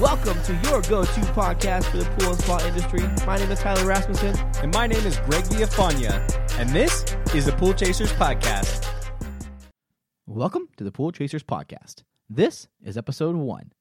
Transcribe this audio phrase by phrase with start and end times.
[0.00, 3.00] Welcome to your go-to podcast for the pool and spa industry.
[3.26, 4.36] My name is Tyler Rasmussen.
[4.62, 6.22] And my name is Greg Villafania,
[6.56, 8.86] and this is the Pool Chasers Podcast.
[10.24, 12.04] Welcome to the Pool Chasers Podcast.
[12.30, 13.72] This is episode one.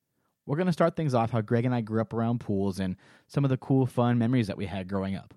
[0.48, 2.96] We're going to start things off how Greg and I grew up around pools and
[3.28, 5.36] some of the cool, fun memories that we had growing up.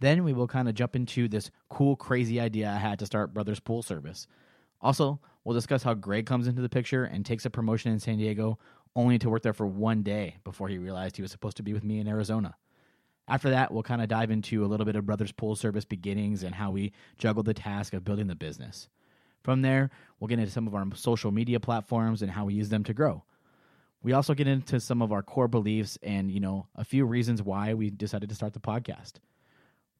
[0.00, 3.32] Then we will kind of jump into this cool, crazy idea I had to start
[3.32, 4.26] Brothers Pool Service.
[4.80, 8.18] Also, we'll discuss how Greg comes into the picture and takes a promotion in San
[8.18, 8.58] Diego
[8.96, 11.72] only to work there for one day before he realized he was supposed to be
[11.72, 12.56] with me in Arizona.
[13.28, 16.42] After that, we'll kind of dive into a little bit of Brothers Pool Service beginnings
[16.42, 18.88] and how we juggled the task of building the business.
[19.42, 22.70] From there, we'll get into some of our social media platforms and how we use
[22.70, 23.24] them to grow.
[24.02, 27.42] We also get into some of our core beliefs and, you know, a few reasons
[27.42, 29.14] why we decided to start the podcast.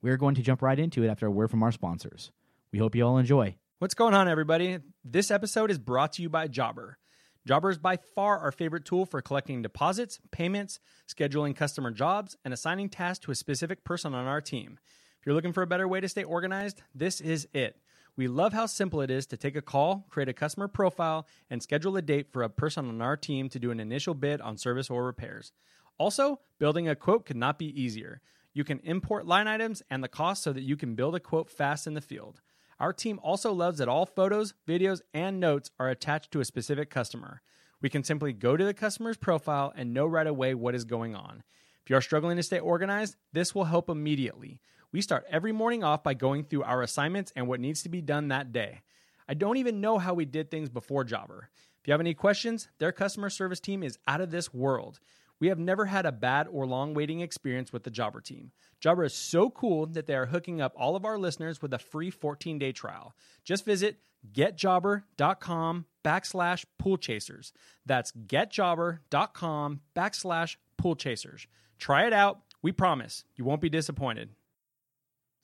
[0.01, 2.31] We're going to jump right into it after a word from our sponsors.
[2.73, 3.57] We hope you all enjoy.
[3.81, 4.79] What's going on, everybody?
[5.05, 6.99] This episode is brought to you by Jobber.
[7.47, 12.53] Jobber is by far our favorite tool for collecting deposits, payments, scheduling customer jobs, and
[12.53, 14.79] assigning tasks to a specific person on our team.
[15.21, 17.81] If you're looking for a better way to stay organized, this is it.
[18.17, 21.63] We love how simple it is to take a call, create a customer profile, and
[21.63, 24.57] schedule a date for a person on our team to do an initial bid on
[24.57, 25.53] service or repairs.
[25.99, 28.21] Also, building a quote could not be easier.
[28.53, 31.49] You can import line items and the cost so that you can build a quote
[31.49, 32.41] fast in the field.
[32.81, 36.91] Our team also loves that all photos, videos, and notes are attached to a specific
[36.91, 37.43] customer.
[37.81, 41.15] We can simply go to the customer's profile and know right away what is going
[41.15, 41.43] on.
[41.83, 44.61] If you are struggling to stay organized, this will help immediately.
[44.93, 48.01] We start every morning off by going through our assignments and what needs to be
[48.01, 48.83] done that day.
[49.29, 51.51] I don't even know how we did things before Jobber.
[51.81, 55.01] If you have any questions, their customer service team is out of this world.
[55.41, 58.51] We have never had a bad or long waiting experience with the Jobber team.
[58.81, 61.79] Jobber is so cool that they are hooking up all of our listeners with a
[61.79, 63.15] free 14 day trial.
[63.45, 64.01] Just visit
[64.33, 67.53] getjobber.com backslash pool chasers.
[67.87, 71.47] That's getjobber.com backslash pool chasers.
[71.79, 72.41] Try it out.
[72.63, 74.31] We promise you won't be disappointed.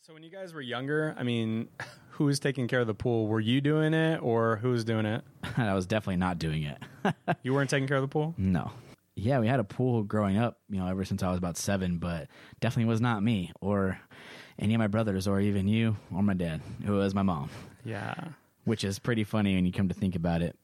[0.03, 1.69] So, when you guys were younger, I mean,
[2.11, 3.27] who was taking care of the pool?
[3.27, 5.25] Were you doing it or who was doing it?
[5.57, 6.79] I was definitely not doing it.
[7.43, 8.35] You weren't taking care of the pool?
[8.39, 8.71] no.
[9.17, 11.99] Yeah, we had a pool growing up, you know, ever since I was about seven,
[11.99, 12.27] but
[12.61, 13.99] definitely was not me or
[14.59, 16.61] any of my brothers or even you or my dad.
[16.85, 17.49] It was my mom,
[17.85, 18.15] Yeah.
[18.65, 20.57] which is pretty funny when you come to think about it.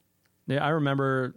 [0.47, 1.33] Yeah, I remember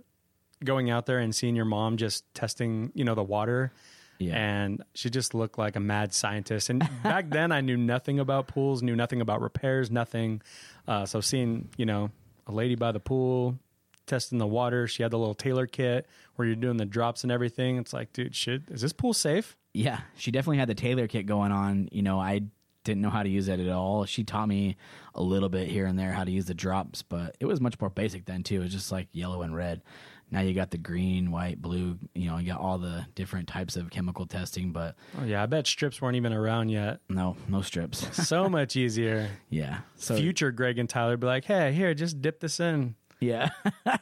[0.65, 3.73] going out there and seeing your mom just testing, you know, the water.
[4.19, 4.35] Yeah.
[4.37, 6.71] And she just looked like a mad scientist.
[6.71, 10.41] And back then, I knew nothing about pools, knew nothing about repairs, nothing.
[10.89, 12.11] Uh, so seeing, you know,
[12.47, 13.59] a lady by the pool
[14.06, 16.06] testing the water, she had the little Taylor kit
[16.37, 17.76] where you're doing the drops and everything.
[17.78, 19.56] It's like, dude, shit, is this pool safe?
[19.72, 21.88] Yeah, she definitely had the Taylor kit going on.
[21.92, 22.42] You know, I
[22.84, 24.04] didn't know how to use it at all.
[24.04, 24.76] She taught me
[25.15, 27.81] a little bit here and there how to use the drops, but it was much
[27.81, 28.56] more basic then too.
[28.56, 29.82] It was just like yellow and red.
[30.31, 31.98] Now you got the green, white, blue.
[32.15, 35.47] You know, you got all the different types of chemical testing, but Oh, yeah, I
[35.47, 37.00] bet strips weren't even around yet.
[37.09, 38.06] no, no strips.
[38.26, 39.28] So much easier.
[39.48, 39.81] yeah.
[39.97, 42.97] So Future Greg and Tyler be like, hey, here, just dip this in.
[43.25, 43.51] Yeah.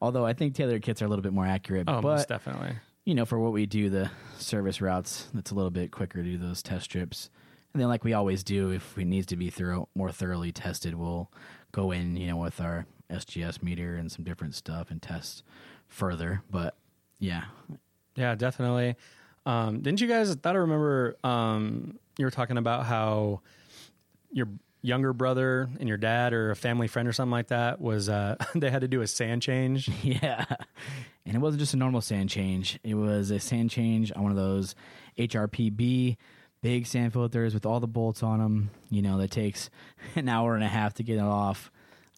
[0.00, 2.72] Although I think Taylor kits are a little bit more accurate, Oh, most definitely.
[3.04, 6.28] you know, for what we do, the service routes, that's a little bit quicker to
[6.28, 7.30] do those test strips.
[7.72, 10.94] And then, like we always do, if it needs to be thorough, more thoroughly tested,
[10.94, 11.30] we'll
[11.70, 15.42] go in, you know, with our SGS meter and some different stuff and test
[15.88, 16.42] further.
[16.50, 16.76] But
[17.18, 17.44] yeah,
[18.16, 18.96] Yeah, definitely.
[19.46, 20.30] Um, didn't you guys?
[20.30, 23.40] I thought I remember um, you were talking about how
[24.32, 24.48] your
[24.82, 28.36] younger brother and your dad or a family friend or something like that was uh,
[28.54, 29.88] they had to do a sand change.
[30.02, 30.44] yeah.
[31.24, 34.32] And it wasn't just a normal sand change; it was a sand change on one
[34.32, 34.74] of those
[35.16, 36.16] HRPB
[36.62, 38.70] big sand filters with all the bolts on them.
[38.90, 39.70] You know, that takes
[40.16, 41.70] an hour and a half to get it off.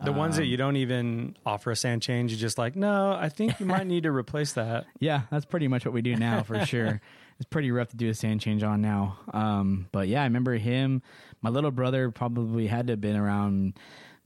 [0.03, 3.31] The ones that you don't even offer a sand change, you're just like, no, I
[3.31, 4.85] think you might need to replace that.
[4.99, 7.01] Yeah, that's pretty much what we do now for sure.
[7.39, 9.19] It's pretty rough to do a sand change on now.
[9.33, 11.03] Um, but yeah, I remember him.
[11.45, 13.75] My little brother probably had to have been around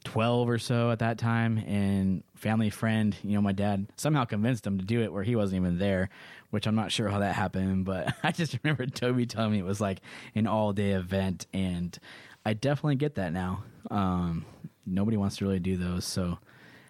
[0.04, 1.58] 12 or so at that time.
[1.58, 5.34] And family friend, you know, my dad somehow convinced him to do it where he
[5.34, 6.10] wasn't even there,
[6.50, 7.84] which I'm not sure how that happened.
[7.84, 9.98] But I just remember Toby telling me it was like
[10.36, 11.48] an all day event.
[11.52, 11.98] And
[12.46, 13.64] I definitely get that now.
[13.90, 14.46] Um,
[14.86, 16.04] nobody wants to really do those.
[16.04, 16.38] So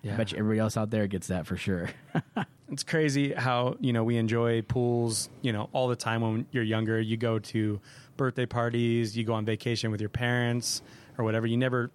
[0.04, 1.90] I bet you everybody else out there gets that for sure.
[2.70, 6.62] It's crazy how, you know, we enjoy pools, you know, all the time when you're
[6.62, 7.00] younger.
[7.00, 7.80] You go to
[8.18, 10.82] birthday parties, you go on vacation with your parents
[11.16, 11.46] or whatever.
[11.46, 11.90] You never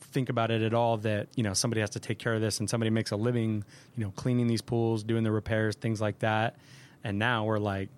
[0.00, 2.60] think about it at all that, you know, somebody has to take care of this
[2.60, 3.62] and somebody makes a living,
[3.94, 6.56] you know, cleaning these pools, doing the repairs, things like that.
[7.04, 7.90] And now we're like,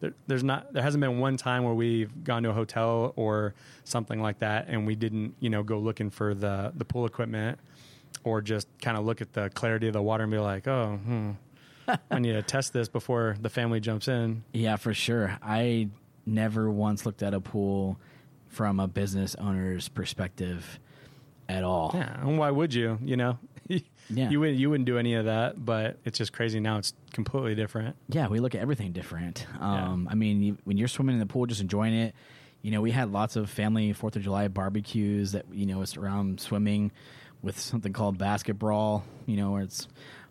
[0.00, 3.54] there, there's not, there hasn't been one time where we've gone to a hotel or
[3.84, 7.60] something like that and we didn't, you know, go looking for the, the pool equipment
[8.24, 10.98] or just kind of look at the clarity of the water and be like, oh,
[11.04, 11.30] hmm,
[12.10, 14.44] I need to test this before the family jumps in.
[14.52, 15.38] Yeah, for sure.
[15.42, 15.88] I
[16.26, 17.98] never once looked at a pool
[18.48, 20.78] from a business owner's perspective
[21.48, 21.92] at all.
[21.94, 22.98] Yeah, and why would you?
[23.02, 23.38] You know,
[24.12, 24.28] Yeah.
[24.30, 25.64] you wouldn't you wouldn't do any of that.
[25.64, 26.78] But it's just crazy now.
[26.78, 27.96] It's completely different.
[28.08, 29.46] Yeah, we look at everything different.
[29.60, 32.14] Um, I mean, you, when you're swimming in the pool, just enjoying it.
[32.62, 35.96] You know, we had lots of family Fourth of July barbecues that you know it's
[35.96, 36.92] around swimming
[37.42, 39.04] with something called basketball.
[39.26, 39.88] You know, where it's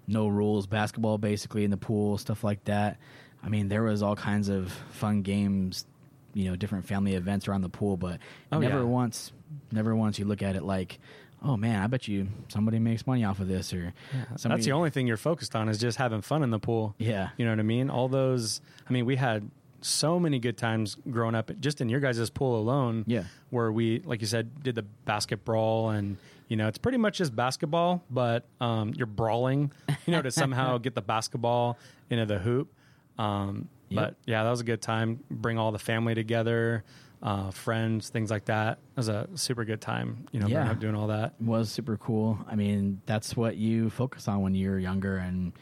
[0.07, 2.97] no rules basketball basically in the pool, stuff like that.
[3.43, 5.85] I mean, there was all kinds of fun games.
[6.33, 8.19] You know, different family events around the pool, but
[8.51, 8.83] Oh, never yeah.
[8.83, 9.31] once,
[9.71, 10.99] never once you look at it like,
[11.43, 13.93] oh man, I bet you somebody makes money off of this, or
[14.29, 16.93] That's somebody, the only thing you're focused on is just having fun in the pool.
[16.99, 17.29] Yeah.
[17.37, 17.89] You know what I mean?
[17.89, 19.49] All those, I mean, we had
[19.81, 23.05] so many good times growing up just in your guys' pool alone.
[23.07, 23.23] Yeah.
[23.49, 26.17] Where we, like you said, did the basketball and,
[26.49, 29.71] you know, it's pretty much just basketball, but um, you're brawling,
[30.05, 31.77] you know, to somehow get the basketball
[32.09, 32.73] into the hoop.
[33.17, 33.69] Um.
[33.91, 35.19] But yeah, that was a good time.
[35.31, 36.83] Bring all the family together,
[37.23, 38.73] uh, friends, things like that.
[38.73, 40.71] It was a super good time, you know, growing Yeah.
[40.71, 41.33] up doing all that.
[41.41, 42.37] was super cool.
[42.47, 45.53] I mean, that's what you focus on when you're younger and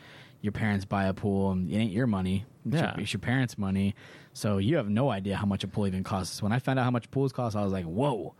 [0.41, 2.43] your parents buy a pool and it ain't your money.
[2.65, 2.91] It's, Yeah.
[2.95, 3.95] your, it's your parents' money.
[4.33, 6.43] So you have no idea how much a pool even costs.
[6.43, 8.35] When I found out how much pools cost, I was like, whoa.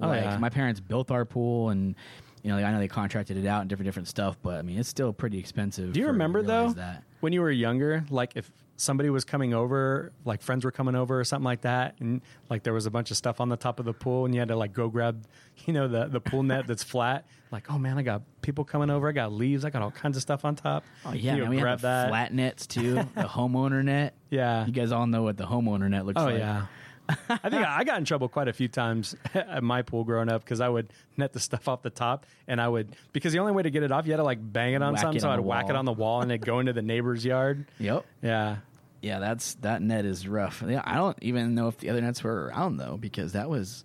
[0.00, 0.38] Oh, like, yeah.
[0.38, 1.94] my parents built our pool and
[2.42, 4.78] you know, I know they contracted it out and different different stuff, but I mean,
[4.78, 5.92] it's still pretty expensive.
[5.92, 7.02] Do you remember though that.
[7.20, 11.18] when you were younger, like if somebody was coming over, like friends were coming over
[11.18, 13.80] or something like that, and like there was a bunch of stuff on the top
[13.80, 15.24] of the pool, and you had to like go grab,
[15.64, 17.26] you know, the the pool net that's flat.
[17.50, 19.08] Like, oh man, I got people coming over.
[19.08, 19.64] I got leaves.
[19.64, 20.84] I got all kinds of stuff on top.
[21.04, 22.08] Oh yeah, you man, we grab have the that.
[22.10, 24.14] flat nets too, the homeowner net.
[24.30, 24.66] Yeah.
[24.66, 26.38] You guys all know what the homeowner net looks Oh like.
[26.38, 26.66] yeah.
[27.28, 30.42] I think I got in trouble quite a few times at my pool growing up
[30.44, 33.52] because I would net the stuff off the top and I would because the only
[33.52, 35.20] way to get it off you had to like bang it on Whack something it
[35.22, 37.66] so I'd whack it on the wall and it'd go into the neighbor's yard.
[37.78, 38.04] Yep.
[38.22, 38.56] Yeah.
[39.02, 40.64] Yeah, that's that net is rough.
[40.66, 43.84] Yeah, I don't even know if the other nets were around though, because that was,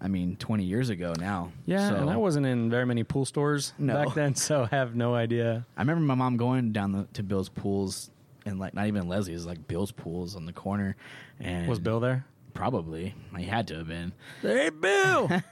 [0.00, 1.50] I mean, twenty years ago now.
[1.66, 3.92] Yeah, so, and I wasn't in very many pool stores No.
[3.92, 5.66] back then, so I have no idea.
[5.76, 8.10] I remember my mom going down the, to Bill's pools,
[8.46, 10.96] and like not even Leslie's, like Bill's pools on the corner.
[11.40, 12.24] And Was Bill there?
[12.54, 13.14] Probably?
[13.36, 14.12] He had to have been.
[14.40, 15.30] Hey, Bill!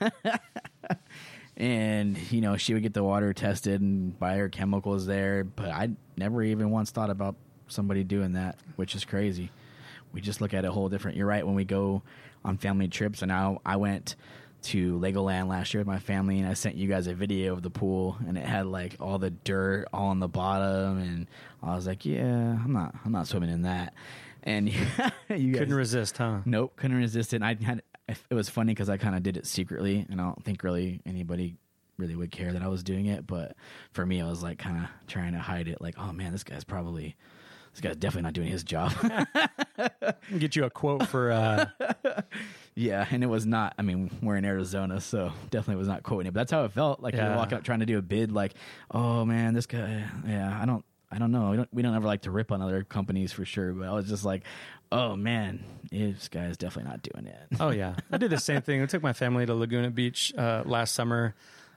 [1.57, 5.45] And you know, she would get the water tested and buy her chemicals there.
[5.45, 7.37] But I never even once thought about
[7.69, 9.51] somebody doing that, which is crazy.
[10.13, 11.17] We just look at it a whole different.
[11.17, 11.47] You're right.
[11.47, 12.03] When we go
[12.45, 14.17] on family trips, and now I went
[14.63, 17.63] to Legoland last year with my family, and I sent you guys a video of
[17.63, 21.27] the pool, and it had like all the dirt all on the bottom, and
[21.63, 23.95] I was like, yeah, I'm not, I'm not swimming in that.
[24.43, 24.69] And
[25.29, 26.41] you guys, Couldn't resist, huh?
[26.45, 27.37] Nope, couldn't resist it.
[27.37, 27.83] And I had
[28.31, 31.01] it was funny because I kind of did it secretly, and I don't think really
[31.07, 31.57] anybody
[31.99, 33.27] really would care that I was doing it.
[33.27, 33.55] But
[33.93, 35.81] for me, I was like kind of trying to hide it.
[35.81, 37.15] Like, oh man, this guy's probably
[37.73, 38.93] this guy's definitely not doing his job.
[40.39, 41.67] Get you a quote for, uh,
[42.75, 43.75] yeah, and it was not.
[43.79, 46.35] I mean, we're in Arizona, so definitely was not quoting it.
[46.35, 47.01] But that's how it felt.
[47.01, 47.29] Like Yeah.
[47.29, 48.31] you're walking up trying to do a bid.
[48.33, 48.55] Like,
[48.91, 50.05] oh man, this guy.
[50.27, 50.85] Yeah, I don't.
[51.13, 51.51] I don't know.
[51.51, 51.69] We don't.
[51.75, 53.73] We don't ever like to rip on other companies for sure.
[53.73, 54.45] But I was just like,
[54.91, 57.43] oh man, this guy is definitely not doing it.
[57.61, 57.97] oh, yeah.
[58.11, 58.83] I did the same thing.
[58.83, 61.35] I took my family to Laguna Beach uh, last summer,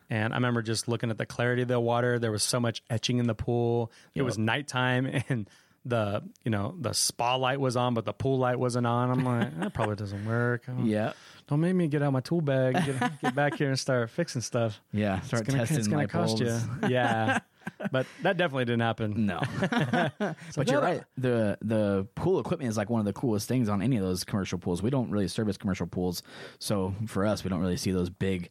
[0.10, 2.18] and I remember just looking at the clarity of the water.
[2.18, 3.92] There was so much etching in the pool.
[4.14, 4.26] It Yep.
[4.26, 5.50] was nighttime, and
[5.88, 9.12] the you know the spa light was on, but the pool light wasn't on.
[9.12, 10.64] I'm like, that probably doesn't work.
[10.84, 11.14] Yeah.
[11.48, 14.42] Don't make me get out my tool bag, get, get back here and start fixing
[14.42, 14.82] stuff.
[14.92, 16.64] Yeah, start it's gonna, testing it's gonna cost bulbs.
[16.82, 16.90] you.
[16.90, 17.38] Yeah,
[17.92, 19.14] but that definitely didn't happen.
[19.26, 19.40] No,
[20.56, 21.04] but you're right.
[21.18, 24.24] the The pool equipment is like one of the coolest things on any of those
[24.24, 24.84] commercial pools.
[24.84, 26.22] We don't really service commercial pools,
[26.60, 28.50] so for us, we don't really see those big,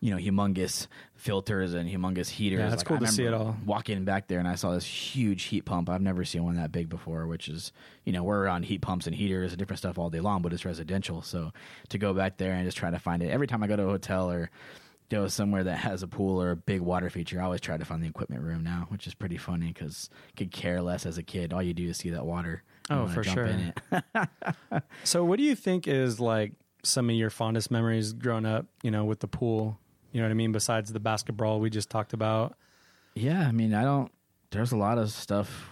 [0.00, 2.60] you know, humongous filters and humongous heaters.
[2.60, 3.56] Yeah, it's cool I to see it all.
[3.64, 5.88] Walking back there, and I saw this huge heat pump.
[5.88, 7.26] I've never seen one that big before.
[7.26, 7.72] Which is,
[8.04, 10.52] you know, we're on heat pumps and heaters and different stuff all day long, but
[10.52, 11.22] it's residential.
[11.22, 11.52] So
[11.90, 13.84] to go back there and just try to find it every time I go to
[13.84, 14.50] a hotel or
[15.10, 17.84] go somewhere that has a pool or a big water feature, I always try to
[17.84, 21.22] find the equipment room now, which is pretty funny because could care less as a
[21.22, 21.52] kid.
[21.52, 22.62] All you do is see that water.
[22.88, 23.46] Oh, for jump sure.
[23.46, 24.28] In it.
[25.04, 26.52] So, what do you think is like
[26.82, 28.66] some of your fondest memories growing up?
[28.82, 29.78] You know, with the pool.
[30.12, 30.52] You know what I mean?
[30.52, 32.56] Besides the basketball we just talked about.
[33.14, 34.10] yeah, I mean, I don't.
[34.50, 35.70] There's a lot of stuff.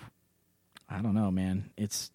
[0.88, 1.70] I don't know, man.
[1.76, 2.10] It's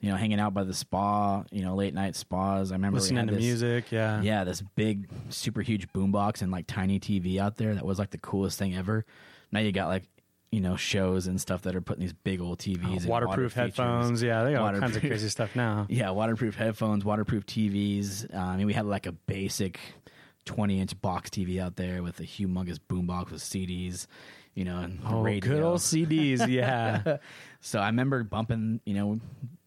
[0.00, 1.42] you know hanging out by the spa.
[1.50, 2.70] You know, late night spas.
[2.72, 3.90] I remember Listening to this- music.
[3.90, 4.20] Yeah.
[4.22, 7.74] Yeah, this big, super huge boombox and like tiny TV out there.
[7.74, 9.04] That was like the coolest thing ever.
[9.50, 10.04] Now you got like,
[10.52, 13.48] you know, shows and stuff that are putting these big old TVs, and Waterproof water
[13.48, 13.54] features.
[13.76, 14.22] headphones.
[14.22, 15.86] Yeah, they got all kinds of crazy stuff now.
[15.90, 18.32] Yeah, waterproof headphones, waterproof TVs.
[18.34, 19.78] Uh, I mean, we had like a basic
[20.44, 24.06] twenty inch box TV out there with a humongous boombox with CDs,
[24.58, 25.52] you know, and Oh, radio.
[25.52, 26.46] good old CDs.
[26.48, 27.18] Yeah.
[27.60, 29.18] So I remember bumping, you know,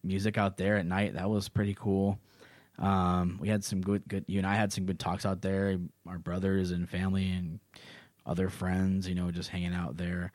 [0.02, 1.12] music out there at night.
[1.12, 2.18] That was pretty cool.
[2.78, 4.24] Um, we had some good, good.
[4.28, 5.76] You and I had some good talks out there.
[6.08, 7.60] Our brothers and family and
[8.24, 10.32] other friends, you know, just hanging out there.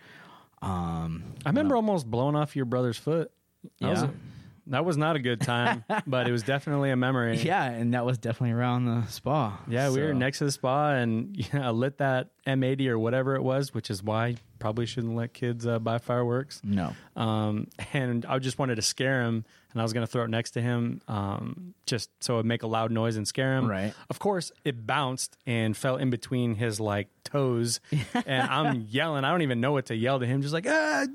[0.62, 3.32] Um, I remember almost blowing off your brother's foot.
[3.80, 4.10] Yeah.
[4.70, 7.38] That was not a good time, but it was definitely a memory.
[7.44, 9.60] yeah, and that was definitely around the spa.
[9.68, 13.36] Yeah, we were next to the spa and yeah, I lit that M80 or whatever
[13.36, 16.62] it was, which is why you probably shouldn't let kids uh, buy fireworks.
[16.64, 19.46] No, Um, and I just wanted to scare him,
[19.78, 22.64] and I was going to throw it next to him, um, just so it'd make
[22.64, 23.68] a loud noise and scare him.
[23.70, 23.94] Right.
[24.10, 27.80] Of course, it bounced and fell in between his like toes,
[28.26, 29.24] and I'm yelling.
[29.24, 30.42] I don't even know what to yell to him.
[30.42, 31.06] Just like ah,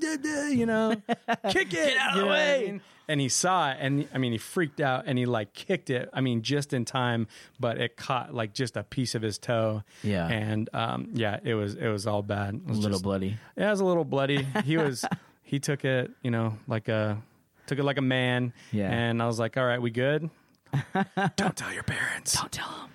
[0.49, 0.95] you know,
[1.49, 2.65] kick it, Get out of the what I way.
[2.67, 2.81] mean?
[3.05, 6.07] And he saw it, and I mean, he freaked out, and he like kicked it.
[6.13, 7.27] I mean, just in time,
[7.59, 9.83] but it caught like just a piece of his toe.
[10.03, 10.25] Yeah.
[10.29, 12.55] and um, yeah, it was it was all bad.
[12.55, 13.35] It a little just- bloody.
[13.57, 14.47] yeah, it was a little bloody.
[14.63, 15.03] He was
[15.41, 17.21] he took it, you know, like a
[17.67, 18.53] took it like a man.
[18.71, 18.89] Yeah.
[18.91, 20.29] And I was like, All right, we good?
[21.35, 22.33] Don't tell your parents.
[22.39, 22.89] Don't tell them.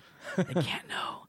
[0.53, 1.25] They can't know.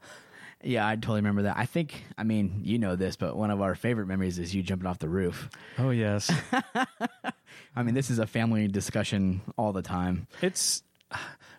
[0.62, 1.56] Yeah, I totally remember that.
[1.56, 4.62] I think, I mean, you know this, but one of our favorite memories is you
[4.62, 5.48] jumping off the roof.
[5.78, 6.30] Oh yes.
[7.74, 10.26] I mean, this is a family discussion all the time.
[10.42, 10.82] it's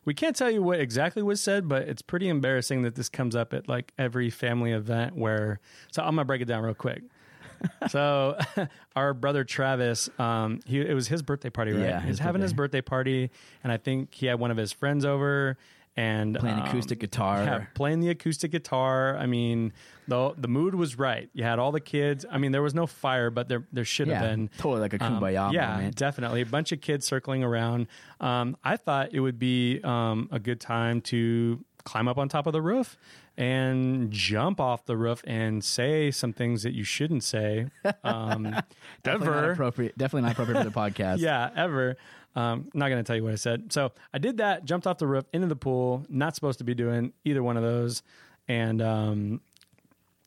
[0.06, 3.36] we can't tell you what exactly was said, but it's pretty embarrassing that this comes
[3.36, 5.60] up at like every family event where
[5.92, 7.02] so I'm gonna break it down real quick.
[7.90, 8.38] So
[8.96, 11.82] our brother Travis, um, he it was his birthday party, right?
[11.82, 12.80] Yeah, he was his having his birthday.
[12.80, 13.32] birthday party,
[13.64, 15.58] and I think he had one of his friends over
[15.98, 17.44] and Playing um, acoustic guitar.
[17.44, 19.18] Yeah, playing the acoustic guitar.
[19.18, 19.74] I mean,
[20.08, 21.30] the the mood was right.
[21.34, 22.26] You had all the kids.
[22.32, 24.94] I mean, there was no fire, but there there should have Yeah, been totally like
[24.94, 25.96] a um, kumbaya yeah, moment.
[25.98, 26.42] definitely.
[26.42, 27.88] A bunch of kids circling around.
[28.22, 32.46] Um, I thought it would be um, a good time to climb up on top
[32.48, 32.96] of the roof
[33.38, 37.68] and jump off the roof and say some things that you shouldn't say.
[38.04, 38.44] Um,
[39.04, 39.52] Definitely not ever.
[39.54, 39.98] appropriate.
[39.98, 41.18] Definitely not appropriate for the podcast.
[41.20, 41.98] Yeah, ever.
[42.36, 43.74] Um, not going to tell you what I said.
[43.74, 46.06] So I did that, jumped off the roof into the pool.
[46.10, 48.04] Not supposed to be doing either one of those.
[48.48, 49.42] And um,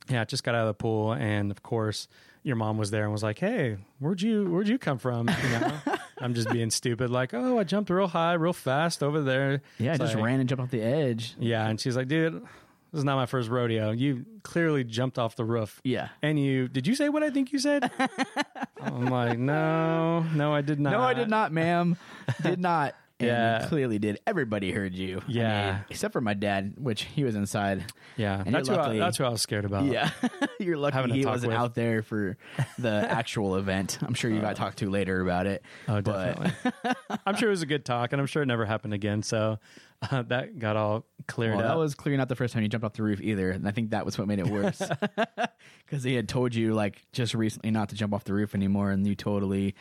[0.09, 2.09] yeah, just got out of the pool, and of course,
[2.43, 5.49] your mom was there and was like, "Hey, where'd you where'd you come from?" You
[5.59, 5.73] know,
[6.21, 9.95] I'm just being stupid, like, "Oh, I jumped real high, real fast over there." Yeah,
[9.95, 11.35] I just like- ran and jumped off the edge.
[11.39, 12.43] Yeah, and she's like, "Dude,
[12.95, 13.91] this is not my first rodeo.
[13.91, 16.11] You clearly jumped off the roof." Yeah.
[16.23, 17.91] And you did you say what I think you said?
[18.81, 20.91] I'm like, no, no, I did not.
[20.91, 21.97] No, I did not, ma'am.
[22.43, 22.95] did not.
[23.21, 23.63] And Yeah.
[23.63, 24.19] you clearly did.
[24.27, 25.19] Everybody heard you.
[25.19, 25.73] I Yeah.
[25.73, 27.85] mean, except for my dad, which he was inside.
[28.17, 29.85] Yeah, And that's you're who, I, that's who I was scared about.
[29.87, 30.11] Yeah.
[30.61, 31.59] You're lucky he wasn't with.
[31.61, 32.37] out there for
[32.79, 33.99] the actual event.
[34.03, 35.63] I'm sure you got talked to later about it.
[35.89, 36.53] Oh, definitely.
[37.27, 39.23] I'm sure it was a good talk, and I'm sure it never happened again.
[39.23, 39.59] So
[40.11, 41.73] uh, that got all cleared Well, up.
[41.73, 43.71] that was clearly not the first time you jumped off the roof either, and I
[43.73, 44.81] think that was what made it worse.
[45.85, 48.91] Because he had told you like just recently not to jump off the roof anymore,
[48.91, 49.75] and you totally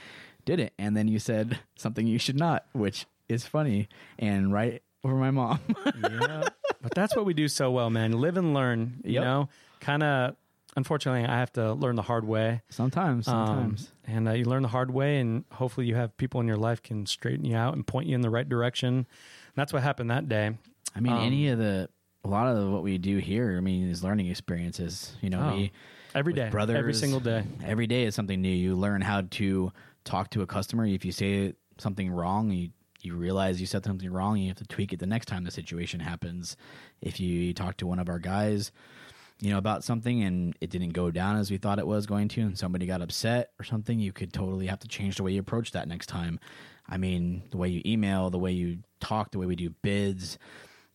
[0.46, 0.74] did it.
[0.78, 3.88] And then you said something you should not, which is funny
[4.18, 5.60] and right over my mom.
[5.96, 6.50] yeah,
[6.82, 8.14] but that's what we do so well, man.
[8.14, 9.02] Live and learn.
[9.04, 9.24] You Yep.
[9.24, 9.50] know,
[9.80, 10.36] kind of.
[10.76, 12.64] Unfortunately, I have to learn the hard way.
[12.70, 13.92] sometimes, Um, sometimes.
[14.06, 16.82] and uh, you learn the hard way, and hopefully, you have people in your life
[16.82, 18.88] can straighten you out and point you in the right direction.
[18.96, 19.06] And
[19.56, 20.58] that's what happened that day.
[20.96, 21.90] I mean, um, any of the
[22.26, 25.14] a lot of what we do here, I mean, is learning experiences.
[25.22, 25.72] You know, Oh, we
[26.16, 27.44] Every day, brothers, every single day.
[27.64, 28.50] Every day is something new.
[28.50, 29.72] You learn how to
[30.06, 30.86] talk to a customer.
[30.88, 32.70] If you say something wrong, you
[33.04, 34.38] you realize you said something wrong.
[34.38, 36.56] You have to tweak it the next time the situation happens.
[37.02, 38.72] If you talk to one of our guys,
[39.40, 42.30] you know about something and it didn't go down as we thought it was going
[42.30, 45.34] to, and somebody got upset or something, you could totally have to change the way
[45.34, 46.40] you approach that next time.
[46.88, 50.38] I mean, the way you email, the way you talk, the way we do bids.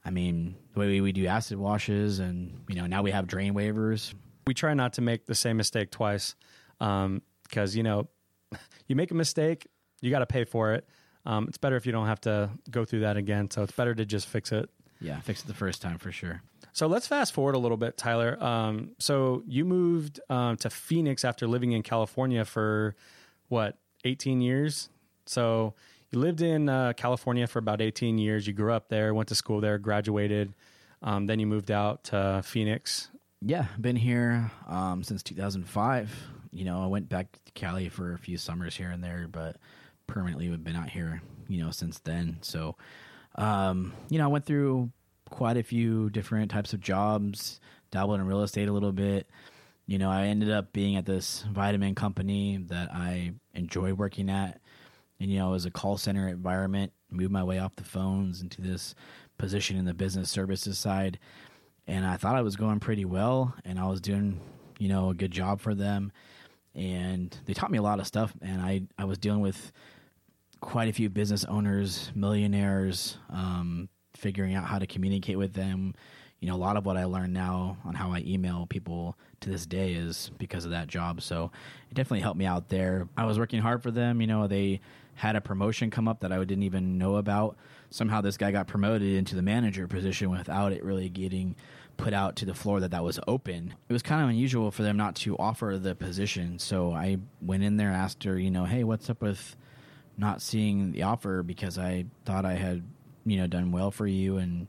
[0.04, 3.54] I mean, the way we do acid washes, and you know now we have drain
[3.54, 4.14] waivers.
[4.46, 6.34] we try not to make the same mistake twice
[6.80, 8.08] um, because you know
[8.86, 9.66] you make a mistake
[10.00, 10.88] you got to pay for it
[11.28, 13.94] um, it's better if you don't have to go through that again so it's better
[13.94, 14.68] to just fix it.
[15.00, 16.42] Yeah, fix it the first time for sure.
[16.72, 18.42] so let's fast forward a little bit tyler.
[18.42, 22.96] Um, so you moved um, to phoenix after living in california for
[23.48, 24.88] what 18 years?
[25.26, 25.74] So
[26.10, 28.48] you lived in uh, california for about 18 years.
[28.48, 30.54] You grew up there went to school there graduated
[31.02, 33.08] um, then you moved out to phoenix.
[33.40, 36.10] Yeah, been here um, since 2005.
[36.50, 39.56] You know, I went back to Cali for a few summers here and there, but
[40.08, 42.38] permanently we've been out here, you know, since then.
[42.40, 42.76] So,
[43.36, 44.90] um, you know, I went through
[45.30, 47.60] quite a few different types of jobs,
[47.92, 49.28] dabbled in real estate a little bit.
[49.86, 54.60] You know, I ended up being at this vitamin company that I enjoy working at.
[55.20, 58.42] And, you know, it was a call center environment, moved my way off the phones
[58.42, 58.96] into this
[59.38, 61.20] position in the business services side
[61.88, 64.40] and I thought I was going pretty well, and I was doing,
[64.78, 66.12] you know, a good job for them,
[66.74, 69.72] and they taught me a lot of stuff, and I I was dealing with
[70.60, 75.94] quite a few business owners, millionaires, um, figuring out how to communicate with them.
[76.40, 79.50] You know, a lot of what I learned now on how I email people to
[79.50, 81.20] this day is because of that job.
[81.20, 81.50] So
[81.90, 83.08] it definitely helped me out there.
[83.16, 84.20] I was working hard for them.
[84.20, 84.80] You know, they
[85.14, 87.56] had a promotion come up that I didn't even know about.
[87.90, 91.56] Somehow this guy got promoted into the manager position without it really getting
[91.96, 93.74] put out to the floor that that was open.
[93.88, 96.60] It was kind of unusual for them not to offer the position.
[96.60, 99.56] So I went in there, asked her, you know, hey, what's up with
[100.18, 102.82] not seeing the offer because I thought I had,
[103.24, 104.66] you know, done well for you and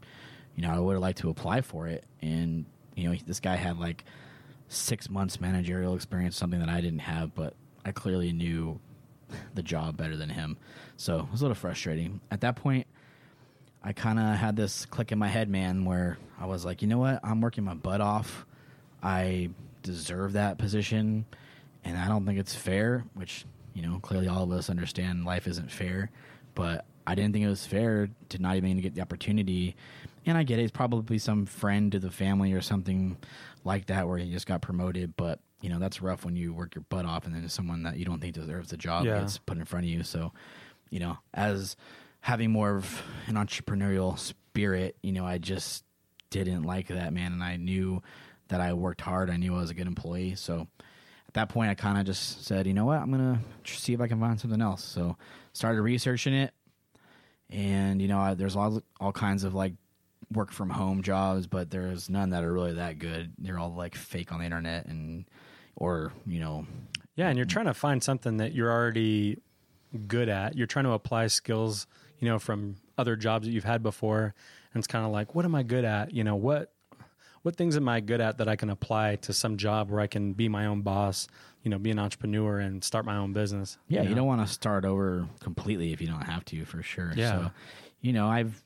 [0.60, 2.04] you know, I would have liked to apply for it.
[2.22, 4.04] And, you know, this guy had like
[4.68, 7.54] six months managerial experience, something that I didn't have, but
[7.86, 8.78] I clearly knew
[9.54, 10.58] the job better than him.
[10.98, 12.20] So it was a little frustrating.
[12.30, 12.88] At that point,
[13.82, 16.90] I kind of had this click in my head, man, where I was like, you
[16.90, 17.22] know what?
[17.24, 18.46] I'm working my butt off.
[19.02, 19.52] I
[19.82, 21.26] deserve that position,
[21.86, 25.48] and I don't think it's fair, which, you know, clearly all of us understand life
[25.48, 26.12] isn't fair,
[26.56, 29.76] but I didn't think it was fair to not even get the opportunity
[30.26, 30.64] and I get it.
[30.64, 33.18] It's probably some friend to the family or something
[33.64, 35.16] like that where he just got promoted.
[35.18, 37.98] But you know that's rough when you work your butt off and then someone that
[37.98, 39.20] you don't think deserves the job Yeah.
[39.20, 40.04] gets put in front of you.
[40.04, 40.32] So,
[40.90, 41.76] you know, as
[42.22, 45.84] having more of an entrepreneurial spirit, you know, I just
[46.30, 48.04] didn't like that man, and I knew
[48.50, 49.30] that I worked hard.
[49.30, 50.36] I knew I was a good employee.
[50.36, 50.68] So
[51.30, 54.02] at that point, I kind of just said, you know what, I'm gonna see if
[54.02, 54.84] I can find something else.
[54.84, 55.16] So
[55.54, 56.56] started researching it,
[57.52, 59.74] and you know, I, there's all all kinds of like
[60.34, 63.34] work from home jobs, but there's none that are really that good.
[63.38, 65.26] They're all like fake on the internet and
[65.76, 66.66] or you know
[67.16, 69.38] Yeah, and you're trying to find something that you're already
[70.08, 70.58] good at.
[70.58, 71.86] You're trying to apply skills,
[72.18, 74.34] you know, from other jobs that you've had before.
[74.74, 76.12] And it's kind of like, what am I good at?
[76.12, 76.74] You know, what
[77.44, 80.08] what things am I good at that I can apply to some job where I
[80.08, 81.28] can be my own boss,
[81.64, 83.78] you know, be an entrepreneur and start my own business.
[83.88, 84.16] Yeah, you know?
[84.16, 87.14] don't want to start over completely if you don't have to, for sure.
[87.16, 87.32] Yeah.
[87.32, 87.52] So,
[88.02, 88.62] you know, I've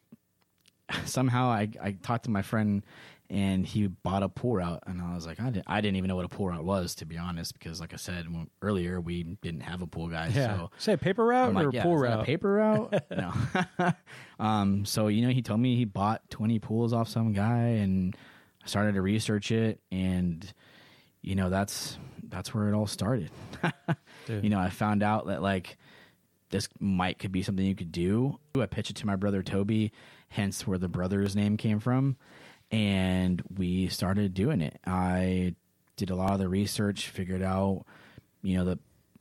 [1.06, 2.84] somehow I I talked to my friend
[3.30, 6.08] and he bought a pool route, and I was like, I didn't, I didn't even
[6.08, 9.02] know what a pool route was to be honest, because like I said when, earlier,
[9.02, 10.28] we didn't have a pool guy.
[10.28, 10.58] Yeah.
[10.58, 12.20] So Say paper route I'm or like, yeah, pool is route?
[12.22, 12.94] a paper route?
[13.12, 13.94] no.
[14.40, 18.16] um, so you know, he told me he bought 20 pools off some guy, and
[18.64, 20.52] I started to research it, and
[21.22, 21.98] you know, that's
[22.30, 23.30] that's where it all started.
[24.28, 25.78] You know, I found out that like
[26.50, 28.40] this might could be something you could do.
[28.60, 29.92] I pitched it to my brother Toby,
[30.30, 32.16] hence where the brother's name came from,
[32.72, 34.80] and we started doing it.
[34.86, 35.56] I
[35.98, 37.86] did a lot of the research, figured out,
[38.42, 38.80] you know, the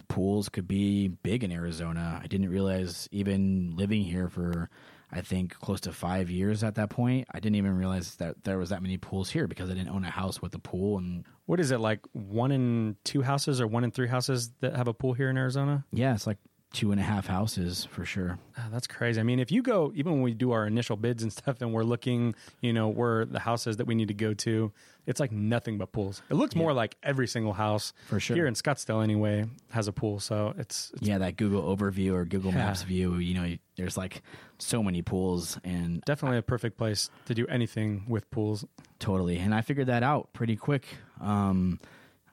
[0.09, 2.21] pools could be big in Arizona.
[2.23, 4.69] I didn't realize even living here for
[5.13, 8.59] I think close to 5 years at that point, I didn't even realize that there
[8.59, 11.25] was that many pools here because I didn't own a house with a pool and
[11.47, 14.89] what is it like one in two houses or one in three houses that have
[14.89, 15.85] a pool here in Arizona?
[15.93, 16.39] yeah, it's like
[16.73, 18.39] two and a half houses for sure.
[18.57, 19.21] Ah, that's crazy.
[19.21, 21.73] I mean, if you go, even when we do our initial bids and stuff, and
[21.75, 24.73] we're looking, you know, where the houses that we need to go to,
[25.07, 26.23] it's like nothing but pools.
[26.31, 28.37] It looks more like every single house For sure.
[28.37, 30.21] here in Scottsdale, anyway, has a pool.
[30.21, 32.59] So it's, it's yeah, that Google overview or Google Yeah.
[32.67, 34.23] Maps view, you know, there's like
[34.59, 38.65] so many pools and definitely a perfect place to do anything with pools.
[38.99, 39.39] totally.
[39.39, 40.87] And I figured that out pretty quick.
[41.21, 41.81] Um,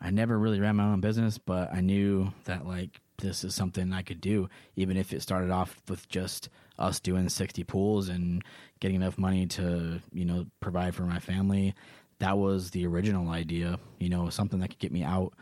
[0.02, 3.92] I never really ran my own business, but I knew that like this is something
[3.92, 8.42] I could do, even if it started off with just us doing 60 pools and
[8.80, 11.76] getting enough money to, you know, provide for my family.
[12.20, 15.34] That was the original idea, you know, something that could get me out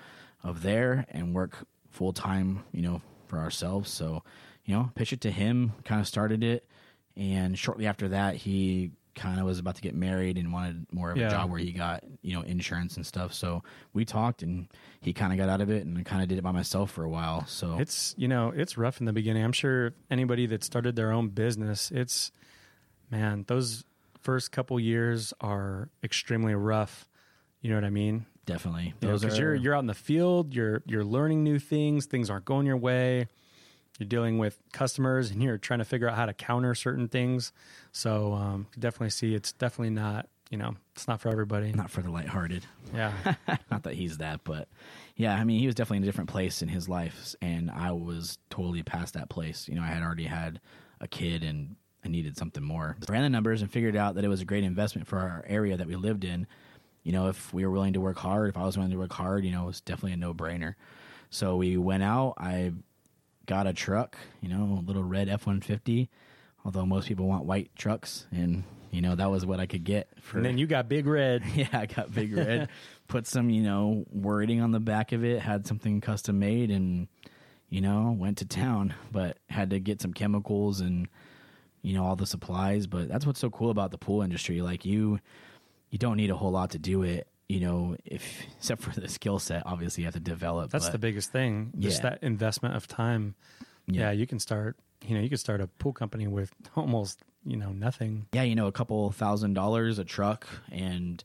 [0.44, 1.58] of there and work
[1.90, 3.90] full time, you know, for ourselves.
[3.92, 4.24] So,
[4.66, 6.68] you know, pitched it to him, kind of started it.
[7.16, 11.10] And shortly after that, he kind of was about to get married and wanted more
[11.10, 11.26] of Yeah.
[11.28, 13.34] a job where he got, you know, insurance and stuff.
[13.34, 14.68] So we talked and
[15.02, 16.92] he kind of got out of it and I kind of did it by myself
[16.92, 17.44] for a while.
[17.48, 19.44] So It's, you know, it's rough in the beginning.
[19.44, 22.32] I'm sure anybody that started their own business, it's,
[23.10, 23.84] man, those
[24.28, 27.08] first couple years are extremely rough.
[27.62, 28.26] You know what I mean?
[28.46, 28.94] definitely.
[29.00, 32.44] because are, you're you're out in the field, you're you're learning new things, things aren't
[32.44, 33.28] going your way.
[33.98, 37.54] You're dealing with customers, and you're trying to figure out how to counter certain things.
[37.94, 41.72] So um, definitely see it's definitely not you know it's not for everybody.
[41.72, 42.66] not for the lighthearted.
[42.94, 43.14] Yeah,
[43.72, 44.68] not that he's that, but
[45.16, 47.94] yeah, I mean, he was definitely in a different place in his life, and I
[47.94, 49.70] was totally past that place.
[49.70, 50.60] You know, I had already had
[51.00, 52.96] a kid, and I needed something more.
[53.10, 55.76] Ran the numbers and figured out that it was a great investment for our area
[55.76, 56.48] that we lived in.
[57.04, 59.12] You know, if we were willing to work hard, if I was willing to work
[59.12, 60.76] hard, you know, it was definitely a no brainer.
[61.30, 62.36] So we went out.
[62.38, 62.72] I
[63.46, 66.10] got a truck, you know, a little red F one fifty.
[66.64, 70.10] Although most people want white trucks, and you know that was what I could get
[70.22, 71.44] for And then you got Big Red.
[71.56, 72.70] yeah, I got Big Red.
[73.10, 77.08] Put some, you know, wording on the back of it, had something custom made, and,
[77.70, 81.08] you know, went to town, but had to get some chemicals and,
[81.88, 82.86] you know, all the supplies.
[82.86, 84.62] But that's what's so cool about the pool industry.
[84.62, 85.20] Like, you,
[85.90, 89.08] you don't need a whole lot to do it, you know, if, except for the
[89.08, 90.70] skill set, obviously, you have to develop.
[90.70, 91.72] That's but- the biggest thing.
[91.80, 92.10] Just Yeah.
[92.10, 93.36] that investment of time.
[93.88, 94.02] Yeah.
[94.02, 94.12] Yeah.
[94.12, 94.76] you can start.
[95.08, 98.26] You know, you can start a pool company with almost you know nothing.
[98.34, 101.24] yeah, you know, a couple thousand dollars a truck and,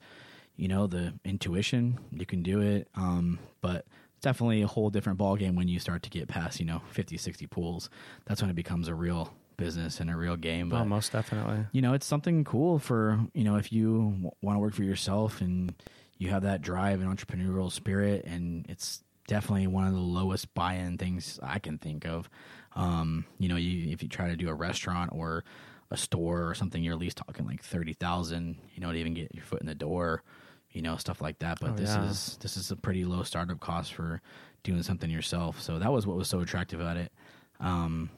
[0.56, 2.86] you know, the intuition, you can do it.
[2.94, 3.86] Um, but
[4.20, 7.46] definitely a whole different ballgame when you start to get past, you know, 50, 60
[7.48, 7.90] pools.
[8.26, 10.68] That's when it becomes a real business and a real game.
[10.68, 11.66] But, oh, most definitely.
[11.72, 14.82] you know, it's something cool for, you know, if you w- want to work for
[14.84, 15.74] yourself and
[16.18, 20.98] you have that drive and entrepreneurial spirit and it's definitely one of the lowest buy-in
[20.98, 22.28] things I can think of.
[22.74, 25.44] Um, you know, you if you try to do a restaurant or
[25.90, 28.56] a store or something, you're at least talking like thirty thousand.
[28.74, 30.22] You know, to even get your foot in the door.
[30.70, 31.58] You know, stuff like that.
[31.60, 32.08] But Oh, this yeah.
[32.08, 34.22] is this is a pretty low startup cost for
[34.62, 35.60] doing something yourself.
[35.60, 37.12] So that was what was so attractive about it.
[37.60, 38.08] Um,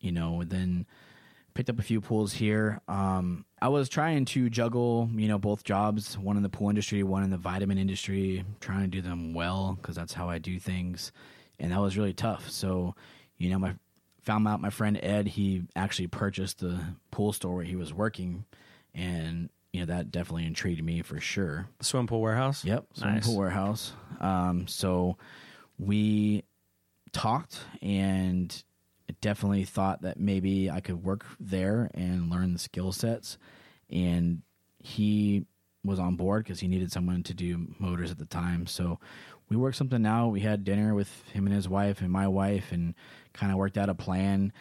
[0.00, 0.86] you know, then
[1.54, 2.80] picked up a few pools here.
[2.86, 7.02] Um, I was trying to juggle, you know, both jobs, one in the pool industry,
[7.02, 10.58] one in the vitamin industry, trying to do them well because that's how I do
[10.58, 11.12] things,
[11.58, 12.50] and that was really tough.
[12.50, 12.94] So,
[13.38, 13.74] you know, my
[14.22, 16.78] found out my friend Ed, he actually purchased the
[17.10, 18.44] pool store where he was working,
[18.94, 21.68] and you know that definitely intrigued me for sure.
[21.78, 22.64] The swim pool warehouse.
[22.64, 23.26] Yep, swim Nice.
[23.26, 23.92] pool warehouse.
[24.20, 25.16] Um, so
[25.78, 26.44] we
[27.12, 28.62] talked and
[29.20, 33.38] definitely thought that maybe I could work there and learn the skill sets.
[33.90, 34.42] And
[34.78, 35.46] he
[35.84, 38.66] was on board because he needed someone to do motors at the time.
[38.66, 38.98] So
[39.48, 40.28] we worked something out.
[40.28, 42.94] We had dinner with him and his wife and my wife and
[43.32, 44.52] kind of worked out a plan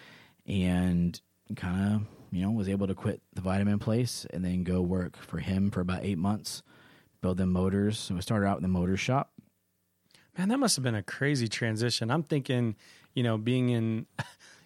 [0.45, 1.19] and
[1.55, 5.17] kind of, you know, was able to quit the vitamin place and then go work
[5.17, 6.62] for him for about eight months,
[7.21, 7.97] build them motors.
[7.97, 9.31] So we started out in the motor shop.
[10.38, 12.12] Man, that must have been a crazy transition.
[12.12, 12.75] I'm thinking,
[13.13, 14.05] you know, being in,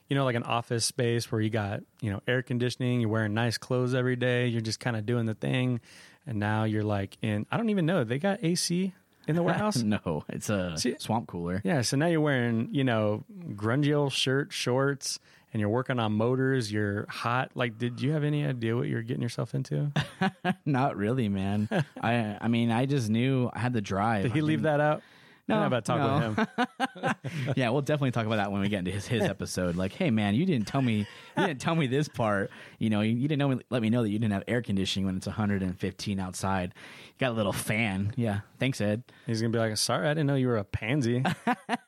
[0.10, 3.34] you know, like an office space where you got, you know, air conditioning, you're wearing
[3.34, 5.80] nice clothes every day, you're just kind of doing the thing.
[6.28, 8.93] And now you're like in, I don't even know, they got AC
[9.28, 9.78] in the warehouse?
[9.84, 11.62] no, it's a See- swamp cooler.
[11.63, 11.82] yeah.
[11.82, 15.19] So now you're wearing, you know, grungy old shirt, shorts,
[15.54, 16.72] and you're working on motors.
[16.72, 17.52] You're hot.
[17.56, 19.91] Like, did you have any idea what you're getting yourself into?
[20.65, 21.67] Not really, man.
[22.02, 24.24] I I mean, I just knew I had the drive.
[24.24, 25.02] Did he I leave didn't- that out?
[25.50, 26.30] No, I'm about to talk no.
[26.30, 27.54] with him.
[27.56, 29.76] yeah, we'll definitely talk about that when we get into his his episode.
[29.76, 31.08] Like, hey, man, you didn't tell me,
[31.38, 32.52] you didn't tell me this part.
[32.78, 34.62] You know, you, you didn't know me, let me know that you didn't have air
[34.62, 36.74] conditioning when it's 115 outside.
[37.08, 38.14] You got a little fan.
[38.16, 39.04] Yeah, thanks, Ed.
[39.26, 41.24] He's gonna be like, "Sorry, I didn't know you were a pansy.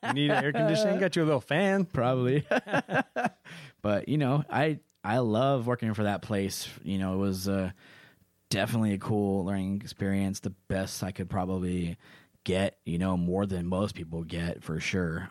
[0.07, 0.99] you need air conditioning?
[0.99, 2.45] Got you a little fan." Probably.
[3.83, 6.67] but you know, I I love working for that place.
[6.83, 7.71] You know, it was uh,
[8.49, 10.39] definitely a cool learning experience.
[10.39, 11.97] The best I could probably
[12.43, 12.77] get.
[12.85, 15.29] You know, more than most people get for sure.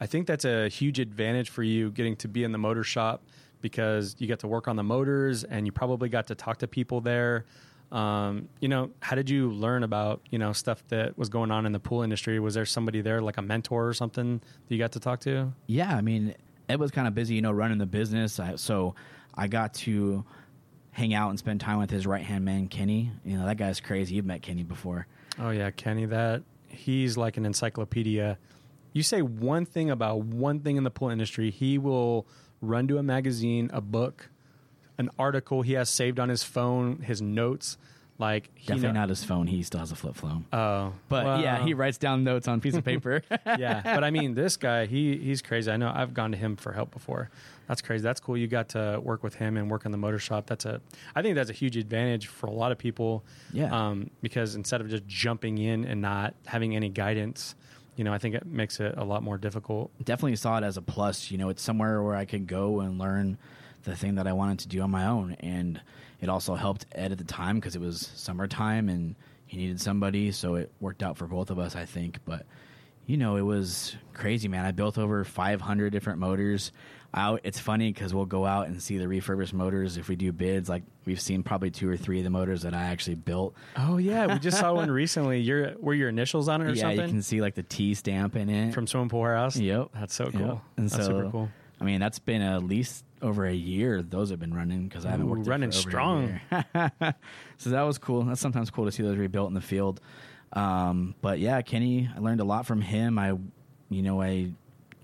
[0.00, 3.22] I think that's a huge advantage for you getting to be in the motor shop
[3.60, 6.66] because you get to work on the motors and you probably got to talk to
[6.66, 7.44] people there.
[7.92, 11.66] Um, you know, how did you learn about you know stuff that was going on
[11.66, 12.38] in the pool industry?
[12.38, 15.52] Was there somebody there, like a mentor or something, that you got to talk to?
[15.66, 16.34] Yeah, I mean,
[16.68, 18.38] Ed was kind of busy, you know, running the business.
[18.38, 18.94] I, so
[19.34, 20.24] I got to
[20.92, 23.10] hang out and spend time with his right hand man, Kenny.
[23.24, 24.14] You know, that guy's crazy.
[24.14, 25.06] You've met Kenny before.
[25.38, 28.38] Oh yeah, Kenny, that he's like an encyclopedia.
[28.92, 32.26] You say one thing about one thing in the pool industry, he will
[32.60, 34.30] run to a magazine, a book,
[34.98, 37.78] an article he has saved on his phone, his notes.
[38.20, 39.46] Like he Definitely know- not his phone.
[39.46, 40.44] He still has a flip phone.
[40.52, 43.22] Oh, But yeah, he writes down notes on a piece of paper.
[43.46, 45.70] yeah, but I mean, this guy, he he's crazy.
[45.70, 47.30] I know I've gone to him for help before.
[47.66, 48.02] That's crazy.
[48.02, 48.36] That's cool.
[48.36, 50.46] You got to work with him and work on the motor shop.
[50.46, 50.80] That's a,
[51.14, 53.24] I think that's a huge advantage for a lot of people.
[53.52, 53.70] Yeah.
[53.74, 57.54] Um, because instead of just jumping in and not having any guidance,
[57.96, 59.92] you know, I think it makes it a lot more difficult.
[60.04, 61.30] definitely saw it as a plus.
[61.30, 63.38] You know, it's somewhere where I could go and learn
[63.84, 65.36] the thing that I wanted to do on my own.
[65.40, 65.80] And
[66.20, 69.14] it also helped Ed at the time because it was summertime and
[69.46, 70.32] he needed somebody.
[70.32, 72.18] So it worked out for both of us, I think.
[72.24, 72.46] But,
[73.06, 74.64] you know, it was crazy, man.
[74.64, 76.72] I built over 500 different motors.
[77.12, 80.30] I, it's funny because we'll go out and see the refurbished motors if we do
[80.30, 80.68] bids.
[80.68, 83.54] Like we've seen probably two or three of the motors that I actually built.
[83.76, 85.40] Oh yeah, we just saw one recently.
[85.40, 87.64] Your were your initials on it or yeah, something Yeah, you can see like the
[87.64, 88.74] T stamp in it.
[88.74, 89.56] from Swimming Pool Warehouse?
[89.56, 89.88] Yep.
[89.94, 90.34] That's so Yep.
[90.34, 90.62] cool.
[90.76, 91.48] And That's so, super cool.
[91.80, 94.02] I mean, that's been at least over a year.
[94.02, 96.40] Those have been running because I haven't worked it running for over a strong.
[97.58, 98.22] so that was cool.
[98.22, 100.00] That's sometimes cool to see those rebuilt in the field.
[100.52, 103.18] Um, but yeah, Kenny, I learned a lot from him.
[103.18, 103.36] I,
[103.88, 104.52] you know, I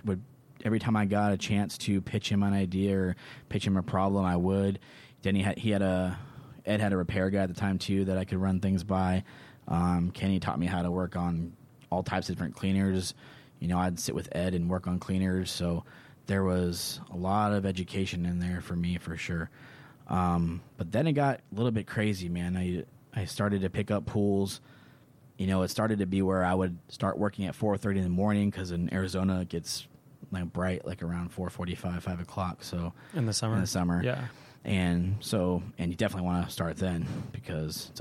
[0.05, 0.23] would
[0.65, 3.17] every time I got a chance to pitch him an idea or
[3.49, 4.81] pitch him a problem, I would.
[5.23, 6.19] Then he had he had a
[6.65, 9.25] Ed had a repair guy at the time too that I could run things by.
[9.69, 11.53] Um, Kenny taught me how to work on
[11.91, 13.15] all types of different cleaners.
[13.61, 15.51] You know, I'd sit with Ed and work on cleaners.
[15.51, 15.85] So
[16.27, 19.51] there was a lot of education in there for me for sure.
[20.09, 22.57] Um, but then it got a little bit crazy, man.
[22.57, 22.85] I
[23.19, 24.61] I started to pick up pools.
[25.39, 28.09] You know, it started to be where I would start working at 4:30 in the
[28.09, 29.87] morning because in Arizona it gets
[30.33, 32.63] like bright like around 4:45, 5 o'clock.
[32.65, 33.55] So in the summer.
[33.55, 34.27] in the summer, Yeah.
[34.65, 38.01] and so and you definitely want to start then because it's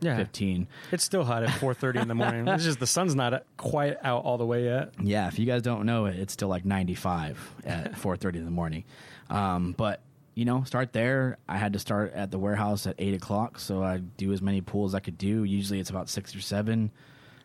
[0.00, 0.68] 115.
[0.92, 2.46] It's still hot at 4:30 in the morning.
[2.48, 4.94] It's just the sun's not quite out all the way yet.
[5.02, 8.50] Yeah, if you guys don't know it, it's still like 95 at 4:30 in the
[8.50, 8.84] morning.
[9.30, 10.02] Um, but
[10.34, 11.38] you know, start there.
[11.48, 14.60] I had to start at the warehouse at eight o'clock, so I'd do as many
[14.60, 15.42] pools as I could do.
[15.42, 16.92] Usually, it's about six or seven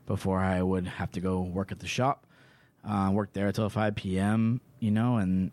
[0.06, 2.28] before I would have to go work at the shop.
[2.88, 4.62] Uh, worked there until 5 p.m.
[4.80, 5.52] You know, and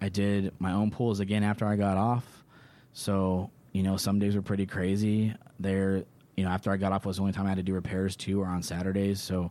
[0.00, 2.44] I did my own pools again after I got off.
[2.92, 5.34] So you know, some days were pretty crazy.
[5.60, 6.04] There,
[6.36, 8.16] you know, after I got off was the only time I had to do repairs
[8.16, 9.20] too, or on Saturdays.
[9.20, 9.50] So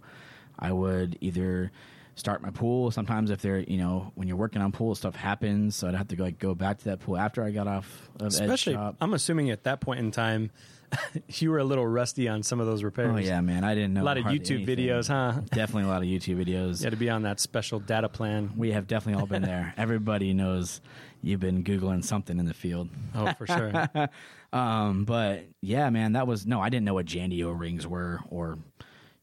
[0.57, 1.71] I would either
[2.15, 2.89] start my pool.
[2.89, 6.07] Sometimes if they're, you know, when you're working on pool, stuff happens, so I'd have
[6.07, 8.95] to go, like go back to that pool after I got off of Especially, shop.
[9.01, 10.51] I'm assuming at that point in time,
[11.27, 13.11] you were a little rusty on some of those repairs.
[13.13, 14.77] Oh yeah, man, I didn't know A lot of YouTube anything.
[14.77, 15.41] videos, huh?
[15.51, 16.79] Definitely a lot of YouTube videos.
[16.79, 18.51] You had to be on that special data plan.
[18.57, 19.73] We have definitely all been there.
[19.77, 20.81] Everybody knows
[21.21, 22.89] you've been googling something in the field.
[23.15, 23.89] Oh, for sure.
[24.53, 28.19] Um, but yeah, man, that was no, I didn't know what Jandy O rings were
[28.29, 28.59] or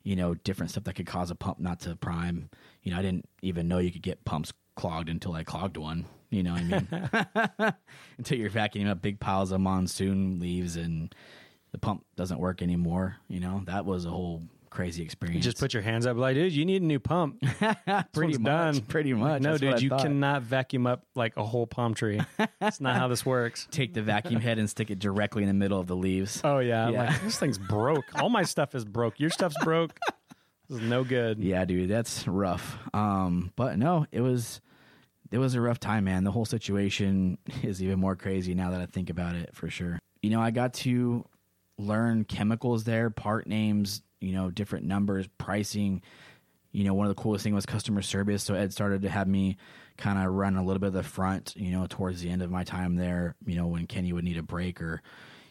[0.03, 2.51] you know different stuff that could cause a pump not to prime.
[2.83, 6.07] You know, I didn't even know you could get pumps clogged until I clogged one.
[6.31, 7.75] You know, what I mean,
[8.19, 11.15] until you're vacuuming up big piles of monsoon leaves and
[11.73, 13.17] the pump doesn't work anymore.
[13.29, 15.45] You know, that was a whole crazy You experience.
[15.45, 17.41] just put your hands up, like, dude, you need a new pump.
[18.13, 18.81] pretty much, done.
[18.83, 19.43] pretty much.
[19.43, 20.03] no, That's dude, you thought.
[20.03, 22.21] cannot vacuum up like a whole palm tree.
[22.61, 23.67] That's not how this works.
[23.73, 26.41] take the vacuum head and stick it directly in the middle of the leaves.
[26.45, 27.07] Oh yeah, Yeah.
[27.09, 28.05] like this thing's broke.
[28.21, 29.19] All my stuff is broke.
[29.19, 29.99] Your stuff's broke.
[30.69, 31.39] This is no good.
[31.43, 32.79] Yeah, dude, that's rough.
[32.95, 34.61] Um, but no, it was
[35.33, 36.23] it was a rough time, man.
[36.23, 39.99] The whole situation is even more crazy now that I think about it for sure.
[40.23, 41.25] You know, I got to
[41.81, 46.03] learn chemicals there, part names, you know, different numbers, pricing.
[46.73, 48.43] You know, one of the coolest thing was customer service.
[48.45, 49.57] So Ed started to have me
[49.97, 52.51] kind of run a little bit of the front, you know, towards the end of
[52.51, 55.03] my time there, you know, when Kenny would need a break or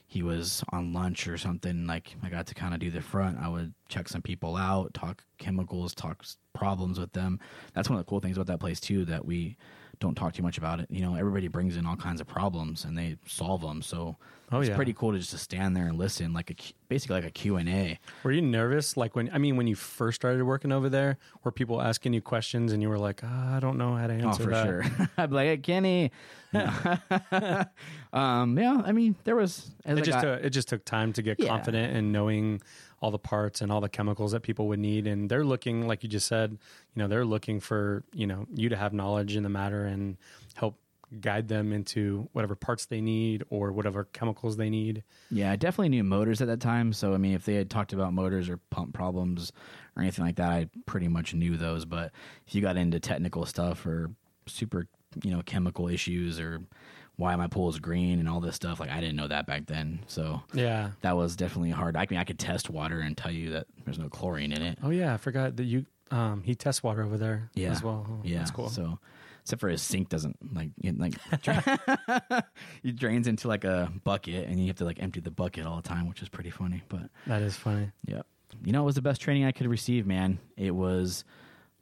[0.08, 3.38] he was on lunch or something, like I got to kind of do the front.
[3.40, 7.40] I would check some people out, talk chemicals, talk problems with them.
[7.74, 9.56] That's one of the cool things about that place too that we
[10.00, 10.88] don't talk too much about it.
[10.90, 13.82] You know, everybody brings in all kinds of problems and they solve them.
[13.82, 14.16] So
[14.52, 14.76] Oh, it's yeah.
[14.76, 16.56] pretty cool to just to stand there and listen, like a
[16.88, 18.00] basically like a Q and A.
[18.24, 18.98] Were you nervous?
[18.98, 22.22] Like when I mean, when you first started working over there, were people asking you
[22.22, 24.26] questions and you were like, "Ah, I don't know how to answer?
[24.26, 24.66] Oh, answer for that.
[24.66, 25.10] sure.
[25.18, 26.12] I'd be like, hey, Kenny.
[28.14, 29.72] um, yeah, I mean, there was.
[29.86, 31.48] As It I just got- took, it just took time to get Yeah.
[31.50, 32.62] confident in knowing
[33.02, 36.04] all the parts and all the chemicals that people would need, and they're looking, like
[36.04, 39.44] you just said, you know, they're looking for you know you to have knowledge in
[39.44, 40.18] the matter and
[40.56, 40.78] help
[41.22, 45.04] guide them into whatever parts they need or whatever chemicals they need.
[45.32, 46.94] Yeah, I definitely knew motors at that time.
[46.94, 49.52] So I mean, if they had talked about motors or pump problems
[49.96, 51.86] or anything like that, I pretty much knew those.
[51.86, 52.12] But
[52.48, 54.12] if you got into technical stuff or
[54.46, 54.88] super,
[55.24, 56.62] you know, chemical issues or
[57.20, 59.66] why my pool is green and all this stuff, like I didn't know that back
[59.66, 60.00] then.
[60.08, 60.92] So Yeah.
[61.02, 61.98] that was definitely hard.
[61.98, 64.78] I mean, I could test water and tell you that there's no chlorine in it.
[64.82, 67.72] Oh yeah, I forgot that you um he tests water over there Yeah.
[67.72, 68.08] as well.
[68.10, 68.70] Oh, Yeah, That's cool.
[68.70, 69.00] So,
[69.44, 71.16] except for his sink doesn't like it, like
[72.84, 75.76] he drains into like a bucket, and you have to like empty the bucket all
[75.76, 76.84] the time, which is pretty funny.
[76.90, 77.92] But that is funny.
[78.06, 78.22] yeah,
[78.64, 80.40] you know, it was the best training I could receive, man.
[80.58, 81.24] It was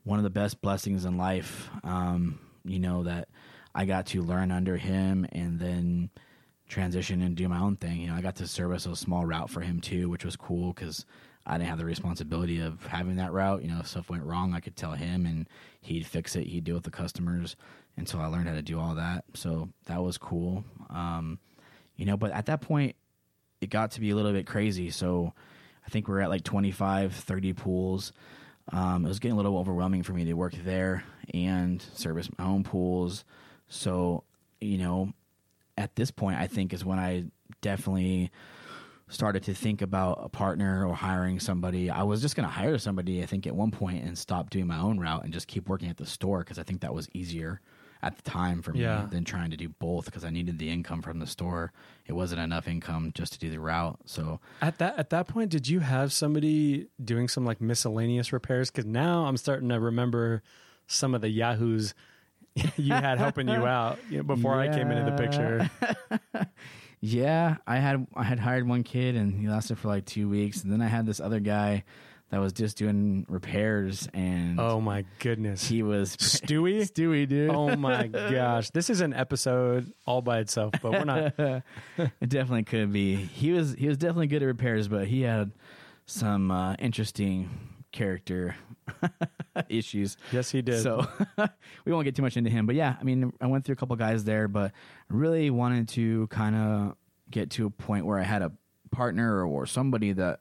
[0.04, 1.70] one of the best blessings in life.
[1.84, 3.30] Um, you know that
[3.78, 6.10] I got to learn under him, and then
[6.68, 8.02] transition and do my own thing.
[8.02, 10.74] You know, I got to service a small route for him too, which was cool
[10.74, 11.06] because
[11.46, 13.62] I didn't have the responsibility of having that route.
[13.62, 15.48] You know, if stuff went wrong, I could tell him and
[15.80, 16.48] he'd fix it.
[16.48, 17.56] He'd deal with the customers.
[17.96, 19.26] And so I learned how to do all that.
[19.36, 20.66] So that was cool.
[20.90, 21.40] Um,
[21.96, 22.96] you know, but at that point,
[23.62, 24.90] it got to be a little bit crazy.
[24.90, 25.34] So
[25.86, 28.12] I think we're at like 25, 30 pools.
[28.72, 32.46] Um, it was getting a little overwhelming for me to work there and service my
[32.46, 33.24] own pools.
[33.68, 34.24] So,
[34.62, 35.14] you know,
[35.78, 37.26] at this point, I think is when I
[37.62, 38.32] definitely
[39.10, 41.90] started to think about a partner or hiring somebody.
[41.90, 44.68] I was just going to hire somebody, I think, at one point and stop doing
[44.68, 47.08] my own route and just keep working at the store because I think that was
[47.14, 47.62] easier
[48.02, 49.04] at the time for Yeah.
[49.04, 51.72] me than trying to do both because I needed the income from the store.
[52.06, 53.98] It wasn't enough income just to do the route.
[54.06, 58.70] So, At that at that point, did you have somebody doing some like miscellaneous repairs?
[58.70, 60.44] Because now I'm starting to remember
[60.86, 61.94] some of the yahoos
[62.78, 65.70] you had helping you out you know, before I came into the picture.
[67.00, 70.64] Yeah, I had I had hired one kid and he lasted for like two weeks,
[70.64, 71.84] and then I had this other guy
[72.32, 75.68] that was just doing repairs, and Oh my goodness.
[75.68, 76.82] he was Stewie?
[76.82, 77.52] Stewie, dude.
[77.52, 78.72] oh my gosh.
[78.72, 81.34] This is an episode all by itself, but we're not.
[81.38, 83.16] it definitely could be.
[83.16, 85.52] He was he was definitely good at repairs, but he had
[86.08, 87.48] some uh, interesting
[87.92, 88.56] character
[89.70, 90.18] issues.
[90.32, 90.82] Yes, he did.
[90.82, 91.08] So
[91.86, 93.76] we won't get too much into him, but yeah, I mean, I went through a
[93.76, 94.72] couple guys there, but
[95.10, 96.96] really wanted to kind of
[97.30, 98.52] get to a point where I had a
[98.92, 100.40] partner or somebody that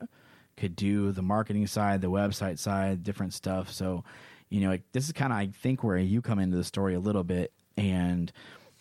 [0.56, 3.70] could do the marketing side, the website side, different stuff.
[3.70, 4.04] So,
[4.48, 6.94] you know, like, this is kind of I think where you come into the story
[6.94, 8.32] a little bit, and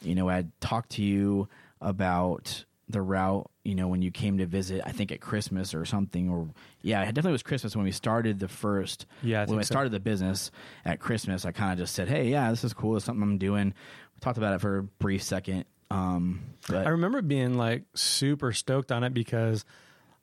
[0.01, 1.49] you know, I talked to you
[1.81, 5.85] about the route you know when you came to visit i think at christmas or
[5.85, 6.47] something or
[6.83, 9.73] yeah it definitely was christmas when we started the first Yeah, I when i so.
[9.73, 10.51] started the business
[10.85, 13.37] at christmas i kind of just said hey yeah this is cool it's something i'm
[13.39, 13.73] doing
[14.13, 18.51] we talked about it for a brief second um but I remember being like super
[18.51, 19.65] stoked on it because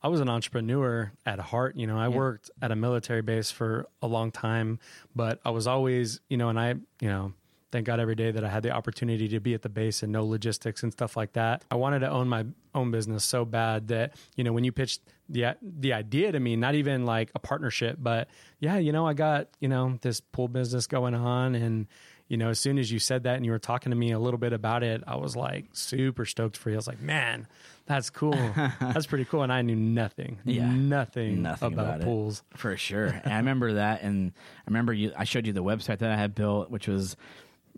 [0.05, 1.77] I was an entrepreneur at heart.
[1.77, 4.81] You know, I worked at a military base for a long time,
[5.14, 6.70] but I was always, you know, and I,
[7.01, 7.33] you know,
[7.73, 10.13] thank God every day that I had the opportunity to be at the base and
[10.13, 11.65] know logistics and stuff like that.
[11.71, 15.01] I wanted to own my own business so bad that, you know, when you pitched
[15.29, 18.29] the the idea to me, not even like a partnership, but
[18.61, 21.87] yeah, you know, I got, you know, this pool business going on and
[22.29, 24.19] you know, as soon as you said that and you were talking to me a
[24.19, 26.77] little bit about it, I was like super stoked for you.
[26.77, 27.47] I was like, man,
[27.85, 28.33] that's cool.
[28.81, 29.43] that's pretty cool.
[29.43, 30.73] And I knew nothing, Yeah.
[30.73, 32.43] nothing, Nothing about, about pools.
[32.57, 33.07] For sure.
[33.09, 34.01] And I remember that.
[34.03, 37.17] And I remember you, I showed you the website that I had built, which was,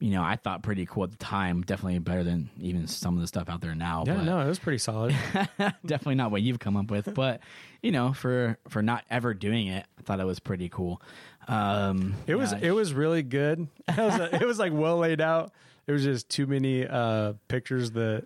[0.00, 1.62] you know, I thought pretty cool at the time.
[1.62, 4.04] Definitely better than even some of the stuff out there now.
[4.06, 5.14] Yeah, but no, it was pretty solid.
[5.86, 7.14] definitely not what you've come up with.
[7.14, 7.40] But,
[7.82, 11.00] you know, for, for not ever doing it, I thought it was pretty cool.
[11.48, 13.68] Um, It was yeah, it was really good.
[13.88, 15.52] It was, it was like well laid out.
[15.86, 18.24] It was just too many uh, pictures that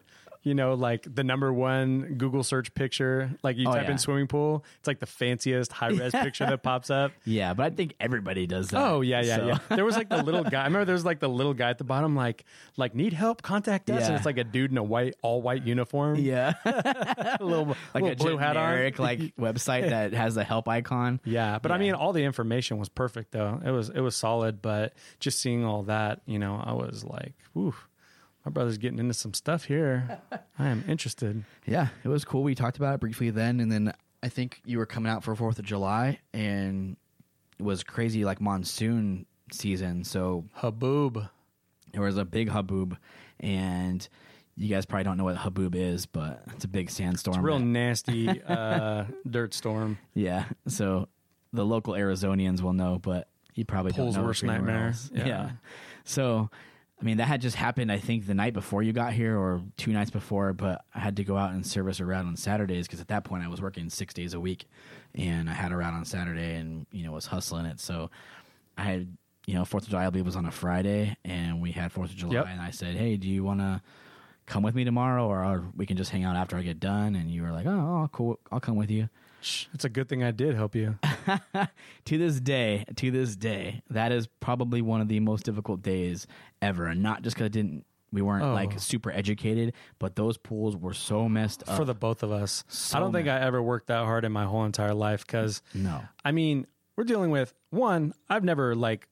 [0.49, 3.31] you know, like the number one Google search picture.
[3.43, 3.93] Like you Oh, type yeah.
[3.93, 7.13] in swimming pool, it's like the fanciest high res picture that pops up.
[7.25, 8.81] yeah, but I think everybody does that.
[8.83, 9.59] Oh yeah, yeah, So- yeah.
[9.77, 10.63] There was like the little guy.
[10.63, 12.45] I remember there was like the little guy at the bottom, like
[12.77, 14.01] like need help, contact us.
[14.01, 14.07] Yeah.
[14.07, 16.55] And it's like a dude in a white, all white uniform, Yeah.
[16.65, 18.93] a little like little a blue hat on.
[18.99, 21.21] like website that has the help icon.
[21.25, 23.61] Yeah, but I mean, all the information was perfect though.
[23.65, 27.35] It was it was solid, but just seeing all that, you know, I was like,
[27.57, 27.75] "Ooh,
[28.49, 30.21] my brother's getting into some stuff here.
[30.59, 32.43] I am interested." Yeah, it was cool.
[32.43, 35.35] We talked about it briefly then, and then I think you were coming out for
[35.35, 36.97] Fourth of July, and
[37.59, 40.05] it was crazy like monsoon season.
[40.05, 41.29] So Haboob.
[41.93, 42.97] there was a big haboob,
[43.39, 44.09] and
[44.57, 47.35] you guys probably don't know what haboob is, but it's a big sandstorm.
[47.35, 49.99] It's a real nasty uh, dirt storm.
[50.15, 50.47] yeah.
[50.69, 51.09] So
[51.53, 54.95] the local Arizonians will know, but you probably Pool's don't know worst nightmare.
[55.13, 55.27] Yeah.
[55.27, 55.51] yeah.
[56.05, 56.49] So.
[57.01, 59.63] I mean, that had just happened, I think, the night before you got here or
[59.77, 62.89] two nights before, but I had to go out and service a route on Saturdays
[62.89, 64.67] because at that point I was working six days a week
[65.15, 67.79] and I had a route on Saturday and, you know, was hustling it.
[67.79, 68.11] So
[68.77, 71.71] I had, you know, 4th of July, I believe, was on a Friday and we
[71.71, 72.35] had 4th of July.
[72.35, 72.47] Yep.
[72.51, 73.81] And I said, hey, do you want to
[74.47, 77.15] come with me tomorrow or we can just hang out after I get done?
[77.15, 78.41] And you were like, oh, oh, cool.
[78.51, 79.09] I'll come with you.
[79.41, 80.99] It's a good thing I did help you.
[82.07, 86.27] to this day, to this day, that is probably one of the most difficult days
[86.63, 86.87] ever.
[86.87, 88.55] And not just because didn't, we weren't Oh.
[88.55, 91.77] like super educated, but those pools were so messed up.
[91.77, 92.65] for the both of us.
[92.69, 93.29] So I don't think.
[93.29, 97.05] I ever worked that hard in my whole entire life because, no, I mean, we're
[97.05, 99.09] dealing with one, I've never like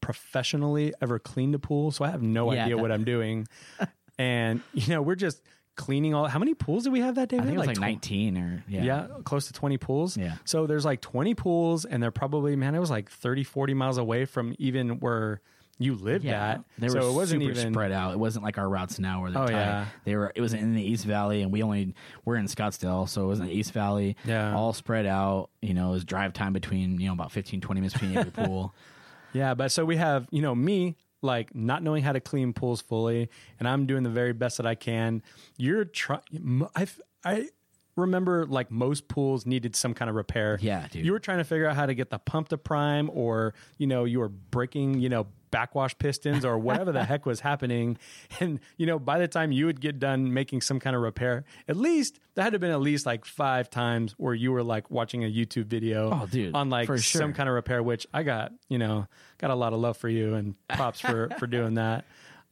[0.00, 2.64] professionally ever cleaned a pool, so I have no Yeah.
[2.64, 3.48] idea what I'm doing.
[4.18, 5.42] and, you know, we're just
[5.78, 6.26] cleaning all.
[6.26, 7.38] How many pools did we have that day?
[7.38, 8.82] I think it was like tw- 19 or yeah.
[8.82, 10.16] Yeah, close to 20 pools.
[10.18, 10.34] Yeah.
[10.44, 13.96] So there's like 20 pools, and they're probably, man, it was like 30, 40 miles
[13.96, 15.40] away from even where
[15.80, 16.64] you lived Yeah, at.
[16.76, 18.12] they so were it wasn't super even spread out.
[18.12, 19.52] It wasn't like our routes now where they're Oh, tied.
[19.52, 19.86] yeah.
[20.04, 20.32] They were.
[20.34, 23.38] It was in the East Valley, and we only we're in Scottsdale, so it was
[23.38, 24.16] in the East Valley.
[24.24, 24.54] Yeah.
[24.56, 25.50] all spread out.
[25.62, 28.32] You know, it was drive time between you know about 15, 20 minutes between every
[28.44, 28.74] pool.
[29.32, 32.80] Yeah, but so we have, you know, me like not knowing how to clean pools
[32.80, 33.28] fully,
[33.58, 35.22] and I'm doing the very best that I can.
[35.56, 36.66] You're trying.
[36.74, 36.86] I
[37.24, 37.48] I
[37.96, 40.58] remember like most pools needed some kind of repair.
[40.60, 41.04] Yeah, dude.
[41.04, 43.86] You were trying to figure out how to get the pump to prime, or you
[43.86, 45.26] know, you were breaking, you know.
[45.50, 47.98] Backwash pistons or whatever the heck was happening.
[48.40, 51.44] And, you know, by the time you would get done making some kind of repair,
[51.66, 54.62] at least that had to have been at least like five times where you were
[54.62, 58.06] like watching a YouTube video Oh, dude, on like for some kind of repair, which
[58.14, 59.06] I got, you know,
[59.38, 62.04] got a lot of love for you and props for for doing that.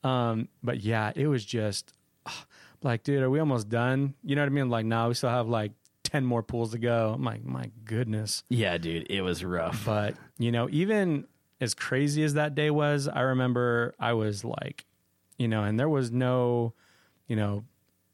[0.02, 1.92] Um, but yeah, it was just
[2.82, 4.14] like, dude, are we almost done?
[4.24, 4.68] You know what I mean?
[4.70, 5.72] Like, now we still have like
[6.02, 7.12] ten more pools to go.
[7.14, 8.44] I'm like, my goodness.
[8.48, 9.84] yeah, dude, it was rough.
[9.84, 11.26] But you know, even
[11.60, 14.84] as crazy as that day was, I remember I was like,
[15.38, 16.74] you know, and there was no,
[17.26, 17.64] you know,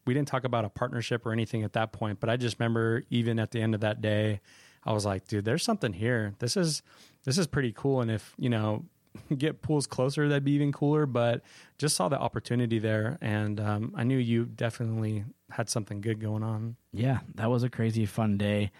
[0.04, 3.02] we didn't talk about a partnership or anything at that point, but I just remember
[3.10, 4.40] even at the end of that day,
[4.84, 6.34] I was like, dude, there's something here.
[6.38, 6.82] This is
[7.24, 8.00] this is pretty cool.
[8.00, 8.84] And if you know
[9.36, 11.06] get pools closer, that'd be even cooler.
[11.06, 11.42] But
[11.78, 16.42] just saw the opportunity there, and um, I knew you definitely had something good going
[16.42, 16.76] on.
[16.92, 18.72] Yeah, that was a crazy fun day,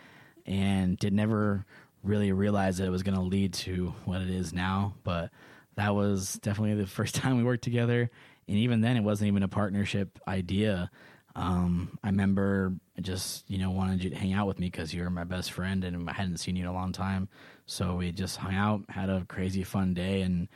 [0.45, 1.65] and did never
[2.03, 4.95] really realize that it was going to lead to what it is now.
[5.05, 5.31] But
[5.77, 8.11] that was definitely the first time we worked together,
[8.49, 10.91] and even then, it wasn't even a partnership idea.
[11.35, 15.03] Um, I remember just you know wanted you to hang out with me because you
[15.03, 17.29] were my best friend, and I hadn't seen you in a long time.
[17.67, 20.49] So we just hung out, had a crazy fun day, and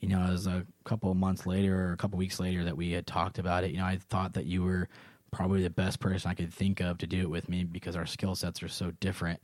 [0.00, 2.76] you know, it was a couple of months later or a couple weeks later that
[2.76, 3.70] we had talked about it.
[3.70, 4.88] You know, I thought that you were
[5.30, 8.04] probably the best person I could think of to do it with me because our
[8.04, 9.40] skill sets are so different,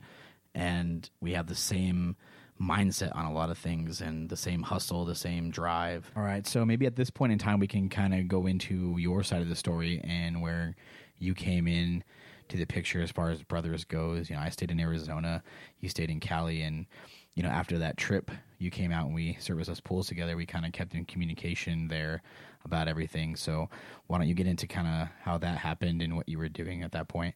[0.53, 2.15] and we have the same
[2.61, 6.11] mindset on a lot of things and the same hustle, the same drive.
[6.15, 8.95] All right, so maybe at this point in time we can kind of go into
[8.97, 10.75] your side of the story and where
[11.17, 12.03] you came in
[12.49, 14.29] to the picture as far as brothers goes.
[14.29, 15.41] You know, I stayed in Arizona,
[15.79, 16.85] you stayed in Cali, and
[17.33, 18.29] you know after that trip,
[18.59, 20.35] you came out and we serviced us pools together.
[20.35, 22.21] We kind of kept in communication there
[22.65, 23.35] about everything.
[23.35, 23.69] So
[24.07, 26.83] why don't you get into kind of how that happened and what you were doing
[26.83, 27.35] at that point?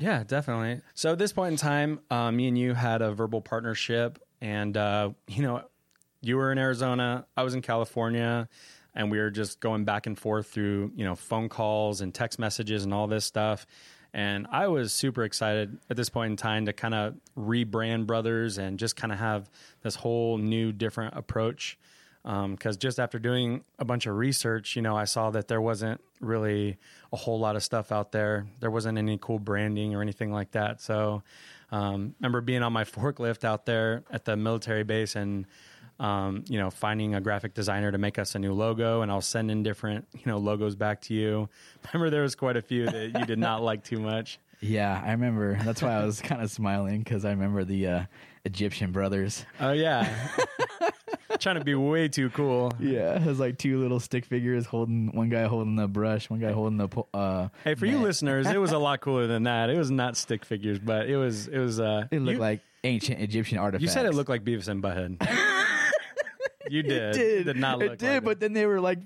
[0.00, 0.80] Yeah, definitely.
[0.94, 4.74] So at this point in time, uh, me and you had a verbal partnership, and
[4.74, 5.62] uh, you know,
[6.22, 8.48] you were in Arizona, I was in California,
[8.94, 12.38] and we were just going back and forth through you know phone calls and text
[12.38, 13.66] messages and all this stuff.
[14.14, 18.56] And I was super excited at this point in time to kind of rebrand Brothers
[18.58, 19.50] and just kind of have
[19.82, 21.78] this whole new, different approach.
[22.22, 25.60] Because um, just after doing a bunch of research, you know, I saw that there
[25.60, 26.76] wasn't really
[27.12, 28.46] a whole lot of stuff out there.
[28.60, 30.80] There wasn't any cool branding or anything like that.
[30.82, 31.22] So,
[31.72, 35.46] um, remember being on my forklift out there at the military base and
[36.00, 39.20] um, you know, finding a graphic designer to make us a new logo, and I'll
[39.20, 41.50] send in different, you know, logos back to you.
[41.92, 44.38] Remember, there was quite a few that you did not like too much.
[44.60, 45.58] Yeah, I remember.
[45.62, 48.02] That's why I was kind of smiling because I remember the uh,
[48.44, 49.44] Egyptian brothers.
[49.58, 50.28] Oh yeah,
[51.40, 52.72] trying to be way too cool.
[52.78, 56.40] Yeah, it was like two little stick figures holding one guy holding the brush, one
[56.40, 56.88] guy holding the.
[57.12, 57.94] Uh, hey, for net.
[57.94, 59.70] you listeners, it was a lot cooler than that.
[59.70, 61.80] It was not stick figures, but it was it was.
[61.80, 63.82] Uh, it looked you, like ancient Egyptian artifacts.
[63.82, 65.16] You said it looked like Beavis and Butthead.
[66.70, 66.92] You did.
[66.92, 67.44] It did.
[67.46, 68.98] Did not look It did, like but then they were like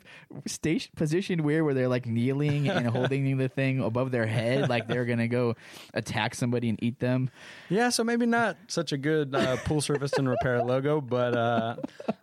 [0.46, 4.86] station positioned weird where they're like kneeling and holding the thing above their head, like
[4.88, 5.56] they're gonna go
[5.94, 7.30] attack somebody and eat them.
[7.68, 11.76] Yeah, so maybe not such a good uh, pool service and repair logo, but uh,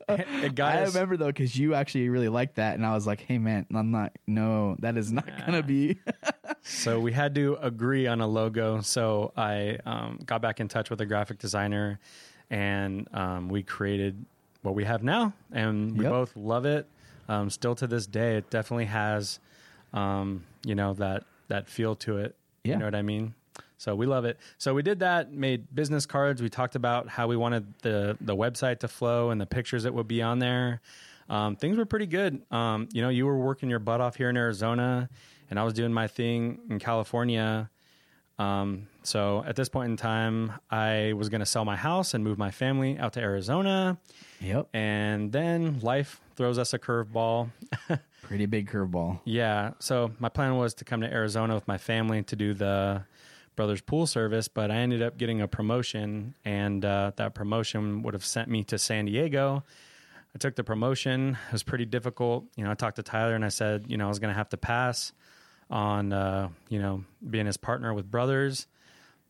[0.10, 3.08] it got I us- remember though because you actually really liked that, and I was
[3.08, 4.14] like, "Hey man, I'm not.
[4.28, 6.00] No, that is not gonna be."
[6.64, 8.82] So we had to agree on a logo.
[8.82, 12.00] So I um, got back in touch with a graphic designer,
[12.52, 14.24] and um, we created
[14.62, 16.12] what we have now, and we Yep.
[16.12, 16.88] both love it.
[17.28, 19.40] Um, still to this day, it definitely has,
[19.94, 22.36] um, you know, that that feel to it.
[22.64, 22.74] Yeah.
[22.74, 23.34] You know what I mean?
[23.78, 24.38] So we love it.
[24.60, 26.42] So we did that, made business cards.
[26.42, 29.94] We talked about how we wanted the the website to flow and the pictures that
[29.94, 30.82] would be on there.
[31.30, 32.42] Um, things were pretty good.
[32.52, 35.10] Um, you know, you were working your butt off here in Arizona,
[35.50, 37.70] and I was doing my thing in California.
[38.38, 42.24] Um, so at this point in time, I was going to sell my house and
[42.24, 43.98] move my family out to Arizona.
[44.40, 47.50] yep, And then life throws us a curveball.
[48.24, 49.20] pretty big curveball.
[49.26, 49.72] yeah.
[49.80, 53.04] So my plan was to come to Arizona with my family to do the
[53.56, 58.14] Brothers Pool Service, but I ended up getting a promotion, and uh, that promotion would
[58.14, 59.64] have sent me to San Diego.
[60.34, 61.38] I took the promotion.
[61.48, 62.46] It was pretty difficult.
[62.56, 64.38] You know, I talked to Tyler and I said, you know, I was going to
[64.38, 65.12] have to pass
[65.70, 68.68] on, uh, you know, being his partner with Brothers.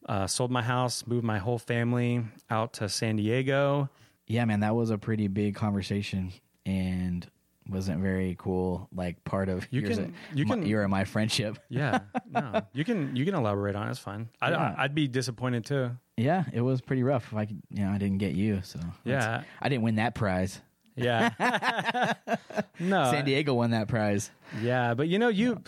[0.08, 3.89] Uh, sold my house, moved my whole family out to San Diego.
[4.28, 6.32] Yeah, man, that was a pretty big conversation
[6.66, 7.26] and
[7.70, 8.89] wasn't very cool.
[8.93, 11.60] Like part of You can- you can- your and my friendship.
[11.70, 11.99] Yeah,
[12.30, 13.91] no, you can you can elaborate on it.
[13.91, 14.30] It's fine.
[14.41, 14.76] I, Yeah.
[14.78, 15.91] I'd be disappointed too.
[16.18, 17.28] Yeah, it was pretty rough.
[17.32, 19.43] If I could, you know, I didn't get you, so Yeah.
[19.62, 20.60] I didn't win that prize.
[20.95, 21.30] Yeah.
[22.80, 23.12] no.
[23.12, 24.30] San Diego won that prize.
[24.62, 25.62] Yeah, but you know, you,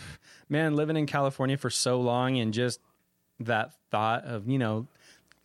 [0.48, 2.80] man, living in California for so long and just
[3.40, 4.86] that thought of, you know,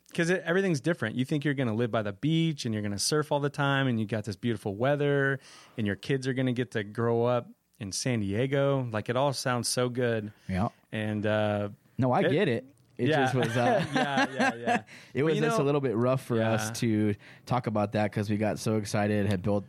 [0.09, 1.15] because everything's different.
[1.15, 3.39] You think you're going to live by the beach and you're going to surf all
[3.39, 5.39] the time and you got this beautiful weather
[5.77, 7.47] and your kids are going to get to grow up
[7.79, 8.87] in San Diego.
[8.91, 10.31] Like it all sounds so good.
[10.47, 10.69] Yeah.
[10.91, 12.65] And, uh, No, I It- get it.
[12.99, 13.21] It yeah.
[13.23, 13.47] just was.
[13.57, 14.75] Uh, yeah, yeah, yeah.
[15.13, 16.51] It But was you just know- a little bit rough for Yeah.
[16.51, 19.63] us to talk about that because we got so excited, had built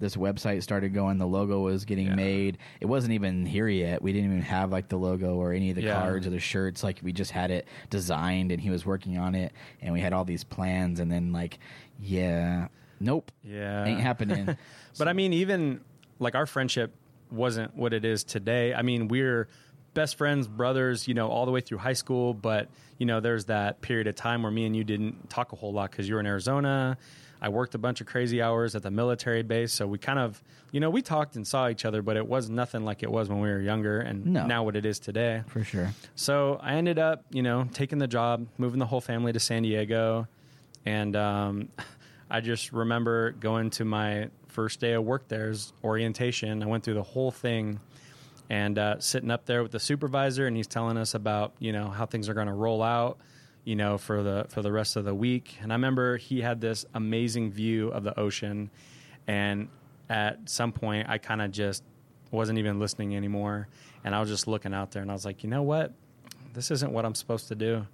[0.00, 2.14] this website, started going, the logo was getting Yeah.
[2.16, 2.58] made.
[2.80, 4.02] It wasn't even here yet.
[4.02, 6.82] We didn't even have like the logo or any of the cards or the shirts.
[6.82, 10.12] Like we just had it designed and he was working on it and we had
[10.12, 11.60] all these plans and then like,
[12.00, 12.66] yeah,
[12.98, 13.84] nope, Yeah.
[13.84, 14.56] ain't happening.
[14.98, 15.80] But I mean, even
[16.18, 16.92] like our friendship
[17.30, 18.74] wasn't what it is today.
[18.74, 19.48] I mean, we're
[19.94, 22.34] best friends, brothers, you know, all the way through high school.
[22.34, 22.68] But
[22.98, 25.72] you know, there's that period of time where me and you didn't talk a whole
[25.72, 26.96] lot because you were in Arizona.
[27.40, 30.40] I worked a bunch of crazy hours at the military base, so we kind of,
[30.70, 33.28] you know, we talked and saw each other, but it was nothing like it was
[33.28, 34.46] when we were younger, and No.
[34.46, 35.42] now what it is today.
[35.48, 35.90] For sure.
[36.14, 39.62] So I ended up, you know, taking the job, moving the whole family to San
[39.64, 40.28] Diego,
[40.86, 41.68] and um,
[42.30, 46.62] I just remember going to my first day of work there's orientation.
[46.62, 47.80] I went through the whole thing,
[48.52, 51.88] and uh, sitting up there with the supervisor, and he's telling us about you know
[51.88, 53.16] how things are going to roll out,
[53.64, 55.56] you know, for the for the rest of the week.
[55.62, 58.70] And I remember he had this amazing view of the ocean,
[59.26, 59.68] and
[60.10, 61.82] at some point I kind of just
[62.30, 63.68] wasn't even listening anymore,
[64.04, 65.94] and I was just looking out there, and I was like, you know what,
[66.52, 67.86] this isn't what I'm supposed to do.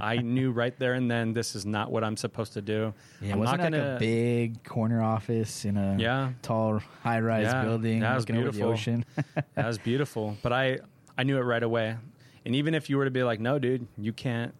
[0.00, 2.92] I knew right there and then this is not what I'm supposed to do.
[3.20, 6.30] Yeah, I'm wasn't not it like a big corner office in a Yeah.
[6.42, 8.72] tall high rise Yeah, building that was looking over the beautiful.
[8.72, 9.04] ocean.
[9.54, 10.78] that was beautiful but i
[11.16, 11.96] i knew it right away
[12.44, 14.54] and even if you were to be like no dude you can't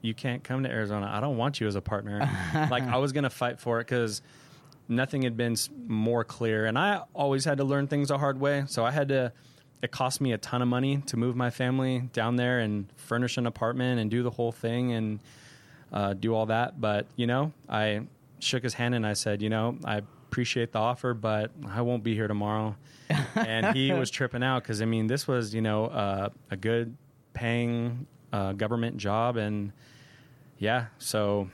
[0.00, 2.18] you can't come to arizona i don't want you as a partner
[2.70, 4.20] like i was gonna fight for it because
[4.88, 8.64] nothing had been more clear and i always had to learn things the hard way
[8.66, 9.32] so i had to
[9.82, 13.36] it cost me a ton of money to move my family down there and furnish
[13.36, 15.20] an apartment and do the whole thing and
[15.92, 16.80] uh, do all that.
[16.80, 18.02] But you know, I
[18.38, 22.02] shook his hand and I said, you know, I appreciate the offer, but I won't
[22.04, 22.76] be here tomorrow.
[23.34, 26.96] and he was tripping out because I mean, this was you know uh, a good
[27.34, 29.72] paying uh, government job, and
[30.58, 31.48] yeah, so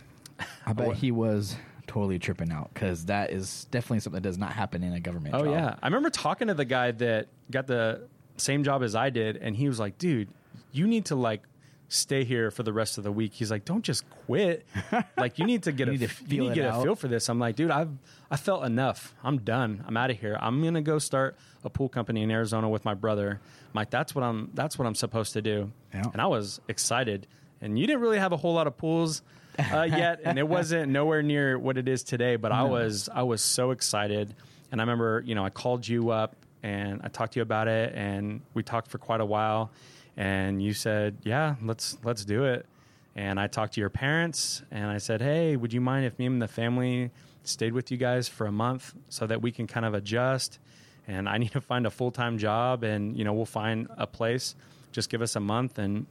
[0.66, 1.56] I bet he was
[1.88, 5.34] totally tripping out because that is definitely something that does not happen in a government
[5.34, 5.52] Oh job.
[5.54, 8.02] yeah, I remember talking to the guy that got the
[8.38, 10.28] same job as I did, and he was like, "Dude,
[10.72, 11.42] you need to like
[11.88, 14.66] stay here for the rest of the week." He's like, "Don't just quit.
[15.16, 16.82] like you need to get a need to f- you feel need to get a
[16.82, 17.90] feel for this." I'm like, "Dude, I've
[18.30, 19.14] I felt enough.
[19.22, 19.84] I'm done.
[19.86, 20.36] I'm out of here.
[20.40, 24.14] I'm gonna go start a pool company in Arizona with my brother." I'm like, "That's
[24.14, 24.50] what I'm.
[24.54, 26.04] That's what I'm supposed to do." Yeah.
[26.12, 27.26] And I was excited.
[27.60, 29.22] And you didn't really have a whole lot of pools
[29.58, 32.36] uh, yet, and it wasn't nowhere near what it is today.
[32.36, 34.34] But I was I was so excited,
[34.70, 37.68] and I remember you know I called you up and I talked to you about
[37.68, 39.70] it, and we talked for quite a while,
[40.16, 42.66] and you said, "Yeah, let's let's do it."
[43.16, 46.26] And I talked to your parents, and I said, "Hey, would you mind if me
[46.26, 47.10] and the family
[47.42, 50.58] stayed with you guys for a month so that we can kind of adjust?"
[51.06, 54.06] And I need to find a full time job, and you know we'll find a
[54.06, 54.54] place.
[54.92, 56.06] Just give us a month, and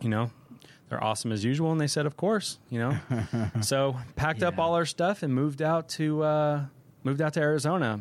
[0.00, 0.30] you know
[0.88, 2.94] they're awesome as usual and they said of course you know
[3.62, 6.64] so packed up all our stuff and moved out to uh
[7.02, 7.98] moved out to arizona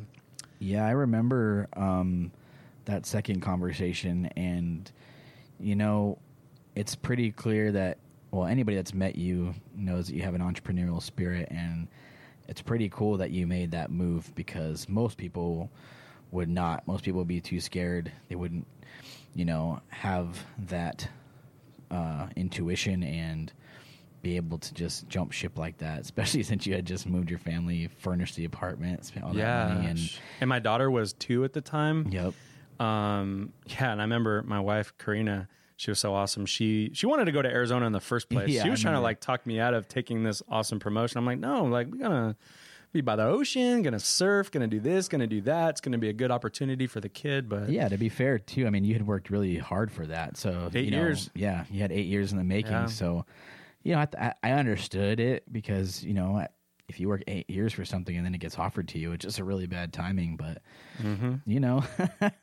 [0.61, 2.31] Yeah, I remember um,
[2.85, 4.89] that second conversation, and
[5.59, 6.19] you know,
[6.75, 7.97] it's pretty clear that
[8.29, 11.87] well, anybody that's met you knows that you have an entrepreneurial spirit, and
[12.47, 15.71] it's pretty cool that you made that move because most people
[16.29, 16.85] would not.
[16.85, 18.11] Most people would be too scared.
[18.29, 18.67] They wouldn't,
[19.33, 21.09] you know, have that
[21.89, 23.51] uh, intuition and
[24.21, 27.39] be able to just jump ship like that, especially since you had just moved your
[27.39, 31.43] family, furnished the apartment, spent all that yeah money, and and my daughter was two
[31.43, 32.33] at the time Yep.
[32.79, 35.47] um yeah and i remember my wife karina
[35.77, 38.49] she was so awesome she she wanted to go to arizona in the first place
[38.49, 41.25] Yeah, she was trying to like talk me out of taking this awesome promotion i'm
[41.25, 42.35] like no like we're gonna
[42.93, 46.09] be by the ocean gonna surf gonna do this gonna do that it's gonna be
[46.09, 48.93] a good opportunity for the kid but Yeah, to be fair too, I mean, you
[48.93, 50.35] had worked really hard for that.
[50.35, 51.29] So Eight you know, years.
[51.33, 52.71] Yeah, you had eight years in the making.
[52.73, 52.85] Yeah.
[52.87, 53.25] So,
[53.83, 56.45] you know, I, I understood it because you know,
[56.87, 59.23] if you work eight years for something and then it gets offered to you, it's
[59.23, 60.37] just a really bad timing.
[60.37, 60.61] But
[61.01, 61.35] Mm-hmm.
[61.45, 61.83] you know,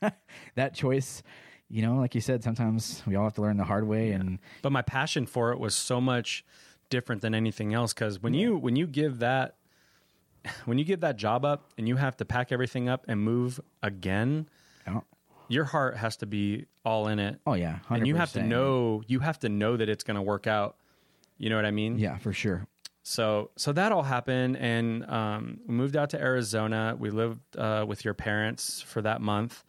[0.57, 1.23] that choice,
[1.69, 4.13] you know, like you said, sometimes we all have to learn the hard way.
[4.13, 6.45] And but my passion for it was so much
[6.91, 9.57] different than anything else because when you when you give that
[10.65, 13.61] when you give that job up and you have to pack everything up and move
[13.83, 14.49] again
[14.89, 15.03] oh,
[15.49, 17.97] your heart has to be all in it oh yeah, 100%.
[17.97, 20.77] and you have to know you have to know that it's going to work out
[21.39, 21.99] you know what i mean?
[21.99, 22.67] Yeah, for sure.
[23.03, 26.95] so so that all happened and um, we moved out to arizona.
[26.99, 29.65] We lived uh, with your parents for that month.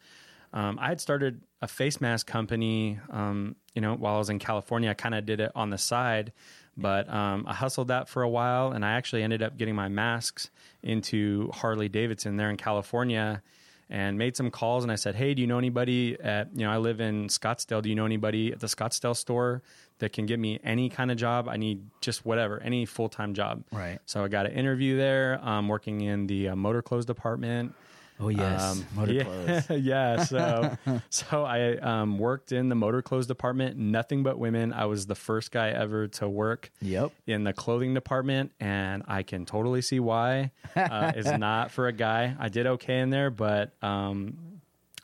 [0.52, 4.38] Um, i had started a face mask company um, you know while i was in
[4.38, 4.90] california.
[4.90, 6.32] I kind of did it on the side
[6.76, 9.88] but um, i hustled that for a while and i actually ended up getting my
[9.88, 10.50] masks
[10.82, 13.42] into harley davidson there in california
[13.90, 16.70] and made some calls and I said, "Hey, do you know anybody at you know
[16.70, 17.82] I live in Scottsdale.
[17.82, 19.62] Do you know anybody at the Scottsdale store
[19.98, 21.48] that can give me any kind of job?
[21.48, 23.98] I need just whatever, any full time job." Right.
[24.06, 27.74] So I got an interview there, um, working in the uh, motor clothes department.
[28.20, 29.70] Oh yes, Um, motor yeah, clothes.
[29.82, 30.24] yeah.
[30.24, 30.76] So,
[31.10, 33.78] so I um, worked in the motor clothes department.
[33.78, 34.72] Nothing but women.
[34.72, 37.12] I was the first guy ever to work Yep.
[37.26, 40.50] in the clothing department, and I can totally see why.
[40.76, 42.36] Uh, it's not for a guy.
[42.38, 44.36] I did okay in there, but um,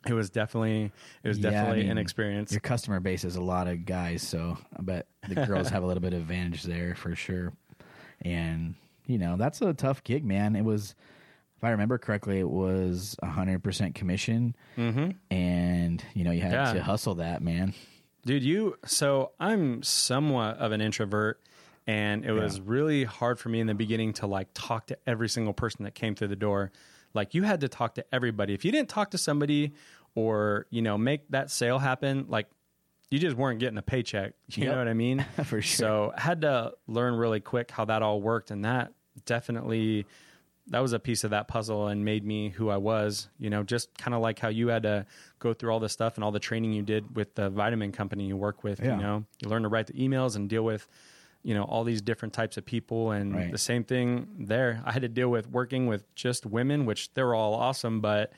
[0.06, 0.92] it was definitely
[1.24, 2.52] it was Yeah, I definitely an experience.
[2.52, 5.86] Your customer base is a lot of guys, so I bet the girls have a
[5.86, 7.54] little bit of advantage there for sure.
[8.22, 8.74] And
[9.06, 10.54] you know, that's a tough gig, man.
[10.56, 10.94] It was,
[11.57, 15.11] if I remember correctly, it was hundred percent commission, Mm-hmm.
[15.30, 16.72] and you know, you had Yeah.
[16.74, 17.74] to hustle that, man.
[18.24, 21.40] Dude, you so I'm somewhat of an introvert
[21.86, 25.28] and it was really hard for me in the beginning to like talk to every
[25.28, 26.72] single person that came through the door.
[27.14, 28.52] Like you had to talk to everybody.
[28.54, 29.72] If you didn't talk to somebody
[30.16, 32.48] or, you know, make that sale happen, like
[33.09, 34.32] you just weren't getting a paycheck.
[34.57, 34.72] You Yep.
[34.72, 35.24] know what I mean?
[35.44, 35.86] For sure.
[35.86, 38.92] So I had to learn really quick how that all worked and that
[39.24, 40.07] definitely
[40.68, 43.62] that was a piece of that puzzle and made me who I was, you know,
[43.62, 45.06] just kind of like how you had to
[45.38, 48.26] go through all this stuff and all the training you did with the vitamin company
[48.26, 48.96] you work with, Yeah.
[48.96, 50.88] you know, you learn to write the emails and deal with,
[51.44, 53.12] you know, all these different types of people.
[53.12, 53.52] And Right.
[53.52, 54.82] the same thing there.
[54.84, 58.32] I had to deal with working with just women, which they were all awesome, but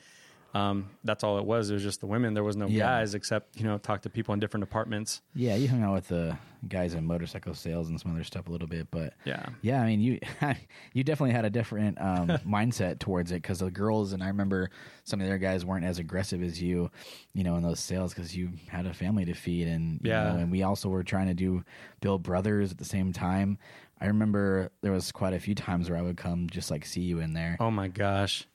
[0.53, 1.69] um, that's all it was.
[1.69, 2.33] It was just the women.
[2.33, 2.79] There was no Yeah.
[2.85, 5.21] guys except, you know, talk to people in different departments.
[5.35, 6.37] Yeah, you hung out with the
[6.67, 9.45] guys in motorcycle sales and some other stuff a little bit, but Yeah.
[9.61, 10.19] Yeah, I mean you
[10.93, 14.69] you definitely had a different um, mindset towards it because the girls and I remember
[15.03, 16.89] some of the other guys weren't as aggressive as you,
[17.33, 20.23] you know, in those sales because you had a family to feed and you Yeah.
[20.33, 21.63] know, and we also were trying to do
[22.01, 23.57] build brothers at the same time.
[24.01, 27.01] I remember there was quite a few times where I would come just like see
[27.01, 27.57] you in there.
[27.59, 28.47] Oh my gosh.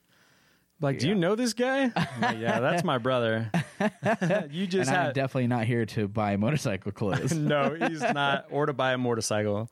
[0.84, 1.90] Like, do you know this guy?
[2.20, 3.50] Like, yeah, that's my brother.
[4.50, 7.32] you just and I'm definitely not here to buy motorcycle clothes.
[7.34, 9.70] no, he's not, or to buy a motorcycle.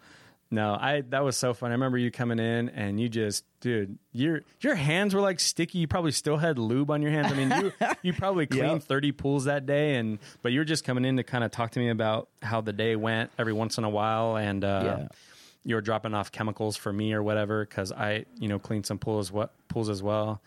[0.51, 1.71] No, I that was so fun.
[1.71, 5.79] I remember you coming in and you just, dude, your your hands were like sticky.
[5.79, 7.33] You probably still had lube on your hands.
[7.33, 8.83] I mean, you you probably cleaned Yep.
[8.83, 11.71] thirty pools that day, and but you were just coming in to kind of talk
[11.71, 15.09] to me about how the day went every once in a while, and uh, Yeah.
[15.65, 18.99] you were dropping off chemicals for me or whatever because I, you know, cleaned some
[18.99, 20.43] pools what pools as well.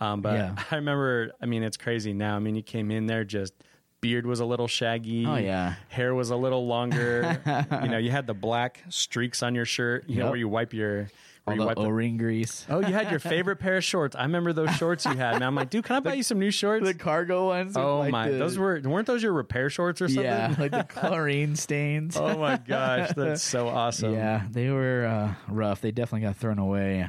[0.00, 0.54] Um, but Yeah.
[0.70, 2.36] I remember, I mean, it's crazy now.
[2.36, 3.52] I mean, you came in there just
[4.00, 5.26] beard was a little shaggy.
[5.26, 5.74] Oh, yeah.
[5.88, 7.40] hair was a little longer.
[7.82, 10.04] you know, you had the black streaks on your shirt.
[10.08, 11.08] You know where you wipe your.
[11.46, 12.66] All Where you the wipe the, O-ring grease.
[12.68, 14.14] oh, you had your favorite pair of shorts.
[14.14, 15.34] I remember those shorts you had.
[15.36, 16.84] And I'm like, dude, can I buy you some new shorts?
[16.84, 17.74] The cargo ones.
[17.74, 20.24] oh like, my, the- those were weren't those your repair shorts or something?
[20.24, 22.18] yeah, like the chlorine stains.
[22.18, 24.12] oh my gosh, that's so awesome.
[24.12, 25.80] Yeah, they were uh, rough.
[25.80, 27.08] They definitely got thrown away.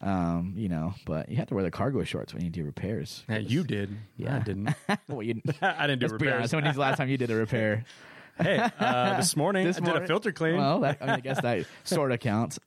[0.00, 3.24] Um, you know, but you have to wear the cargo shorts when you do repairs.
[3.28, 3.96] Yeah, you did.
[4.16, 4.68] Yeah, I didn't.
[5.08, 6.34] well, you, I didn't do let's be repairs.
[6.38, 6.54] honest.
[6.54, 7.84] When was the last time you did a repair?
[8.40, 10.56] hey, uh, this morning This I did a filter clean.
[10.56, 12.60] Well, that, I, mean, I guess that sort of counts.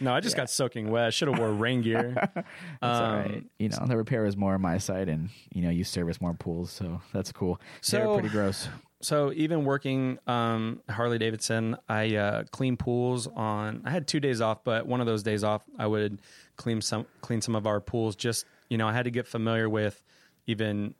[0.00, 1.06] no, I just got soaking wet.
[1.06, 2.12] I should have wore rain gear.
[2.34, 2.46] That's
[2.82, 3.44] Um, all right.
[3.58, 6.34] You know, the repair is more on my side, and you know, you service more
[6.34, 7.58] pools, so that's cool.
[7.90, 8.68] They're So- pretty gross.
[9.00, 13.82] So even working um, Harley Davidson, I uh, clean pools on.
[13.84, 16.20] I had two days off, but one of those days off, I would
[16.56, 18.16] clean some clean some of our pools.
[18.16, 20.02] Just you know, I had to get familiar with
[20.46, 20.94] even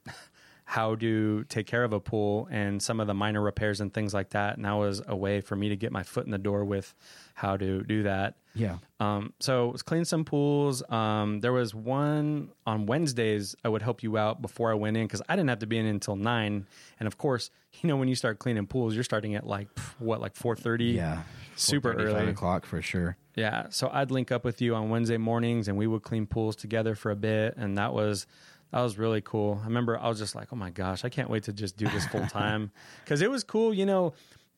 [0.70, 4.12] how to take care of a pool and some of the minor repairs and things
[4.12, 4.56] like that.
[4.56, 6.94] And that was a way for me to get my foot in the door with
[7.32, 8.34] how to do that.
[8.54, 8.76] Yeah.
[9.00, 10.82] Um, so was clean some pools.
[10.90, 13.56] Um, there was one on Wednesdays.
[13.64, 15.78] I would help you out before I went in because I didn't have to be
[15.78, 16.66] in until nine.
[17.00, 17.50] And of course,
[17.80, 20.86] you know when you start cleaning pools, you're starting at like what, like four thirty.
[20.86, 21.22] Yeah.
[21.56, 22.12] super early.
[22.12, 23.16] five o'clock for sure.
[23.36, 23.68] Yeah.
[23.70, 26.94] So I'd link up with you on Wednesday mornings, and we would clean pools together
[26.94, 28.26] for a bit, and that was
[28.72, 29.58] that was really cool.
[29.62, 31.88] I remember I was just like, oh my gosh, I can't wait to just do
[31.88, 32.70] this full time
[33.04, 34.12] because it was cool, you know,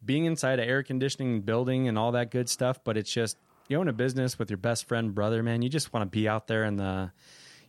[0.04, 2.82] being inside an air conditioning building and all that good stuff.
[2.82, 3.36] But it's just
[3.68, 5.62] you own a business with your best friend, brother, man.
[5.62, 7.12] You just want to be out there in the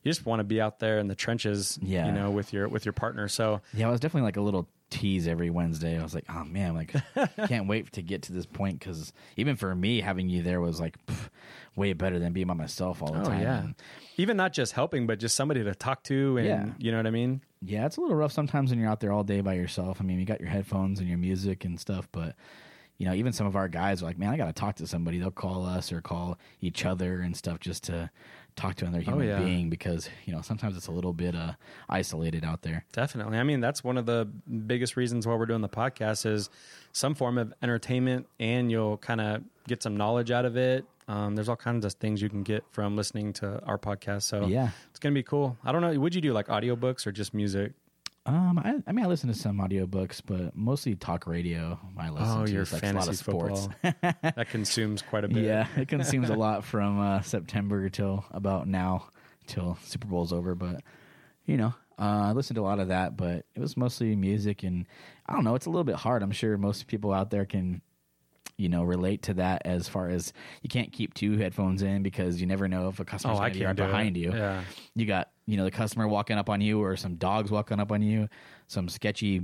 [0.04, 2.08] you just want to be out there in the trenches, Yeah.
[2.08, 3.28] you know, with your with your partner.
[3.28, 5.98] So Yeah, it was definitely like a little tease every Wednesday.
[6.00, 6.94] I was like, oh man, like
[7.48, 10.80] can't wait to get to this point because even for me, having you there was
[10.80, 11.30] like pff,
[11.76, 13.42] way better than being by myself all the oh time.
[13.42, 13.76] yeah, And,
[14.18, 16.66] even not just helping, but just somebody to talk to, and Yeah.
[16.78, 17.42] you know what I mean.
[17.64, 19.98] yeah, it's a little rough sometimes when you're out there all day by yourself.
[20.00, 22.36] I mean, you got your headphones and your music and stuff, but
[22.98, 24.86] you know, even some of our guys are like, man, I got to talk to
[24.86, 25.18] somebody.
[25.18, 28.12] They'll call us or call each other and stuff just to
[28.56, 29.40] talk to another human Oh, yeah.
[29.40, 31.54] being because you know sometimes it's a little bit uh,
[31.90, 32.86] isolated out there.
[32.92, 33.38] Definitely.
[33.38, 34.28] I mean, that's one of the
[34.66, 36.50] biggest reasons why we're doing the podcast is
[36.92, 40.86] some form of entertainment, and you'll kind of get some knowledge out of it.
[41.08, 44.24] Um, there's all kinds of things you can get from listening to our podcast.
[44.24, 44.70] So Yeah.
[44.92, 45.58] it's gonna be cool.
[45.64, 46.00] I don't know.
[46.00, 47.74] Would you do like audiobooks or just music?
[48.26, 51.80] Um, I, I mean, I listen to some audiobooks, but mostly talk radio.
[51.98, 53.68] I listen Oh, to your like a lot fantasy of sports.
[53.82, 53.94] football
[54.36, 55.44] that consumes quite a bit.
[55.44, 59.08] Yeah, it consumes a lot from uh, September till about now,
[59.48, 60.54] till Super Bowl's over.
[60.54, 60.84] But
[61.46, 64.62] you know, uh, I listened to a lot of that, but it was mostly music,
[64.62, 64.86] and
[65.26, 65.56] I don't know.
[65.56, 66.22] It's a little bit hard.
[66.22, 67.82] I'm sure most people out there can,
[68.56, 69.64] you know, relate to that.
[69.66, 73.06] As far as you can't keep two headphones in because you never know if a
[73.06, 74.20] customer's Oh, I going to be can't right behind it.
[74.20, 74.32] you.
[74.34, 74.64] Yeah.
[74.94, 77.92] You got you know the customer walking up on you or some dogs walking up
[77.92, 78.30] on you,
[78.68, 79.42] some sketchy,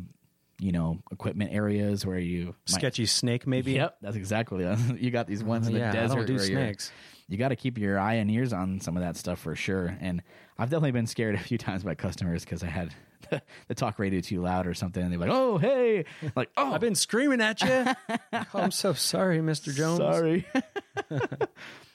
[0.60, 3.74] you know, equipment areas where you might- Sketchy snake, maybe.
[3.74, 4.80] Yep, that's exactly it.
[5.02, 6.94] you got these ones in the yeah, I desert don't do snakes.
[7.28, 9.98] you got to keep your eye and ears on some of that stuff for sure.
[10.00, 10.24] And
[10.58, 12.94] I've definitely been scared a few times by customers because I had
[13.68, 16.06] the talk radio too loud or something, and they're like, "Oh, hey!"
[16.38, 17.86] Like, "Oh, I've been screaming at you.
[18.32, 19.76] oh, I'm so sorry, Mr.
[19.76, 19.98] Jones.
[19.98, 20.46] sorry."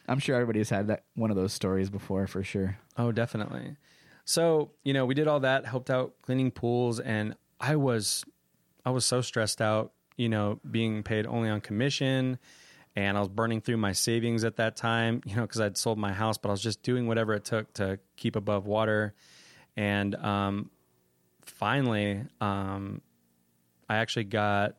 [0.08, 2.76] I'm sure everybody's had that one of those stories before for sure.
[2.98, 3.76] Oh, definitely.
[4.25, 8.25] So, you know, we did all that, helped out cleaning pools, and I was
[8.85, 12.39] I was so stressed out, you know, being paid only on commission
[12.95, 15.99] and I was burning through my savings at that time, you know, because I'd sold
[15.99, 19.14] my house, but I was just doing whatever it took to keep above water.
[19.77, 20.70] And um,
[21.43, 23.01] finally, um,
[23.89, 24.77] I actually got,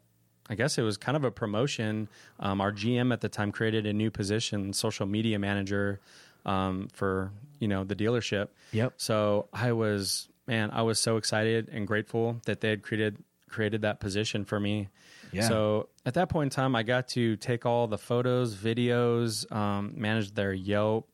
[0.48, 2.08] I guess it was kind of a promotion.
[2.39, 6.00] Um, our GM at the time created a new position, social media manager,
[6.46, 7.32] um, for
[7.64, 8.49] you know the dealership.
[8.74, 8.95] Yep.
[8.97, 13.84] So I was, man, I was so excited and grateful that they had created created
[13.84, 14.89] that position for me.
[15.32, 15.47] Yeah.
[15.47, 19.93] So at that point in time, I got to take all the photos, videos, um,
[19.95, 21.07] manage their Yelp,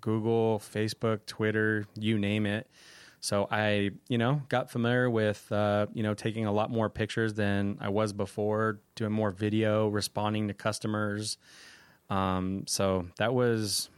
[0.00, 2.70] Google, Facebook, Twitter, you name it.
[3.18, 7.34] So I, you know, got familiar with, uh, you know, taking a lot more pictures
[7.34, 11.36] than I was before, doing more video, responding to customers.
[12.10, 13.88] Um, so that was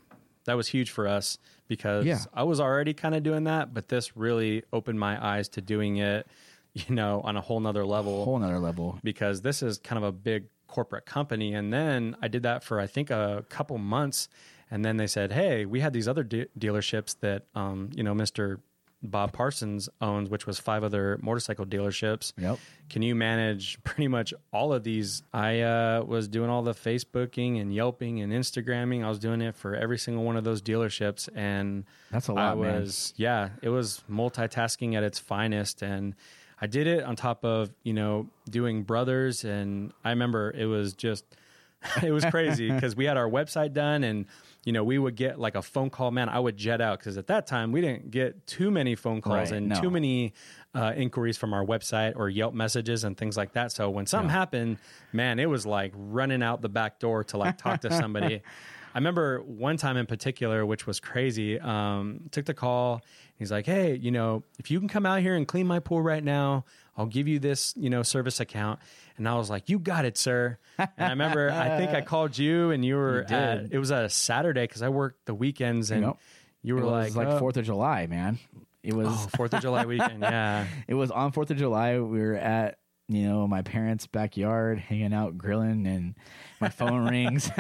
[0.47, 1.37] that was huge for us
[1.69, 2.19] because Yeah.
[2.35, 5.99] I was already kind of doing that, but this really opened my eyes to doing
[5.99, 6.27] it,
[6.75, 8.99] you know, on a whole nother level Whole nother level.
[9.03, 11.55] because this is kind of a big corporate company.
[11.55, 14.29] And then I did that for I think a couple months,
[14.71, 18.15] and then they said, "Hey, we had these other de- dealerships that um, you know
[18.15, 18.59] Mr.
[19.03, 22.33] Bob Parsons owns, which was five other motorcycle dealerships.
[22.37, 22.59] Yep.
[22.91, 25.23] Can you manage pretty much all of these?
[25.33, 29.05] I uh, was doing all the Facebooking and Yelping and Instagramming.
[29.05, 32.49] I was doing it for every single one of those dealerships, and That's a I
[32.49, 32.81] lot, man.
[32.83, 36.15] was yeah, it was multitasking at its finest, and
[36.61, 40.95] I did it on top of you know doing brothers, and I remember it was
[40.95, 41.25] just
[42.03, 44.27] it was crazy because we had our website done and.
[44.65, 46.11] You know, we would get like a phone call.
[46.11, 49.21] Man, I would jet out because at that time we didn't get too many phone
[49.23, 49.81] calls Right, and no.
[49.81, 50.35] too many
[50.75, 53.73] uh, inquiries from our website or Yelp messages and things like that.
[53.73, 54.79] So when something happened,
[55.13, 58.43] man, it was like running out the back door to like talk to somebody.
[58.95, 61.61] I remember one time in particular, which was crazy.
[61.61, 63.03] Um, took the call.
[63.39, 66.03] He's like, "Hey, you know, if you can come out here and clean my pool
[66.03, 66.65] right now,
[66.99, 68.81] I'll give you this, you know, service account."
[69.17, 72.37] And I was like, "You got it, sir." And I remember, I think I called
[72.37, 73.73] you, and you were You at.
[73.73, 76.15] It was a Saturday because I worked the weekends, and
[76.63, 78.39] you were It was like, like "Oh, Fourth of July, man.
[78.83, 81.99] It was oh, Fourth of July weekend, yeah." it was on Fourth of July.
[81.99, 82.79] We were at
[83.09, 86.15] you know my parents' backyard, hanging out, grilling, and
[86.61, 87.51] my phone rings.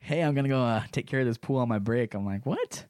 [0.00, 2.14] hey, I'm gonna go uh, take care of this pool on my break.
[2.14, 2.86] I'm like, what?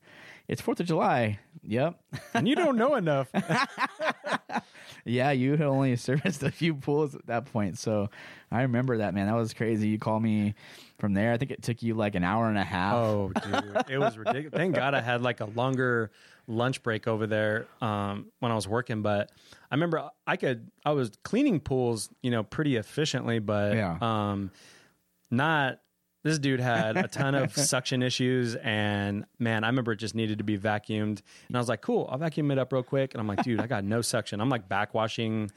[0.53, 1.39] It's Fourth of July.
[1.63, 1.99] Yep.
[2.35, 3.29] and you don't know enough.
[5.05, 7.77] Yeah, you had only serviced a few pools at that point.
[7.77, 8.09] So
[8.53, 9.27] I remember that, man.
[9.27, 9.89] That was crazy.
[9.89, 10.55] You called me
[11.01, 11.33] from there.
[11.33, 12.95] I think it took you like an hour and a half.
[12.95, 14.53] Oh, dude, it was ridiculous.
[14.57, 16.13] Thank God I had like a longer
[16.47, 19.03] lunch break over there um, when I was working.
[19.03, 19.33] But
[19.73, 23.99] I remember I could I was cleaning pools, you know, pretty efficiently, but Yeah.
[24.01, 24.53] um,
[25.33, 25.81] not.
[26.23, 30.39] This dude had a ton of suction issues, and man, I remember it just needed
[30.39, 31.21] to be vacuumed.
[31.49, 33.61] And I was like, "Cool, I'll vacuum it up real quick." And I'm like, "Dude,
[33.61, 34.41] I got no suction.
[34.41, 35.51] I'm like backwashing."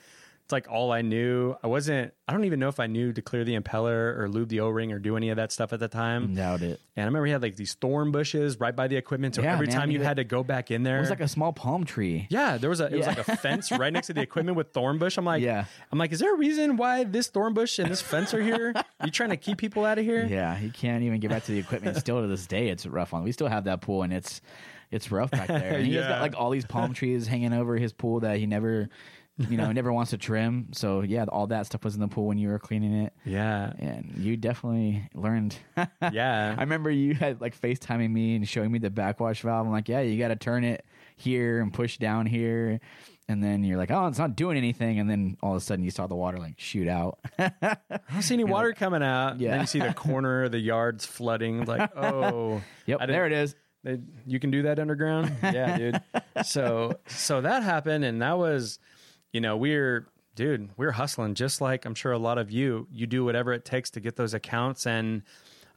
[0.45, 1.55] It's like all I knew.
[1.63, 2.13] I wasn't.
[2.27, 4.91] I don't even know if I knew to clear the impeller or lube the O-ring
[4.91, 6.35] or do any of that stuff at the time.
[6.35, 6.79] Doubt it.
[6.95, 9.33] And I remember he had like these thorn bushes right by the equipment.
[9.33, 10.97] So Yeah, every man, time you had to go back in there.
[10.97, 12.27] It was like a small palm tree.
[12.29, 13.07] yeah, there was a it was Yeah.
[13.15, 15.17] like a fence right next to the equipment with thorn bush.
[15.17, 15.65] I'm like, Yeah.
[15.91, 18.71] I'm like, is there a reason why this thorn bush and this fence are here?
[19.03, 20.27] you trying to keep people out of here?
[20.27, 21.97] Yeah, he can't even get back to the equipment.
[21.97, 23.23] Still to this day, it's rough on.
[23.23, 24.41] We still have that pool, and it's
[24.91, 25.73] it's rough back there.
[25.73, 26.07] And he's Yeah.
[26.07, 28.87] got like all these palm trees hanging over his pool that he never,
[29.37, 30.67] you know, never wants to trim.
[30.73, 33.73] So yeah, all that stuff was in the pool when you were cleaning it, Yeah.
[33.79, 35.57] and you definitely learned.
[36.11, 39.65] Yeah, I remember you had like FaceTiming me and showing me the backwash valve.
[39.65, 40.85] I'm like, yeah, you got to turn it
[41.17, 42.79] here and push down here.
[43.27, 44.99] And then you're like, oh, it's not doing anything.
[44.99, 47.17] And then all of a sudden you saw the water like shoot out.
[47.39, 47.49] I
[48.13, 49.39] don't see any water coming out.
[49.39, 49.51] Yeah.
[49.51, 51.65] Then you see the corner of the yard's flooding.
[51.65, 53.55] Like, oh, yep, there it is.
[53.83, 56.01] They, you can do that underground yeah dude
[56.43, 58.79] so so that happened and that was
[59.35, 62.87] you know we're dude we're hustling just like i'm sure a lot of you.
[62.89, 65.23] You do whatever it takes to get those accounts and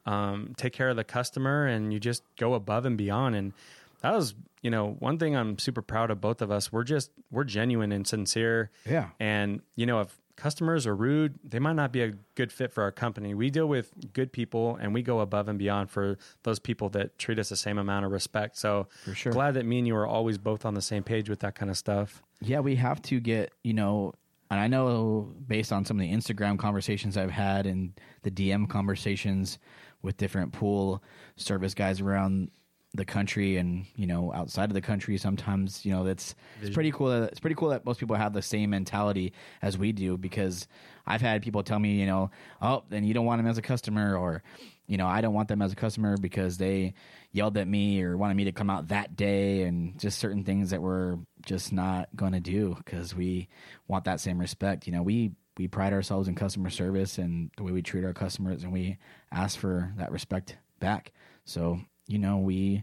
[0.07, 3.35] um, take care of the customer and you just go above and beyond.
[3.35, 3.53] And
[4.01, 6.73] that was you know one thing i'm super proud of both of us.
[6.73, 8.71] We're just we're genuine and sincere.
[8.89, 9.09] Yeah.
[9.19, 12.83] and you know if customers are rude, they might not be a good fit for
[12.85, 13.35] our company.
[13.35, 17.19] We deal with good people and we go above and beyond for those people that
[17.19, 18.57] treat us the same amount of respect.
[18.57, 19.33] So For sure.
[19.33, 21.71] glad that me and you are always both on the same page with that kind
[21.71, 22.23] of stuff.
[22.41, 24.13] Yeah, we have to get, you know,
[24.49, 28.69] and I know based on some of the Instagram conversations I've had and the DM
[28.69, 29.59] conversations
[30.03, 31.03] with different pool
[31.35, 32.51] service guys around
[32.99, 36.91] the country and you know outside of the country sometimes you know that's it's pretty
[36.91, 39.33] cool that, it's pretty cool that most people have the same mentality
[39.63, 40.69] as we do because
[41.07, 42.31] I've had people tell me you know
[42.61, 44.43] oh then you don't want them as a customer or
[44.87, 46.93] you know I don't want them as a customer because they
[47.33, 50.71] yelled at me or wanted me to come out that day and just certain things
[50.71, 53.49] that we're just not going to do because we
[53.87, 54.87] want that same respect.
[54.87, 58.15] You know we we pride ourselves in customer service and the way we treat our
[58.15, 58.97] customers and we
[59.33, 61.13] ask for that respect back.
[61.45, 62.83] So you know we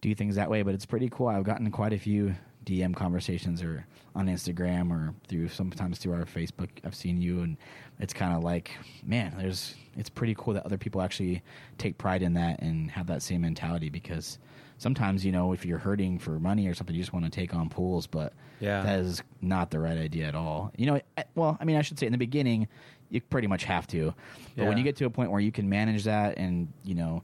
[0.00, 1.26] do things that way but it's pretty cool.
[1.26, 6.24] I've gotten quite a few dm conversations or on instagram or through sometimes through our
[6.26, 7.56] facebook i've seen you and
[7.98, 8.72] it's kind of like
[9.06, 11.40] man there's it's pretty cool that other people actually
[11.78, 14.38] take pride in that and have that same mentality because
[14.76, 17.54] sometimes you know if you're hurting for money or something you just want to take
[17.54, 18.82] on pools but Yeah.
[18.82, 20.70] that is not the right idea at all.
[20.76, 22.68] You know eh, well i mean i should say in the beginning
[23.08, 24.12] you pretty much have to.
[24.56, 27.22] But when you get to a point where you can manage that and you know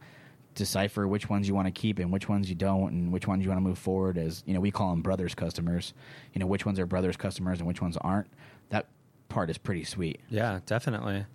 [0.55, 3.43] decipher which ones you want to keep and which ones you don't and which ones
[3.45, 5.93] you want to move forward as you know we call them brothers customers
[6.33, 8.29] you know which ones are brothers customers and which ones aren't
[8.71, 8.87] that
[9.29, 11.27] part is pretty sweet Yeah, definitely.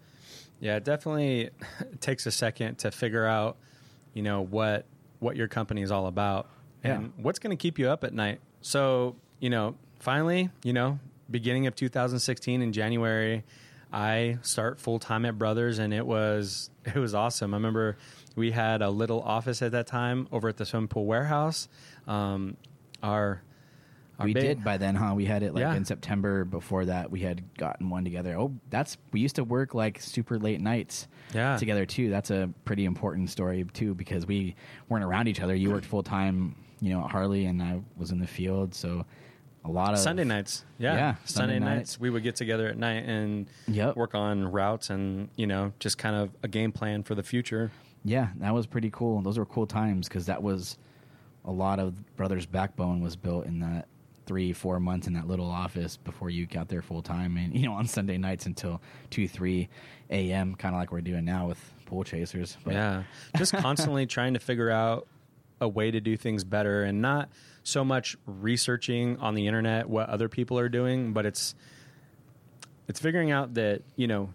[0.61, 1.49] Yeah, it definitely
[1.99, 3.57] takes a second to figure out,
[4.13, 4.85] you know, what
[5.19, 6.47] what your company is all about
[6.83, 8.39] and what's going to keep you up at night.
[8.61, 10.99] So, you know, finally, you know,
[11.29, 13.43] beginning of 2016 in January,
[13.91, 17.53] I start full time at Brothers, and it was it was awesome.
[17.53, 17.97] I remember
[18.35, 21.67] we had a little office at that time over at the swimming pool warehouse.
[22.07, 22.55] Um,
[23.01, 23.41] our,
[24.19, 25.73] our we did by then huh we had it like Yeah.
[25.75, 29.73] in september before that we had gotten one together oh that's we used to work
[29.73, 31.55] like super late nights Yeah.
[31.55, 34.55] together too that's a pretty important story too because we
[34.89, 38.11] weren't around each other you worked full time you know at harley and i was
[38.11, 39.05] in the field so
[39.65, 40.63] a lot of Sunday nights.
[40.77, 40.93] Yeah.
[40.95, 41.75] Yeah, Sunday, Sunday nights.
[41.91, 41.99] nights.
[41.99, 43.95] We would get together at night and Yep.
[43.95, 47.71] work on routes and, you know, just kind of a game plan for the future.
[48.05, 49.21] Yeah, that was pretty cool.
[49.21, 50.77] Those were cool times because that was
[51.45, 53.87] a lot of Brothers' backbone was built in that
[54.25, 57.65] three, four months in that little office before you got there full time, and you
[57.65, 59.67] know on Sunday nights until two, three
[60.11, 60.55] a.m.
[60.55, 62.55] Kind of like we're doing now with pool chasers.
[62.63, 63.03] But yeah.
[63.37, 65.07] Just constantly trying to figure out
[65.59, 67.29] a way to do things better and not
[67.69, 71.55] so much researching on the internet what other people are doing, but it's
[72.87, 74.33] it's figuring out that, you know,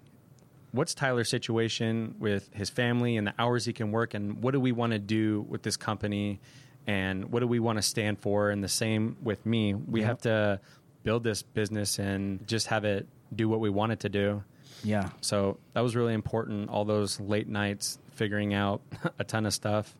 [0.72, 4.60] what's Tyler's situation with his family and the hours he can work and what do
[4.60, 6.40] we want to do with this company
[6.86, 9.74] and what do we want to stand for and the same with me.
[9.74, 10.08] We Yep.
[10.08, 10.60] have to
[11.02, 14.44] build this business and just have it do what we want it to do.
[14.84, 16.70] yeah, So that was really important.
[16.70, 18.82] All those late nights figuring out
[19.18, 19.96] a ton of stuff.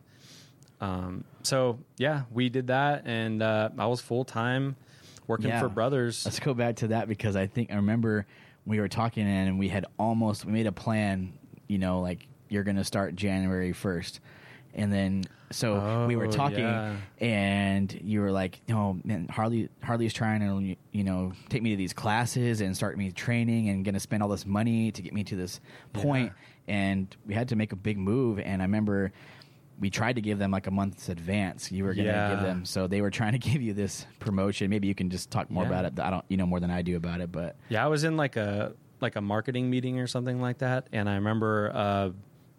[0.81, 4.75] Um, so yeah, we did that, and uh, I was full time
[5.27, 5.59] working Yeah.
[5.61, 6.25] for Brothers.
[6.25, 8.25] let's go back to that because I think I remember
[8.65, 11.33] we were talking and we had almost we made a plan.
[11.67, 14.19] You know, like you're going to start January first,
[14.73, 16.95] and then so we were Oh, talking yeah.
[17.19, 21.75] and you were like, "No, man, Harley Harley's trying to you know take me to
[21.77, 25.13] these classes and start me training and going to spend all this money to get
[25.13, 25.59] me to this
[25.93, 26.33] point."
[26.67, 28.39] And we had to make a big move.
[28.39, 29.11] And I remember
[29.79, 31.71] we tried to give them like a month's advance.
[31.71, 32.29] You were going to Yeah.
[32.29, 34.69] give them, so they were trying to give you this promotion.
[34.69, 35.69] Maybe you can just talk more Yeah.
[35.69, 35.99] about it.
[35.99, 38.15] I don't, you know, more than I do about it, but Yeah, I was in
[38.17, 42.09] like a like a marketing meeting or something like that, and I remember uh,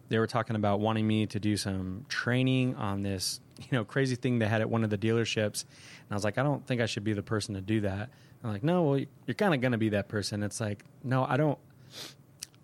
[0.09, 4.15] they were talking about wanting me to do some training on this, you know, crazy
[4.15, 6.79] thing they had at one of the dealerships, and I was like, I don't think
[6.79, 8.09] I should be the person to do that.
[8.43, 10.43] I'm like, no, well, you're kind of gonna be that person.
[10.43, 11.57] It's like, no, I don't.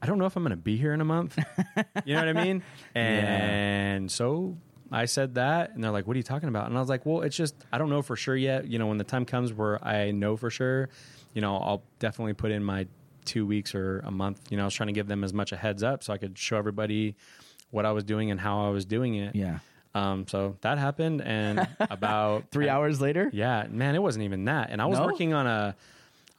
[0.04, 1.38] I don't know if I'm going to be here in a month.
[2.06, 2.62] you know what I mean?
[2.94, 4.58] And so
[4.92, 7.06] I said that, and they're like, "What are you talking about?" And I was like,
[7.06, 8.68] "Well, it's just I don't know for sure yet.
[8.68, 10.90] You know, when the time comes where I know for sure,
[11.34, 12.88] you know, I'll definitely put in my
[13.26, 14.42] two weeks or a month.
[14.52, 16.18] You know, I was trying to give them as much a heads up so I
[16.18, 17.16] could show everybody
[17.72, 19.36] what I was doing and how I was doing it.
[19.36, 19.60] yeah.
[19.96, 20.28] Um.
[20.28, 24.70] So that happened, and about Three hours later, yeah, man, it wasn't even that.
[24.72, 25.06] And I was No?
[25.06, 25.76] working on a,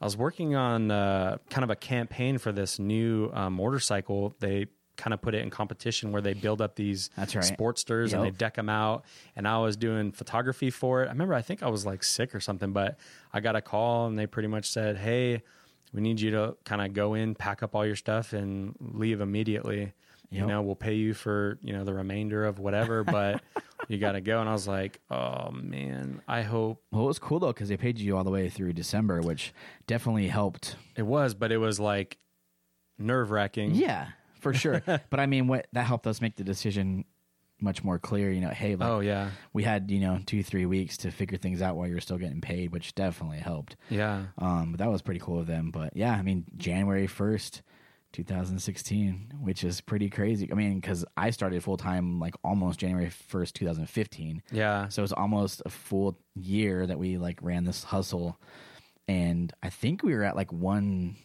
[0.00, 4.34] I was working on uh kind of a campaign for this new uh, motorcycle.
[4.40, 4.66] They
[4.96, 7.44] kind of put it in competition where they build up these That's right.
[7.44, 9.04] sportsters and they deck them out.
[9.34, 11.06] And I was doing photography for it.
[11.06, 12.96] I remember I think I was like sick or something, but
[13.32, 15.42] I got a call and they pretty much said, "Hey,
[15.92, 19.20] we need you to kind of go in, pack up all your stuff, and leave
[19.20, 19.94] immediately."
[20.34, 20.48] You Yep.
[20.48, 23.40] know, we'll pay you for you know the remainder of whatever, but
[23.88, 24.40] you got to go.
[24.40, 27.76] And I was like, oh man, I hope well, it was cool though because they
[27.76, 29.52] paid you all the way through December, which
[29.86, 30.76] definitely helped.
[30.96, 32.18] It was, but it was like
[32.98, 33.74] nerve wracking.
[33.74, 34.08] Yeah,
[34.40, 34.82] for sure.
[34.86, 37.04] but I mean, what that helped us make the decision
[37.60, 38.30] much more clear.
[38.32, 41.38] You know, hey, like, Oh yeah, we had you know two three weeks to figure
[41.38, 43.76] things out while you were still getting paid, which definitely helped.
[43.88, 44.24] yeah.
[44.38, 45.70] Um, but that was pretty cool of them.
[45.70, 47.62] But yeah, I mean, January first.
[48.14, 50.48] 2016, which is pretty crazy.
[50.50, 54.42] I mean, because I started full time like almost January 1st, 2015.
[54.50, 54.88] Yeah.
[54.88, 58.38] So it was almost a full year that we like ran this hustle.
[59.06, 61.16] And I think we were at like one,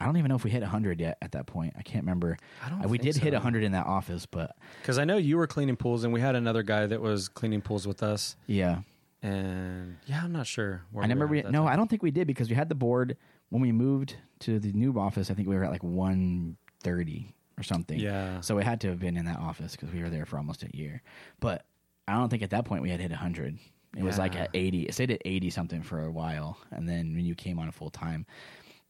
[0.00, 1.74] I don't even know if we hit 100 yet at that point.
[1.78, 2.36] I can't remember.
[2.64, 3.36] I don't we did hit so.
[3.36, 6.34] 100 in that office, but Because I know you were cleaning pools, and we had
[6.34, 8.36] another guy that was cleaning pools with us.
[8.46, 8.80] yeah.
[9.20, 10.82] And yeah, I'm not sure.
[10.92, 11.66] Where I remember we, no, time.
[11.66, 13.16] I don't think we did because we had the board
[13.50, 15.30] when we moved to the new office.
[15.30, 17.98] I think we were at like 130 or something.
[17.98, 18.40] Yeah.
[18.40, 20.62] So it had to have been in that office because we were there for almost
[20.62, 21.02] a year.
[21.40, 21.64] But
[22.06, 23.58] I don't think at that point we had hit 100.
[23.96, 24.82] It was like at 80.
[24.82, 26.58] It stayed at 80 something for a while.
[26.70, 28.26] And then when you came on full time,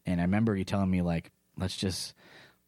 [0.05, 2.13] and I remember you telling me, like, let's just,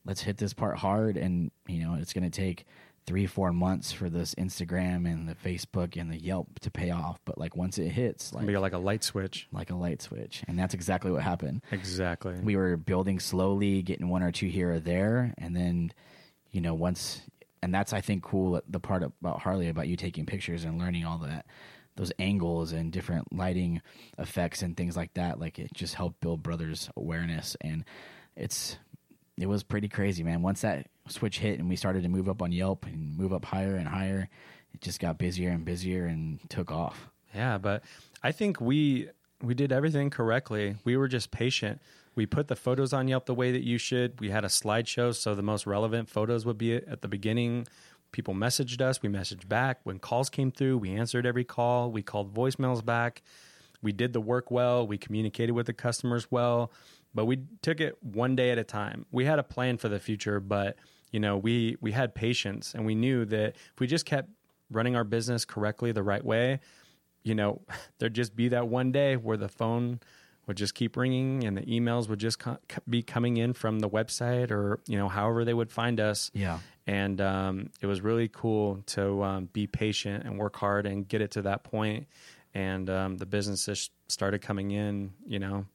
[0.06, 1.18] let's hit this part hard.
[1.18, 2.66] And, you know, it's going to take
[3.08, 7.20] three, four months for this Instagram and the Facebook and the Yelp to pay off.
[7.26, 9.48] But like once it hits, like, Maybe like a light switch.
[9.52, 10.44] like a light switch.
[10.48, 12.40] And that's exactly what happened Exactly.
[12.42, 15.92] we were building slowly, getting one or two here or there, and then,
[16.52, 17.22] you know, once,
[17.64, 18.62] and that's I think cool.
[18.70, 21.46] The part about Harley about you taking pictures and learning all that,
[21.96, 23.82] those angles and different lighting
[24.18, 25.40] effects and things like that.
[25.40, 27.84] Like it just helped build brothers awareness, and
[28.36, 28.78] it's
[29.38, 30.42] it was pretty crazy, man.
[30.44, 33.46] Once that switch hit and we started to move up on Yelp and move up
[33.46, 34.30] higher and higher,
[34.74, 37.10] it just got busier and busier and took off.
[37.34, 37.84] Yeah, but
[38.24, 39.10] I think we
[39.42, 40.76] we did everything correctly.
[40.84, 41.82] We were just patient.
[42.14, 44.20] We put the photos on Yelp the way that you should.
[44.20, 47.68] We had a slideshow, so the most relevant photos would be at the beginning.
[48.12, 49.80] People messaged us, we messaged back.
[49.84, 51.90] When calls came through, we answered every call.
[51.90, 53.22] We called voicemails back.
[53.82, 54.86] We did the work well.
[54.86, 56.72] We communicated with the customers well,
[57.14, 59.06] but we took it one day at a time.
[59.12, 60.78] We had a plan for the future, but
[61.12, 64.30] you know, we we had patience and we knew that if we just kept
[64.70, 66.60] running our business correctly the right way,
[67.24, 67.62] you know,
[68.00, 70.00] there'd just be that one day where the phone
[70.48, 72.58] would just keep ringing and the emails would just co-
[72.90, 76.32] be coming in from the website or, you know, however they would find us.
[76.34, 76.60] Yeah.
[76.88, 81.22] And um, it was really cool to um, be patient and work hard and get
[81.22, 82.08] it to that point.
[82.54, 85.68] And um, the business just started coming in, you know,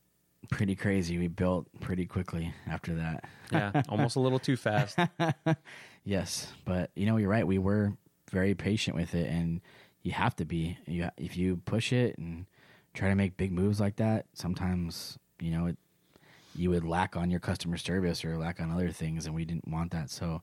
[0.51, 1.18] Pretty crazy.
[1.18, 3.24] We built pretty quickly after that.
[3.51, 4.99] yeah, almost a little too fast.
[6.05, 7.44] Yes, but you know you're right.
[7.44, 7.94] We were
[8.30, 9.61] very patient with it, and
[10.03, 10.78] you have to be.
[10.86, 12.47] You, if you push it and
[12.94, 15.76] try to make big moves like that, sometimes you know it,
[16.55, 19.66] you would lack on your customer service or lack on other things, and we didn't
[19.66, 20.09] want that.
[20.09, 20.42] So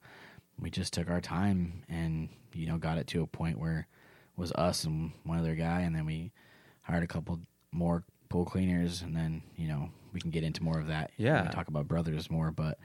[0.60, 4.40] we just took our time and you know got it to a point where it
[4.40, 6.34] was us and one other guy, and then we
[6.82, 7.40] hired a couple
[7.72, 8.04] more
[8.34, 11.12] pool cleaners, and then you know we can get into more of that.
[11.18, 11.44] Yeah.
[11.52, 12.80] talk about brothers more, but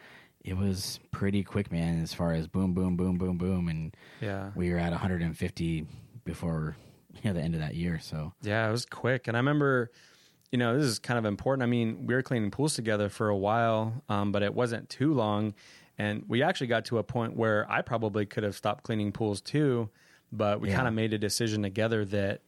[0.45, 2.03] it was pretty quick, man.
[2.03, 4.51] As far as boom, boom, boom, boom, boom, and Yeah.
[4.55, 5.87] we were at 150
[6.25, 6.77] before
[7.15, 7.99] you know the end of that year.
[7.99, 9.27] So Yeah, it was quick.
[9.27, 9.91] And I remember,
[10.53, 11.63] you know, this is kind of important.
[11.63, 15.15] I mean, we were cleaning pools together for a while, um, but it wasn't too
[15.15, 15.55] long.
[15.97, 19.41] And we actually got to a point where I probably could have stopped cleaning pools
[19.41, 19.89] too,
[20.31, 20.77] but we Yeah.
[20.77, 22.43] kind of made a decision together that,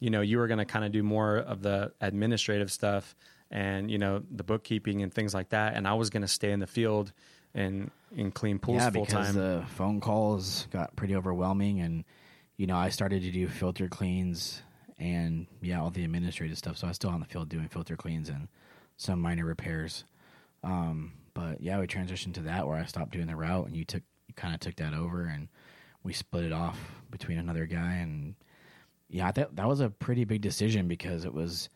[0.00, 3.14] you know, you were going to kind of do more of the administrative stuff
[3.50, 5.74] and, you know, the bookkeeping and things like that.
[5.74, 7.12] And I was going to stay in the field
[7.54, 9.34] and, and clean pools yeah, full because time.
[9.34, 12.04] the phone calls got pretty overwhelming, and
[12.56, 14.62] you know I started to do filter cleans
[14.98, 16.76] and yeah, all the administrative stuff.
[16.76, 18.48] So I was still on the field doing filter cleans and
[18.96, 20.04] some minor repairs.
[20.62, 23.84] Um, but yeah, we transitioned to that where I stopped doing the route, and you
[23.84, 25.48] took you kind of took that over, and
[26.02, 26.78] we split it off
[27.10, 28.34] between another guy, and
[29.10, 31.68] yeah, thought that was a pretty big decision because it was,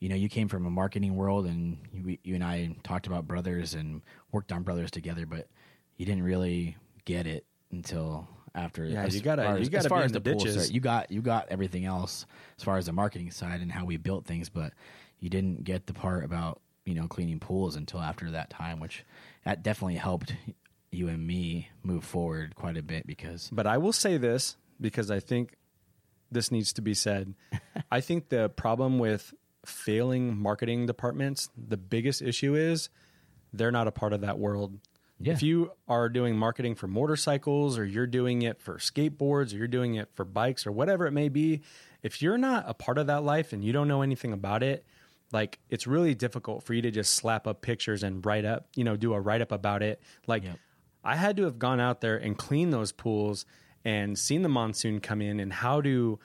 [0.00, 3.26] you know, you came from a marketing world, and you, you and I talked about
[3.28, 5.48] brothers and worked on brothers together, but
[5.96, 8.84] you didn't really get it until after.
[8.84, 10.70] Yeah, as you gotta- far you gotta as far as in the ditches.
[10.72, 12.26] you got you got everything else
[12.56, 14.72] as far as the marketing side and how we built things, but
[15.20, 19.04] you didn't get the part about you know cleaning pools until after that time, which
[19.44, 20.34] that definitely helped
[20.90, 25.10] you and me move forward quite a bit because But I will say this because
[25.10, 25.57] I think
[26.30, 27.34] this needs to be said.
[27.90, 32.88] I think the problem with failing marketing departments, the biggest issue is
[33.52, 34.78] they're not a part of that world.
[35.20, 35.32] Yeah.
[35.32, 39.66] If you are doing marketing for motorcycles or you're doing it for skateboards or you're
[39.66, 41.62] doing it for bikes or whatever it may be,
[42.02, 44.84] if you're not a part of that life and you don't know anything about it,
[45.32, 48.84] like it's really difficult for you to just slap up pictures and write up, you
[48.84, 50.00] know, do a write up about it.
[50.26, 50.58] Like Yep.
[51.04, 53.44] I had to have gone out there and cleaned those pools
[53.84, 56.18] and seen the monsoon come in and how do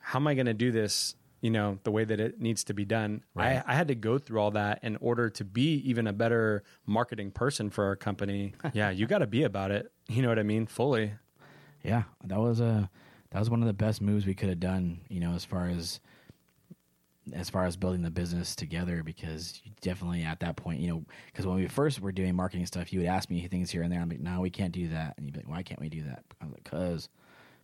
[0.00, 2.74] how am I going to do this you know the way that it needs to
[2.74, 3.22] be done.
[3.34, 3.62] Right.
[3.66, 6.62] I, I had to go through all that in order to be even a better
[6.86, 8.54] marketing person for our company.
[8.72, 9.90] yeah, you got to be about it.
[10.08, 10.66] You know what I mean?
[10.66, 11.12] Fully.
[11.82, 12.90] Yeah, that was a
[13.30, 15.00] that was one of the best moves we could have done.
[15.08, 16.00] You know, as far as
[17.34, 21.04] as far as building the business together, because you definitely at that point, you know,
[21.26, 23.92] because when we first were doing marketing stuff, you would ask me things here and
[23.92, 24.00] there.
[24.00, 26.02] I'm like, no, we can't do that, and you'd be like, why can't we do
[26.04, 26.24] that?
[26.40, 27.08] I'm like, because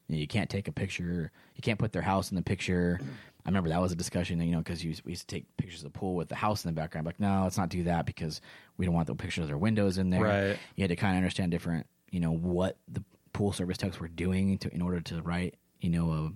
[0.08, 3.00] you, know, you can't take a picture, you can't put their house in the picture.
[3.44, 5.92] I remember that was a discussion, you know, because we used to take pictures of
[5.92, 7.06] the pool with the house in the background.
[7.06, 8.40] I'm like, no, let's not do that because
[8.76, 10.22] we don't want the pictures of their windows in there.
[10.22, 10.58] Right.
[10.74, 14.08] You had to kind of understand different, you know, what the pool service techs were
[14.08, 16.32] doing to in order to write, you know, a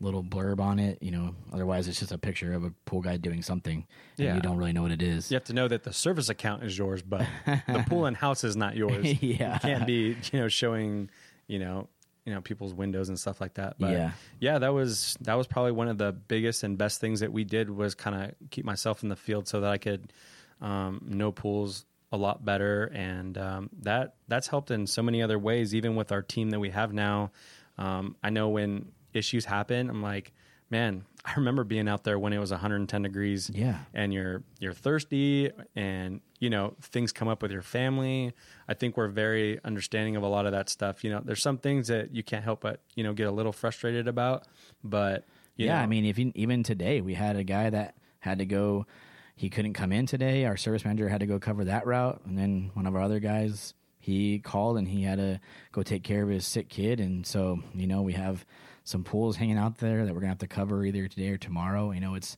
[0.00, 0.98] little blurb on it.
[1.02, 3.86] You know, otherwise it's just a picture of a pool guy doing something,
[4.18, 4.34] and Yeah.
[4.36, 5.30] you don't really know what it is.
[5.30, 8.44] You have to know that the service account is yours, but the pool and house
[8.44, 9.04] is not yours.
[9.22, 9.54] Yeah.
[9.54, 11.10] You can't be, you know, showing,
[11.46, 11.88] you know,
[12.24, 13.76] you know, people's windows and stuff like that.
[13.78, 14.10] But Yeah.
[14.38, 17.44] yeah, that was that was probably one of the biggest and best things that we
[17.44, 20.12] did was kind of keep myself in the field so that I could
[20.60, 25.38] um, know pools a lot better, and um, that that's helped in so many other
[25.38, 25.74] ways.
[25.74, 27.30] Even with our team that we have now,
[27.78, 30.32] um, I know when issues happen, I'm like,
[30.70, 33.78] man, I remember being out there when it was 110 degrees, Yeah.
[33.94, 38.32] and you're you're thirsty, and you know things come up with your family.
[38.68, 41.02] I think we're very understanding of a lot of that stuff.
[41.04, 43.52] You know, there's some things that you can't help but you know get a little
[43.52, 44.46] frustrated about,
[44.84, 45.24] but
[45.56, 48.46] yeah, know, I mean, if you, even today we had a guy that had to
[48.46, 48.86] go,
[49.34, 50.44] he couldn't come in today.
[50.44, 53.20] Our service manager had to go cover that route, and then one of our other
[53.20, 55.40] guys he called and he had to
[55.72, 58.46] go take care of his sick kid, and so you know we have
[58.88, 61.90] some pools hanging out there that we're gonna have to cover either today or tomorrow.
[61.92, 62.36] You know, it's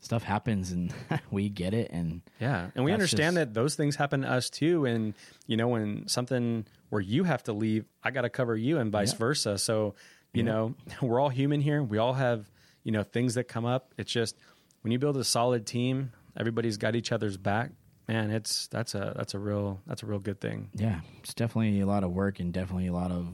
[0.00, 0.94] stuff happens and
[1.30, 4.48] we get it, and Yeah, and we understand just- that those things happen to us
[4.48, 4.86] too.
[4.86, 5.12] And
[5.46, 8.90] you know, when something where you have to leave, I got to cover you, and
[8.90, 9.18] vice Yeah.
[9.18, 9.58] versa.
[9.58, 9.94] So
[10.32, 11.82] you know, we're all human here.
[11.82, 12.50] We all have
[12.82, 13.92] you know things that come up.
[13.98, 14.36] It's just
[14.80, 17.72] when you build a solid team, everybody's got each other's back.
[18.08, 20.70] Man, it's that's a that's a real that's a real good thing.
[20.74, 23.28] yeah, it's definitely a lot of work and definitely a lot of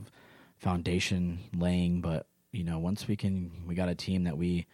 [0.59, 2.01] foundation laying.
[2.01, 2.27] But
[2.57, 4.67] you know, once we can, we got a team that we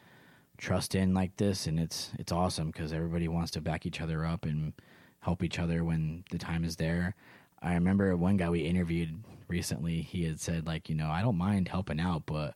[0.56, 4.24] trust in like this, and it's it's awesome because everybody wants to back each other
[4.24, 4.72] up and
[5.20, 7.14] help each other when the time is there.
[7.60, 10.00] I remember one guy we interviewed recently.
[10.02, 12.54] He had said like, you know, I don't mind helping out, but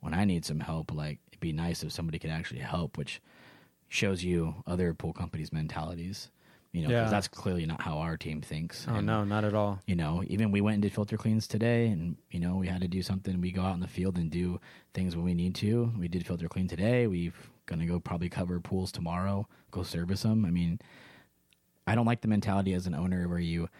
[0.00, 3.20] when I need some help, like it'd be nice if somebody could actually help, which
[3.88, 6.30] shows you other pool companies' mentalities.
[6.76, 7.08] You know, 'cause Yeah.
[7.10, 8.86] that's clearly not how our team thinks.
[8.86, 9.80] Oh And, no, not at all.
[9.86, 12.82] you know, even we went and did filter cleans today, and you know, we had
[12.82, 13.40] to do something.
[13.40, 14.60] We go out in the field and do
[14.92, 15.90] things when we need to.
[15.98, 17.06] We did filter clean today.
[17.06, 19.48] We've gonna go probably cover pools tomorrow.
[19.70, 20.44] Go service them.
[20.44, 20.78] I mean,
[21.86, 23.70] I don't like the mentality as an owner where you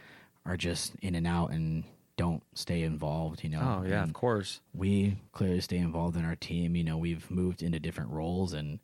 [0.47, 1.85] are just in and out and
[2.17, 3.45] don't stay involved.
[3.45, 3.61] You know.
[3.61, 4.61] Oh yeah, And of course.
[4.73, 6.75] we clearly stay involved in our team.
[6.77, 8.79] You know, we've moved into different roles and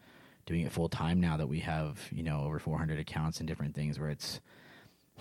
[0.46, 3.74] doing it full time now that we have you know over 400 accounts and different
[3.74, 4.40] things where it's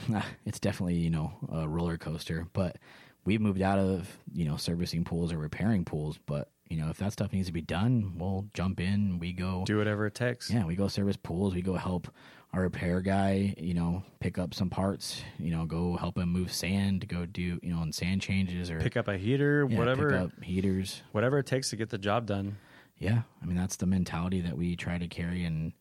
[0.45, 2.47] it's definitely you know a roller coaster.
[2.53, 2.77] But
[3.25, 6.17] we've moved out of you know servicing pools or repairing pools.
[6.25, 9.19] But you know if that stuff needs to be done, we'll jump in.
[9.19, 10.49] We go Do whatever it takes.
[10.49, 11.53] yeah, we go service pools.
[11.53, 12.07] We go help
[12.53, 15.21] our repair guy, you know, pick up some parts.
[15.39, 17.07] You know, go help him move sand.
[17.07, 20.19] Go do you know, and sand changes or Pick up a heater, yeah, whatever, pick
[20.19, 21.01] up heaters.
[21.11, 22.57] whatever it takes to get the job done.
[23.01, 25.73] Yeah, I mean that's the mentality that we try to carry, and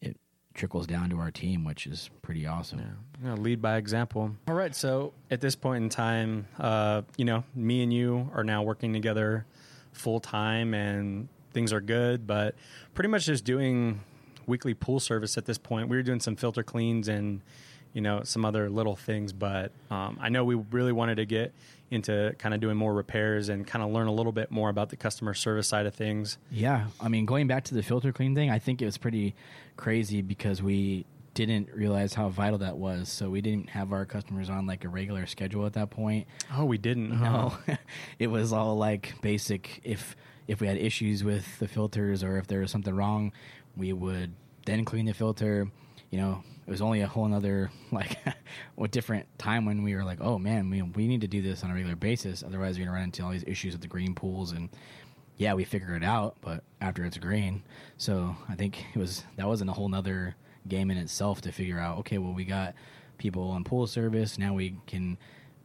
[0.00, 0.16] it
[0.54, 2.80] trickles down to our team, which is pretty awesome.
[3.22, 4.34] Know, lead by example.
[4.48, 4.74] All right.
[4.74, 8.94] So at this point in time, uh, you know, me and you are now working
[8.94, 9.44] together
[9.92, 12.54] full time and things are good, but
[12.94, 14.00] pretty much just doing
[14.46, 15.88] weekly pool service at this point.
[15.88, 17.42] We were doing some filter cleans and,
[17.94, 21.54] you know, some other little things, but um, I know we really wanted to get
[21.90, 24.90] into kind of doing more repairs and kind of learn a little bit more about
[24.90, 26.36] the customer service side of things.
[26.50, 29.34] Yeah, I mean, going back to the filter clean thing, I think it was pretty
[29.76, 33.08] crazy because we didn't realize how vital that was.
[33.08, 36.26] So we didn't have our customers on like a regular schedule at that point.
[36.52, 37.10] Oh, we didn't.
[37.12, 37.24] huh?
[37.66, 37.76] No,
[38.18, 39.80] it was all like basic.
[39.84, 40.16] If
[40.46, 43.32] if we had issues with the filters or if there was something wrong,
[43.76, 44.32] we would
[44.66, 45.68] then clean the filter.
[46.10, 50.04] You know, it was only a whole another like a different time when we were
[50.04, 52.42] like, oh man, we we need to do this on a regular basis.
[52.42, 54.68] Otherwise, we're gonna run into all these issues with the green pools and.
[55.36, 57.64] Yeah, we figure it out, but after it's green,
[57.96, 60.36] so I think it was that wasn't a whole nother
[60.68, 61.98] game in itself to figure out.
[61.98, 62.74] Okay, well, we got
[63.18, 64.54] people on pool service now.
[64.54, 65.18] We can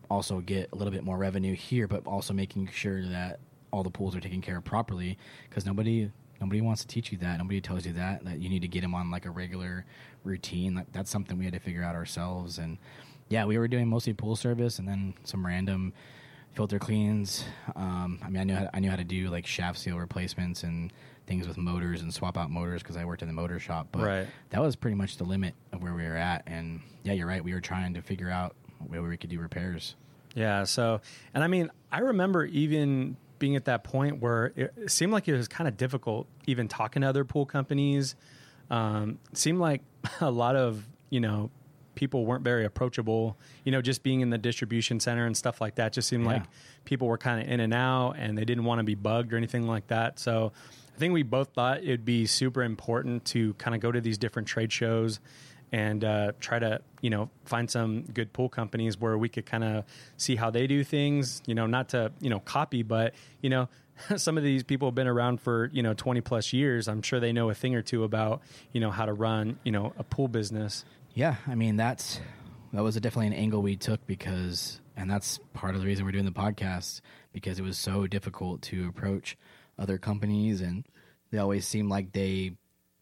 [0.10, 3.40] also get a little bit more revenue here, but also making sure that
[3.72, 5.18] all the pools are taken care of properly
[5.48, 6.12] because nobody
[6.42, 7.38] nobody wants to teach you that.
[7.38, 9.86] Nobody tells you that that you need to get them on like a regular
[10.24, 10.76] routine.
[10.76, 12.58] Like that's something we had to figure out ourselves.
[12.58, 12.78] And
[13.30, 15.94] yeah, we were doing mostly pool service and then some random
[16.54, 17.46] filter cleans.
[17.76, 20.64] Um, I mean, I knew how, I knew how to do like shaft seal replacements
[20.64, 20.92] and
[21.28, 23.88] things with motors and swap out motors because I worked in the motor shop.
[23.92, 24.28] But Right.
[24.50, 26.44] that was pretty much the limit of where we were at.
[26.48, 27.44] And yeah, you're right.
[27.44, 28.56] We were trying to figure out
[28.88, 29.96] where we could do repairs.
[30.34, 30.64] Yeah.
[30.64, 31.02] So,
[31.36, 35.34] and I mean, I remember even being at that point where it, seemed like it
[35.36, 38.16] was kind of difficult even talking to other pool companies.
[38.70, 39.82] Um, seemed like
[40.22, 41.50] a lot of, you know,
[41.96, 45.76] people weren't very approachable, you know, just being in the distribution center and stuff like
[45.76, 46.34] that just seemed Yeah.
[46.34, 46.44] like
[46.86, 49.38] people were kind of in and out and they didn't want to be bugged or
[49.38, 50.20] anything like that.
[50.20, 50.54] So
[50.96, 54.18] I think we both thought it'd be super important to kind of go to these
[54.18, 55.20] different trade shows
[55.72, 59.64] and uh, try to you know find some good pool companies where we could kind
[59.64, 59.84] of
[60.18, 63.68] see how they do things you know not to you know copy but you know
[64.16, 66.88] some of these people have been around for you know 20 plus years.
[66.88, 68.42] I'm sure they know a thing or two about
[68.72, 70.86] you know how to run you know a pool business.
[71.14, 72.20] Yeah, I mean that's
[72.74, 76.12] that was definitely an angle we took because, and that's part of the reason we're
[76.12, 77.02] doing the podcast
[77.34, 79.38] because it was so difficult to approach
[79.78, 80.86] other companies, and
[81.32, 82.52] they always seemed like they,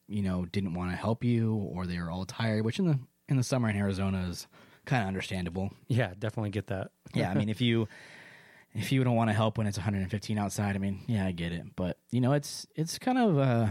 [0.08, 2.64] you know, didn't want to help you or they were all tired.
[2.66, 4.48] Which in the in the summer in Arizona is
[4.86, 5.70] kind of understandable.
[5.90, 7.88] yeah definitely get that Yeah, I mean if you
[8.74, 11.52] if you don't want to help when it's 115 outside, I mean, yeah, I get
[11.52, 13.68] it, but you know, it's it's kind of uh,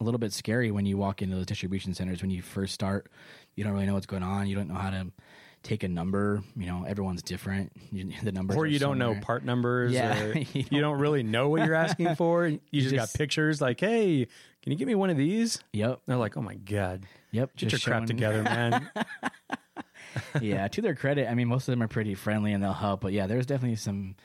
[0.00, 3.10] a little bit scary when you walk into those distribution centers when you first start.
[3.54, 4.46] You don't really know what's going on.
[4.46, 5.08] You don't know how to
[5.62, 6.42] take a number.
[6.56, 7.72] You know, everyone's different.
[7.92, 10.98] You, the numbers, or you don't know part numbers Yeah, or you you, don't- don't,
[11.00, 14.28] really know what you're asking for you just, got pictures like hey
[14.62, 17.50] can you give me one of these Yep, they're like oh my god yep.
[17.56, 18.90] get your just crap together man
[20.40, 23.00] yeah, to their credit, I mean, most of them are pretty friendly and they'll help.
[23.00, 24.16] But yeah, there's definitely some.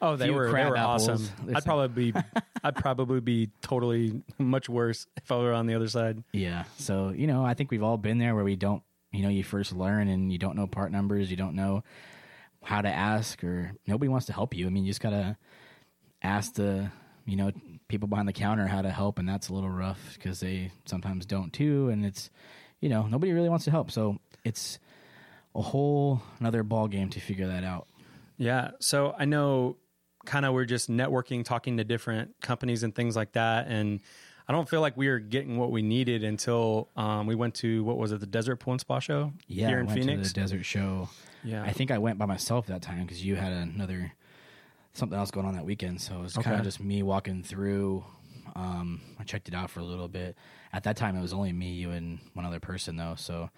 [0.00, 1.08] Oh, they were they were apples.
[1.08, 1.28] awesome.
[1.44, 2.20] There's I'd some- probably be
[2.64, 6.22] I'd probably be totally much worse if I were on the other side.
[6.32, 6.64] Yeah.
[6.78, 8.82] So, you know, I think we've all been there where we don't,
[9.12, 11.82] you know, you first learn and you don't know part numbers, you don't know
[12.62, 14.66] how to ask, or nobody wants to help you.
[14.66, 15.36] I mean, you just got to
[16.22, 16.90] ask the,
[17.24, 17.52] you know,
[17.88, 21.24] people behind the counter how to help, and that's a little rough because they sometimes
[21.26, 21.88] don't too.
[21.88, 22.30] And it's,
[22.80, 23.90] you know, nobody really wants to help.
[23.90, 24.78] So it's
[25.54, 27.86] a whole another ball game to figure that out.
[28.36, 28.72] Yeah.
[28.80, 29.76] So I know
[30.26, 33.68] kind of we're just networking, talking to different companies and things like that.
[33.68, 34.00] And
[34.48, 37.82] I don't feel like we were getting what we needed until um, we went to
[37.84, 39.68] what was it, the Desert Pool and Spa Show Yeah.
[39.68, 40.28] here in Phoenix.
[40.32, 41.08] the desert show.
[41.44, 41.62] yeah.
[41.62, 44.12] I think I went by myself that time because you had another
[44.96, 46.00] something else going on that weekend.
[46.00, 48.04] So it was kind of just me walking through.
[48.54, 50.36] Um, I checked it out for a little bit.
[50.72, 53.14] At that time, it was only me, you, and one other person though.
[53.16, 53.50] So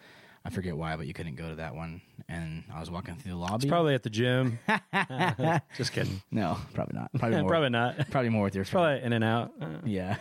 [0.45, 2.01] I forget why, but you couldn't go to that one.
[2.29, 3.57] And I was walking through the lobby.
[3.57, 4.59] it's probably at the gym.
[5.77, 6.23] just kidding.
[6.31, 7.11] no, probably not.
[7.19, 7.49] Probably more.
[7.49, 8.11] probably not.
[8.11, 9.53] probably more with your Probably in and out
[9.85, 10.17] yeah.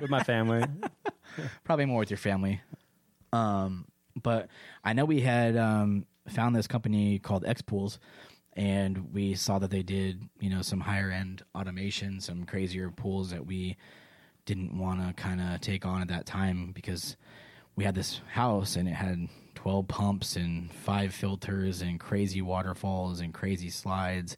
[0.00, 0.64] with my family.
[1.64, 2.60] probably more with your family.
[3.32, 3.86] Um,
[4.20, 4.48] but
[4.84, 7.98] I know we had um, found this company called X Pools,
[8.54, 13.30] and we saw that they did you know some higher end automation, some crazier pools
[13.30, 13.76] that we
[14.44, 17.16] didn't want to kind of take on at that time because
[17.76, 23.20] we had this house and it had 12 pumps and five filters and crazy waterfalls
[23.20, 24.36] and crazy slides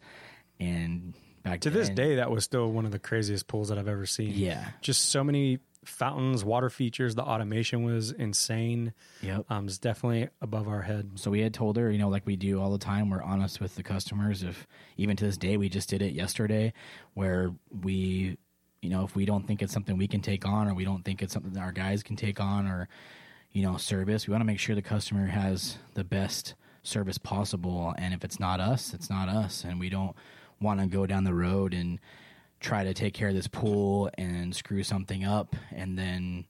[0.61, 3.89] and back To this day, that was still one of the craziest pools that I've
[3.89, 4.33] ever seen.
[4.35, 5.59] yeah Just so many
[5.89, 7.15] fountains, water features.
[7.15, 8.93] The automation was insane.
[9.23, 11.13] yep Um, it's definitely above our head.
[11.15, 13.61] So we had told her, you know, like we do all the time, we're honest
[13.61, 14.43] with the customers.
[14.43, 14.67] If
[14.97, 16.73] even to this day, we just did it yesterday,
[17.15, 17.53] where
[17.83, 18.37] we,
[18.83, 21.05] you know, if we don't think it's something we can take on, or we don't
[21.05, 22.89] think it's something that our guys can take on, or
[23.53, 27.95] you know, service, we want to make sure the customer has the best service possible.
[27.97, 30.17] And if it's not us, it's not us, and we don't
[30.61, 32.01] want to go down the road and
[32.65, 36.47] try to take care of this pool and screw something up, and then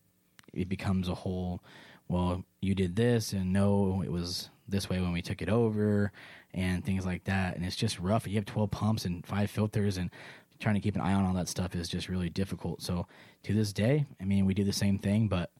[0.52, 1.60] it becomes a whole
[2.06, 6.12] well you did this and no it was this way when we took it over
[6.52, 7.56] and things like that.
[7.56, 8.28] And it's just rough.
[8.28, 10.10] You have 12 pumps and five filters and
[10.60, 12.80] trying to keep an eye on all that stuff is just really difficult.
[12.80, 13.06] So
[13.42, 15.50] to this day i mean we do the same thing but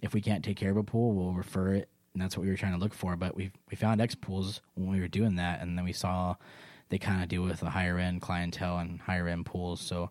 [0.00, 2.50] if we can't take care of a pool we'll refer it and that's what we
[2.50, 3.16] were trying to look for.
[3.16, 6.36] But we we found x pools when we were doing that and then we saw
[6.88, 10.10] they kind of deal with a higher end clientele and higher end pools so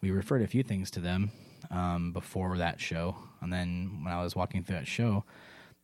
[0.00, 1.30] we referred a few things to them
[1.70, 3.16] um, before that show.
[3.40, 5.24] And then when I was walking through that show,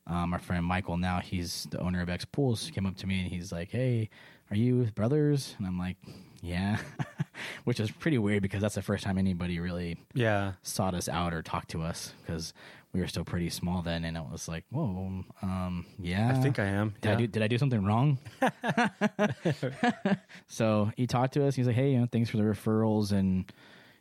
[0.07, 3.21] um, our friend Michael, now he's the owner of X Pools, came up to me
[3.23, 4.11] and he's like, "Hey,
[4.51, 5.97] are you brothers?" And I'm like,
[6.43, 6.79] "Yeah,"
[7.65, 10.53] which is pretty weird because that's the first time anybody really Yeah.
[10.63, 12.53] sought us out or talked to us because
[12.93, 16.59] we were still pretty small then, and it was like, "Whoa, um, yeah." I think
[16.59, 16.95] I am.
[17.01, 17.15] Did yeah.
[17.15, 18.19] I do did I do something wrong?
[20.47, 21.55] so he talked to us.
[21.55, 23.51] He's like, "Hey, you know, thanks for the referrals, and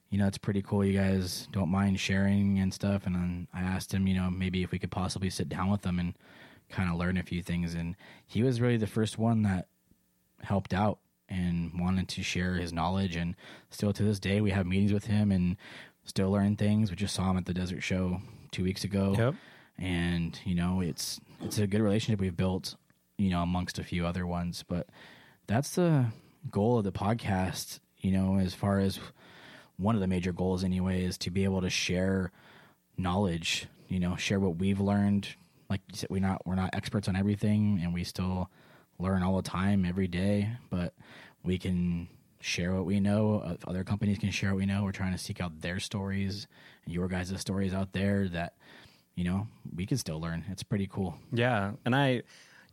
[0.10, 0.84] you know, it's pretty cool.
[0.84, 4.62] You guys don't mind sharing and stuff." And then I asked him, you know, maybe
[4.62, 6.14] if we could possibly sit down with them and
[6.70, 7.74] kind of learn a few things.
[7.74, 7.96] And
[8.28, 9.68] he was really the first one that
[10.42, 11.00] helped out
[11.30, 13.16] and wanted to share his knowledge.
[13.16, 13.36] And
[13.70, 15.56] still to this day, we have meetings with him and
[16.04, 16.90] still learn things.
[16.90, 18.20] We just saw him at the desert show
[18.52, 19.16] two weeks ago.
[19.18, 19.36] Yep.
[19.78, 22.76] And, you know, it's it's a good relationship we've built,
[23.18, 24.64] you know, amongst a few other ones.
[24.68, 24.88] But
[25.48, 26.08] that's the
[26.50, 29.00] goal of the podcast, you know, as far as
[29.78, 32.32] one of the major goals anyway, is to be able to share
[32.98, 35.28] knowledge, you know, share what we've learned.
[35.70, 38.50] Like you said, we're not we're not experts on everything and we still
[39.00, 40.94] learn all the time every day, but
[41.44, 42.08] we can
[42.40, 43.58] share what we know.
[43.66, 44.84] Other companies can share what we know.
[44.84, 46.48] We're trying to seek out their stories
[46.86, 48.54] and your guys' stories out there that,
[49.16, 50.46] you know, we can still learn.
[50.50, 51.16] It's pretty cool.
[51.32, 52.24] Yeah, and I,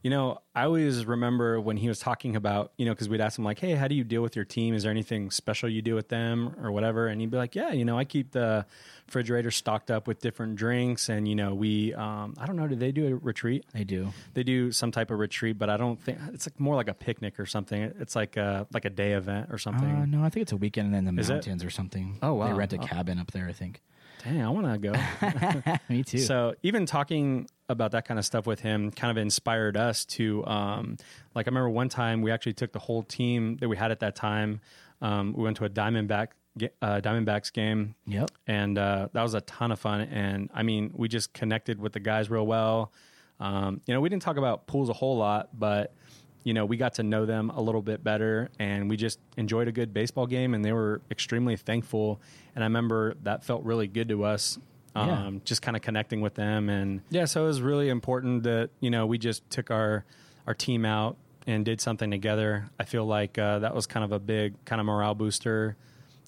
[0.02, 3.36] you know, I always remember when he was talking about, you know, because we'd ask
[3.36, 4.72] him like, "Hey, how do you deal with your team?
[4.74, 7.72] Is there anything special you do with them or whatever?" And he'd be like, "Yeah,
[7.72, 8.64] you know, I keep the
[9.08, 12.76] refrigerator stocked up with different drinks, and you know, we, um, I don't know, do
[12.76, 13.64] they do a retreat?
[13.72, 14.12] They do.
[14.34, 16.94] They do some type of retreat, but I don't think it's like more like a
[16.94, 17.82] picnic or something.
[17.98, 19.90] It's like a like a day event or something.
[19.90, 22.18] Uh, no, I think it's a weekend in the mountains or something.
[22.22, 22.46] Oh, wow.
[22.46, 22.86] They rent a Oh.
[22.86, 23.80] cabin up there, I think.
[24.24, 25.78] Dang, I want to go.
[25.88, 26.18] Me too.
[26.18, 30.44] So even talking about that kind of stuff with him kind of inspired us to
[30.46, 30.96] um,
[31.34, 34.00] like I remember one time we actually took the whole team that we had at
[34.00, 34.60] that time.
[35.00, 36.28] Um, we went to a Diamondback
[36.82, 38.30] uh, Diamondbacks game, yep.
[38.46, 40.00] and uh, that was a ton of fun.
[40.00, 42.92] And I mean, we just connected with the guys real well.
[43.40, 45.94] Um, you know, we didn't talk about pools a whole lot, but
[46.48, 49.68] you know, we got to know them a little bit better, and we just enjoyed
[49.68, 50.54] a good baseball game.
[50.54, 52.22] And they were extremely thankful.
[52.54, 54.58] And I remember that felt really good to us.
[54.94, 58.70] Um, just kind of connecting with them, and yeah, so it was really important that
[58.80, 60.06] you know we just took our
[60.46, 62.70] our team out and did something together.
[62.80, 65.76] I feel like uh, that was kind of a big kind of morale booster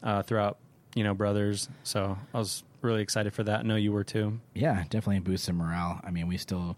[0.03, 0.59] uh, throughout,
[0.95, 1.69] you know, brothers.
[1.83, 3.61] So I was really excited for that.
[3.61, 4.39] I know you were too.
[4.55, 6.01] Yeah, definitely boosts some morale.
[6.05, 6.77] I mean, we still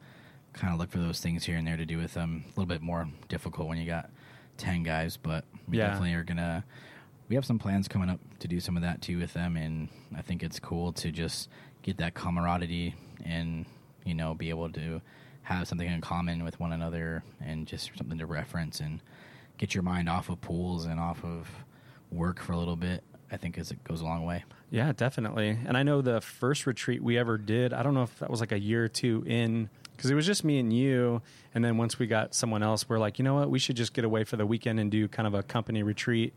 [0.53, 2.45] kind of look for those things here and there to do with them.
[2.47, 4.11] A little bit more difficult when you got
[4.59, 5.89] 10 guys, but we Yeah.
[5.89, 6.65] definitely are going to.
[7.29, 9.89] We have some plans coming up to do some of that too with them, and
[10.15, 11.49] I think it's cool to just
[11.83, 13.65] get that camaraderie and,
[14.05, 15.01] you know, be able to
[15.43, 19.01] have something in common with one another and just something to reference and
[19.59, 21.49] get your mind off of pools and off of
[22.11, 23.03] work for a little bit.
[23.31, 24.45] I think as it goes a long way.
[24.71, 25.57] Yeah, definitely.
[25.65, 28.41] And I know the first retreat we ever did, I don't know if that was
[28.41, 29.71] like a year or two in,
[30.03, 31.23] because it was just me and you.
[31.55, 33.95] And then once we got someone else, we're like, you know what, we should just
[33.95, 36.35] get away for the weekend and do kind of a company retreat.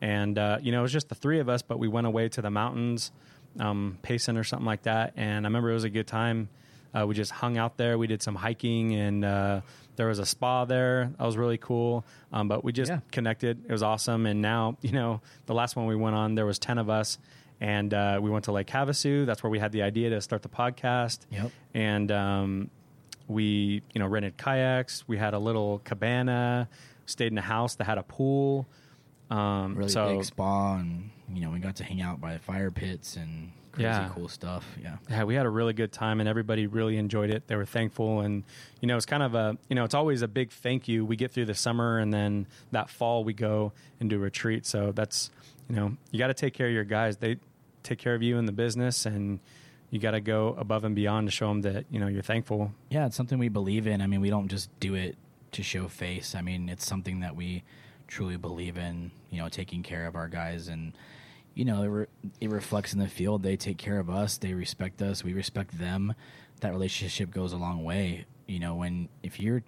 [0.00, 2.30] And, uh, you know, it was just the three of us, but we went away
[2.30, 3.12] to the mountains,
[3.60, 5.12] um, Payson or something like that.
[5.16, 6.48] And I remember it was a good time.
[6.94, 7.98] Uh, we just hung out there.
[7.98, 9.60] We did some hiking, and uh,
[9.96, 11.10] there was a spa there.
[11.18, 12.04] That was really cool.
[12.32, 13.00] Um, but we just Yeah.
[13.10, 13.64] connected.
[13.66, 14.26] It was awesome.
[14.26, 17.18] And now, you know, the last one we went on, there was ten of us,
[17.60, 19.24] and uh, we went to Lake Havasu.
[19.24, 21.20] That's where we had the idea to start the podcast.
[21.30, 21.50] Yep.
[21.74, 22.70] And um,
[23.28, 25.04] we, you know, rented kayaks.
[25.06, 26.68] We had a little cabana.
[27.06, 28.66] Stayed in a house that had a pool.
[29.30, 32.70] Um, really so big spa, and you know we got to hang out by fire
[32.70, 34.10] pits and crazy Yeah.
[34.14, 34.64] cool stuff.
[34.80, 37.46] Yeah, yeah, we had a really good time and everybody really enjoyed it.
[37.48, 38.44] They were thankful and
[38.80, 41.04] you know, it's kind of a, you know, it's always a big thank you.
[41.06, 44.66] We get through the summer and then that fall we go and do a retreat.
[44.66, 45.30] So that's,
[45.70, 47.16] you know, you got to take care of your guys.
[47.16, 47.36] They
[47.82, 49.40] take care of you in the business and
[49.92, 52.72] you got to go above and beyond to show them that, you know, you're thankful.
[52.88, 54.00] yeah, it's something we believe in.
[54.00, 55.16] I mean, we don't just do it
[55.52, 56.34] to show face.
[56.34, 57.62] I mean, it's something that we
[58.08, 59.10] truly believe in.
[59.30, 60.94] You know, taking care of our guys, and
[61.54, 62.06] you know, it, re-
[62.40, 63.42] it reflects in the field.
[63.42, 64.38] They take care of us.
[64.38, 65.22] They respect us.
[65.22, 66.14] We respect them.
[66.60, 68.24] That relationship goes a long way.
[68.46, 69.62] You know, when if you're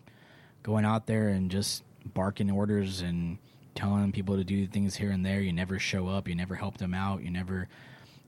[0.62, 1.84] going out there and just
[2.14, 3.36] barking orders and
[3.74, 6.28] telling people to do things here and there, you never show up.
[6.28, 7.22] You never help them out.
[7.22, 7.68] You never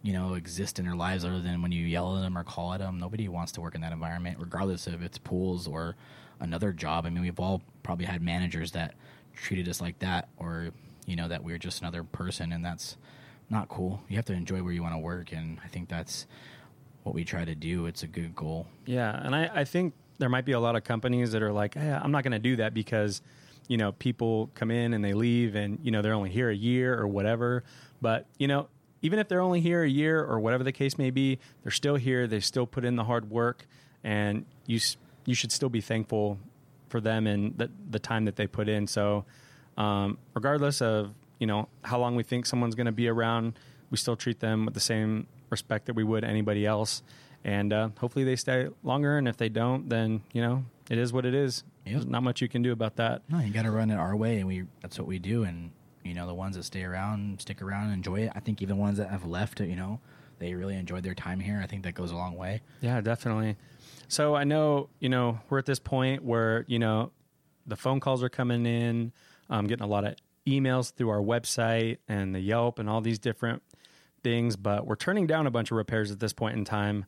[0.06, 2.72] you know, exist in their lives other than when you yell at them or call
[2.72, 2.96] at them.
[2.96, 5.96] Nobody wants to work in that environment, regardless if it's pools or
[6.38, 7.06] another job.
[7.06, 8.94] I mean, we've all probably had managers that
[9.34, 10.70] treated us like that, or
[11.06, 12.96] you know, that we're just another person, and that's
[13.50, 14.00] not cool.
[14.08, 16.26] You have to enjoy where you want to work, and I think that's
[17.02, 17.86] what we try to do.
[17.86, 18.68] It's a good goal.
[18.84, 21.74] Yeah, and I, I think there might be a lot of companies that are like,
[21.74, 23.22] hey, I'm not going to do that because,
[23.66, 26.54] you know, people come in and they leave and, you know, they're only here a
[26.54, 27.64] year or whatever.
[28.00, 28.68] But, you know,
[29.06, 31.94] even if they're only here a year or whatever the case may be, they're still
[31.94, 32.26] here.
[32.26, 33.64] They still put in the hard work
[34.02, 34.80] and you,
[35.24, 36.38] you should still be thankful
[36.88, 38.88] for them and the, the time that they put in.
[38.88, 39.24] So,
[39.78, 43.56] um, regardless of, you know, how long we think someone's going to be around,
[43.90, 47.02] we still treat them with the same respect that we would anybody else
[47.46, 49.16] and uh, hopefully they stay longer.
[49.16, 51.62] And if they don't, then you know it is what it is.
[51.84, 51.94] Yep.
[51.94, 53.22] There's not much you can do about that.
[53.28, 55.44] No, you got to run it our way, and we that's what we do.
[55.44, 55.70] And
[56.06, 58.32] you know, the ones that stay around, stick around, and enjoy it.
[58.34, 60.00] I think even ones that have left, you know,
[60.38, 61.60] they really enjoyed their time here.
[61.62, 62.62] I think that goes a long way.
[62.80, 63.56] Yeah, definitely.
[64.08, 67.10] So I know you know we're at this point where you know
[67.66, 69.12] the phone calls are coming in.
[69.50, 70.16] I'm getting a lot of
[70.46, 73.62] emails through our website and the Yelp and all these different
[74.22, 77.04] things, but we're turning down a bunch of repairs at this point in time.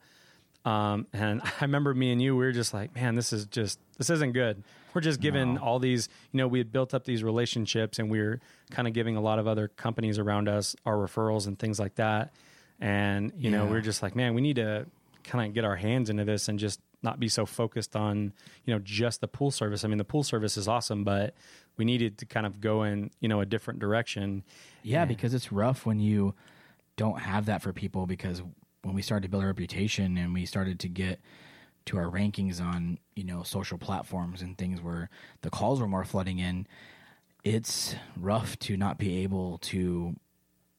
[0.65, 3.79] Um, and I remember me and you, we were just like, man, this is just,
[3.97, 4.63] this isn't good.
[4.95, 5.61] We're just giving No.
[5.61, 8.41] all these, you know, we had built up these relationships and we are
[8.71, 11.95] kind of giving a lot of other companies around us our referrals and things like
[11.97, 12.33] that.
[12.81, 13.71] And, you know, Yeah.
[13.71, 14.87] we're just like, man, we need to
[15.25, 18.33] kind of get our hands into this and just not be so focused on,
[18.65, 19.85] you know, just the pool service.
[19.85, 21.35] I mean, the pool service is awesome, but
[21.77, 24.43] we needed to kind of go in, you know, a different direction.
[24.83, 26.35] Yeah, because it's rough when you
[26.97, 28.43] don't have that for people because
[28.83, 31.21] when we started to build a reputation and we started to get
[31.89, 35.09] to our rankings on, you know, social platforms and things where
[35.43, 36.67] the calls were more flooding in,
[37.45, 40.15] it's rough to not be able to,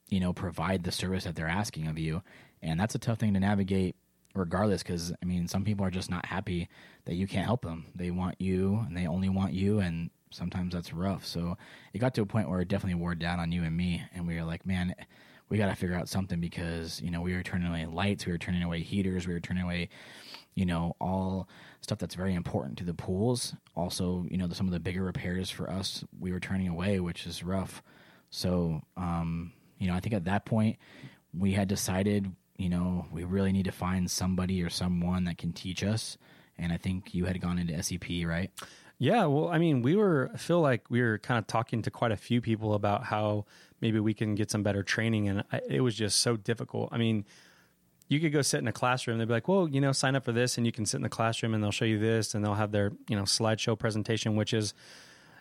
[0.08, 2.22] you know, provide the service that they're asking of you.
[2.62, 3.96] And that's a tough thing to navigate
[4.34, 6.68] regardless because I mean some people are just not happy
[7.06, 7.86] that you can't help them.
[7.96, 11.26] They want you and they only want you and sometimes that's rough.
[11.26, 11.58] So
[11.92, 14.28] it got to a point where it definitely wore down on you and me and
[14.28, 14.94] we were like, man,
[15.48, 18.30] we got to figure out something because, you know, we were turning away lights, we
[18.30, 19.88] were turning away heaters, we were turning away,
[20.54, 21.48] you know, all
[21.80, 23.54] stuff that's very important to the pools.
[23.76, 27.26] Also, you know, some of the bigger repairs for us, we were turning away, which
[27.26, 27.82] is rough.
[28.30, 30.76] So, um, you know, I think at that point
[31.36, 35.52] we had decided, you know, we really need to find somebody or someone that can
[35.52, 36.18] teach us.
[36.58, 38.50] And I think you had gone into SCP, right?
[38.98, 41.90] Yeah, well, I mean, we were I feel like we were kind of talking to
[41.90, 43.46] quite a few people about how
[43.80, 46.90] maybe we can get some better training, and I, it was just so difficult.
[46.92, 47.24] I mean,
[48.10, 49.16] you could go sit in a classroom.
[49.18, 51.02] They'd be like, "Well, you know, sign up for this, and you can sit in
[51.02, 54.36] the classroom, and they'll show you this, and they'll have their you know slideshow presentation,
[54.36, 54.74] which is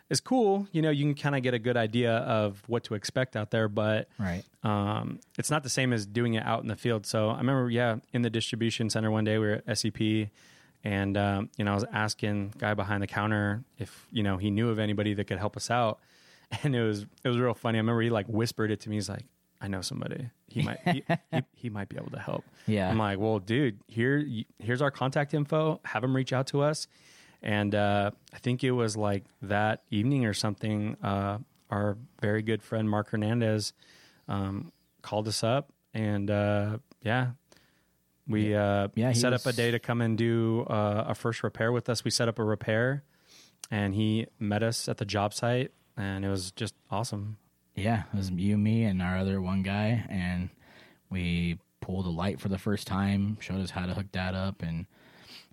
[0.09, 0.67] is cool.
[0.71, 3.51] You know, you can kind of get a good idea of what to expect out
[3.51, 4.43] there, but Right.
[4.63, 7.05] um, it's not the same as doing it out in the field.
[7.05, 10.29] So I remember, yeah, in the distribution center one day, we were at SCP,
[10.83, 14.49] and um, you know, I was asking guy behind the counter if you know he
[14.51, 15.99] knew of anybody that could help us out,
[16.63, 17.77] and it was it was real funny.
[17.77, 18.95] I remember he like whispered it to me.
[18.97, 19.25] He's like,
[19.61, 20.29] "I know somebody.
[20.47, 22.89] He might he, he, he might be able to help." Yeah.
[22.89, 24.25] I'm like, "Well, dude, here
[24.59, 25.79] here's our contact info.
[25.85, 26.87] Have him reach out to us."
[27.41, 30.97] And uh, I think it was like that evening or something.
[31.01, 33.73] Uh, our very good friend Mark Hernandez
[34.27, 34.71] um,
[35.01, 37.31] called us up, and uh, yeah,
[38.27, 41.43] we uh, Yeah, he set up a day to come and do uh, a first
[41.43, 42.03] repair with us.
[42.03, 43.03] We set up a repair,
[43.71, 47.37] and he met us at the job site, and it was just awesome.
[47.79, 50.49] Yeah, it was you, me, and our other one guy, and
[51.09, 53.37] we pulled a light for the first time.
[53.39, 54.85] Showed us how to hook that up and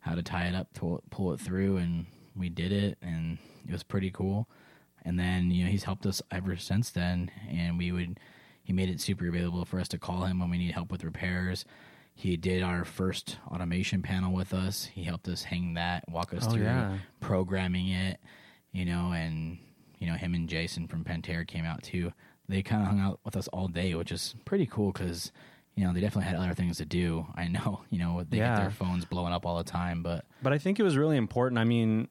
[0.00, 3.72] how to tie it up, pull, pull it through, and we did it, and it
[3.72, 4.48] was pretty cool.
[5.04, 8.18] And then you know he's helped us ever since then, and we would
[8.62, 11.04] he made it super available for us to call him when we need help with
[11.04, 11.64] repairs.
[12.16, 14.86] He did our first automation panel with us.
[14.86, 16.96] He helped us hang that, walk us Oh, through yeah.
[17.20, 18.18] programming it,
[18.72, 19.58] you know, and
[19.98, 22.12] you know him and Jason from Pentair came out too.
[22.48, 25.32] They kind of hung out with us all day, which is pretty cool because
[25.74, 27.26] you know they definitely had other things to do.
[27.34, 28.54] I know, you know, they Yeah.
[28.56, 31.16] get their phones blowing up all the time, but But I think it was really
[31.16, 31.58] important.
[31.58, 32.08] I mean,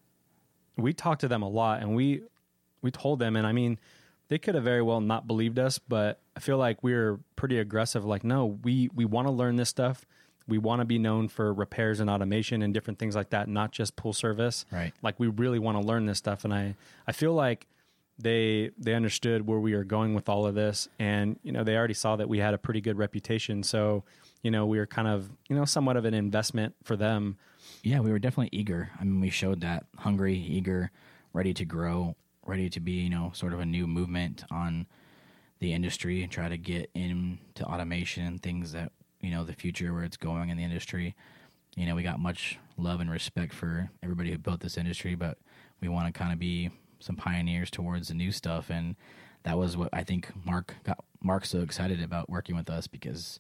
[0.77, 2.21] we talked to them a lot, and we
[2.81, 3.79] we told them, and I mean,
[4.27, 7.57] they could have very well not believed us, but I feel like we were pretty
[7.59, 8.03] aggressive.
[8.05, 10.05] Like, no, we we want to learn this stuff.
[10.47, 13.71] We want to be known for repairs and automation and different things like that, not
[13.71, 14.63] just pool service.
[14.71, 14.93] Right.
[15.01, 16.75] Like, we really want to learn this stuff, and I
[17.07, 17.65] I feel like
[18.17, 21.75] they they understood where we were going with all of this, and you know, they
[21.75, 23.63] already saw that we had a pretty good reputation.
[23.63, 24.03] So,
[24.41, 27.37] you know, we were kind of you know somewhat of an investment for them.
[27.83, 28.89] yeah, we were definitely eager.
[28.99, 30.91] I mean, we showed that hungry, eager,
[31.33, 32.15] ready to grow,
[32.45, 34.85] ready to be, you know, sort of a new movement on
[35.59, 39.93] the industry and try to get into automation and things that, you know, the future
[39.93, 41.15] where it's going in the industry.
[41.75, 45.37] You know, we got much love and respect for everybody who built this industry, but
[45.81, 46.69] we want to kind of be
[47.06, 48.95] some pioneers towards the new stuff and
[49.44, 53.40] that was what I think Mark got Mark so excited about working with us because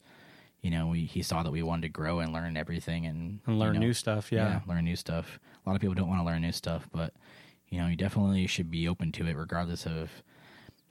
[0.61, 3.59] you know, we, he saw that we wanted to grow and learn everything and, And
[3.59, 4.61] learn you know, new stuff, yeah.
[4.67, 5.39] learn new stuff.
[5.63, 7.13] A lot of people don't want to learn new stuff, but
[7.69, 10.09] you know, you definitely should be open to it, regardless of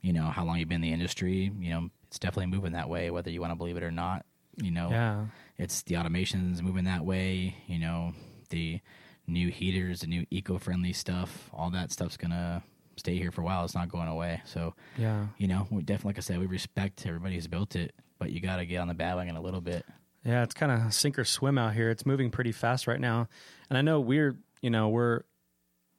[0.01, 1.51] you know how long you've been in the industry.
[1.59, 4.27] You know, it's definitely moving that way, whether you want to believe it or not.
[4.63, 5.25] You know, Yeah.
[5.59, 7.57] it's the automations moving that way.
[7.67, 8.13] You know,
[8.51, 8.81] the
[9.27, 12.63] new heaters, the new eco-friendly stuff, all that stuff's gonna
[12.97, 13.65] stay here for a while.
[13.65, 14.41] It's not going away.
[14.45, 15.27] So, Yeah.
[15.39, 18.41] you know, we definitely, like I said, we respect everybody who's built it, but you
[18.41, 19.85] got to get on the bandwagon a little bit.
[20.25, 21.91] Yeah, it's kind of sink or swim out here.
[21.91, 23.29] It's moving pretty fast right now.
[23.69, 25.23] And I know we're, you know, we're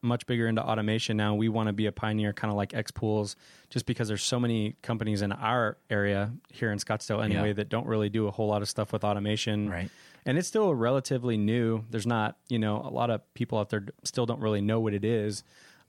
[0.02, 1.36] much bigger into automation now.
[1.36, 3.36] We want to be a pioneer, kind of like X Pools,
[3.70, 7.54] just because there's so many companies in our area here in Scottsdale anyway Yeah.
[7.54, 9.70] that don't really do a whole lot of stuff with automation.
[9.70, 9.90] Right.
[10.26, 11.84] And it's still relatively new.
[11.90, 14.94] There's not, you know, a lot of people out there still don't really know what
[14.94, 15.44] it is.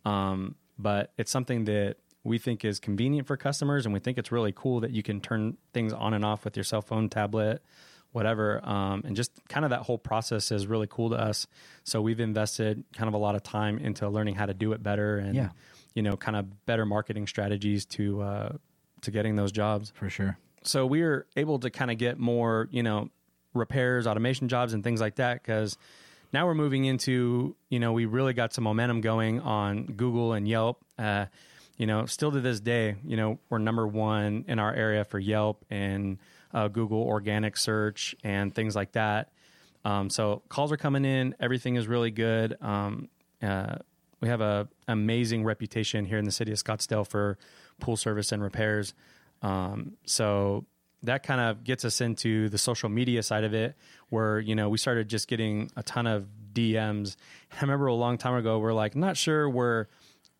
[0.04, 4.30] Um, but it's something that we think is convenient for customers, and we think it's
[4.32, 7.62] really cool that you can turn things on and off with your cell phone, tablet,
[8.12, 8.60] whatever.
[8.68, 11.46] Um, and just kind of that whole process is really cool to us.
[11.84, 14.82] So we've invested kind of a lot of time into learning how to do it
[14.82, 15.50] better and, Yeah.
[15.94, 18.52] you know, kind of better marketing strategies to, uh,
[19.02, 19.92] to getting those jobs.
[19.94, 20.36] For sure.
[20.62, 23.10] So we were able to kind of get more, you know,
[23.56, 25.76] repairs, automation jobs, and things like that because
[26.32, 30.46] now we're moving into, you know, we really got some momentum going on Google and
[30.46, 30.84] Yelp.
[30.98, 31.26] Uh,
[31.76, 35.18] you know, still to this day, you know, we're number one in our area for
[35.18, 36.18] Yelp and
[36.54, 39.30] uh, Google organic search and things like that.
[39.84, 41.34] Um, so calls are coming in.
[41.38, 42.56] Everything is really good.
[42.62, 43.08] Um,
[43.42, 43.76] uh,
[44.20, 47.38] we have a amazing reputation here in the city of Scottsdale for
[47.78, 48.94] pool service and repairs.
[49.42, 50.64] Um, so
[51.02, 53.76] that kind of gets us into the social media side of it,
[54.08, 57.16] where you know we started just getting a ton of DMs.
[57.52, 59.88] I remember a long time ago, we're like, not sure where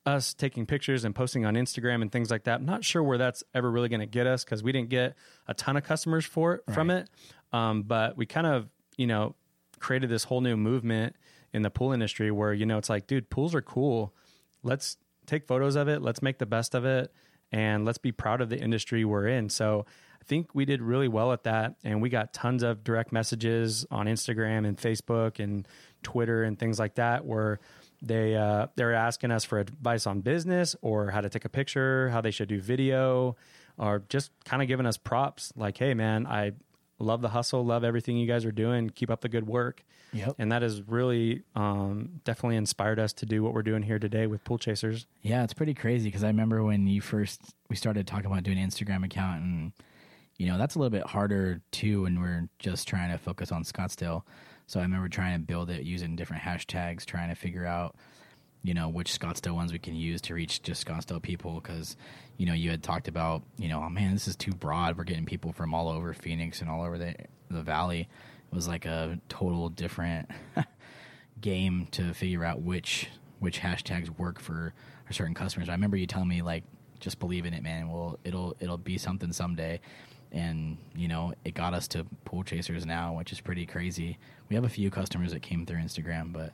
[0.06, 2.62] us taking pictures and posting on Instagram and things like that.
[2.62, 5.16] Not sure where that's ever really going to get us because we didn't get
[5.48, 7.10] a ton of customers for it from it.
[7.52, 9.34] Um, but we kind of you know
[9.80, 11.16] created this whole new movement
[11.52, 14.14] in the pool industry where you know it's like, dude, pools are cool.
[14.62, 14.96] Let's
[15.26, 16.00] take photos of it.
[16.02, 17.12] Let's make the best of it,
[17.50, 19.50] and let's be proud of the industry we're in.
[19.50, 19.84] So.
[20.26, 23.86] I think we did really well at that, and we got tons of direct messages
[23.92, 25.68] on Instagram and Facebook and
[26.02, 27.60] Twitter and things like that, where
[28.02, 32.08] they uh, they're asking us for advice on business or how to take a picture,
[32.08, 33.36] how they should do video,
[33.78, 36.54] or just kind of giving us props like, "Hey, man, I
[36.98, 38.90] love the hustle, love everything you guys are doing.
[38.90, 40.34] Keep up the good work." Yep.
[40.40, 44.26] And that has really um, definitely inspired us to do what we're doing here today
[44.26, 45.06] with Pool Chasers.
[45.22, 47.40] Yeah, it's pretty crazy because I remember when you first
[47.70, 49.72] we started talking about doing an Instagram account, and
[50.38, 53.64] you know that's a little bit harder too when we're just trying to focus on
[53.64, 54.22] Scottsdale.
[54.66, 57.96] So I remember trying to build it using different hashtags, trying to figure out
[58.62, 61.60] you know which Scottsdale ones we can use to reach just Scottsdale people.
[61.60, 61.96] Because
[62.36, 64.98] you know you had talked about you know oh man this is too broad.
[64.98, 67.14] We're getting people from all over Phoenix and all over the
[67.50, 68.00] the valley.
[68.00, 70.30] It was like a total different
[71.40, 73.08] game to figure out which
[73.38, 74.74] which hashtags work for
[75.10, 75.68] certain customers.
[75.68, 76.64] I remember you telling me like
[77.00, 77.88] just believe in it man.
[77.88, 79.80] Well it'll it'll be something someday
[80.32, 84.54] and you know it got us to pool chasers now which is pretty crazy we
[84.54, 86.52] have a few customers that came through Instagram but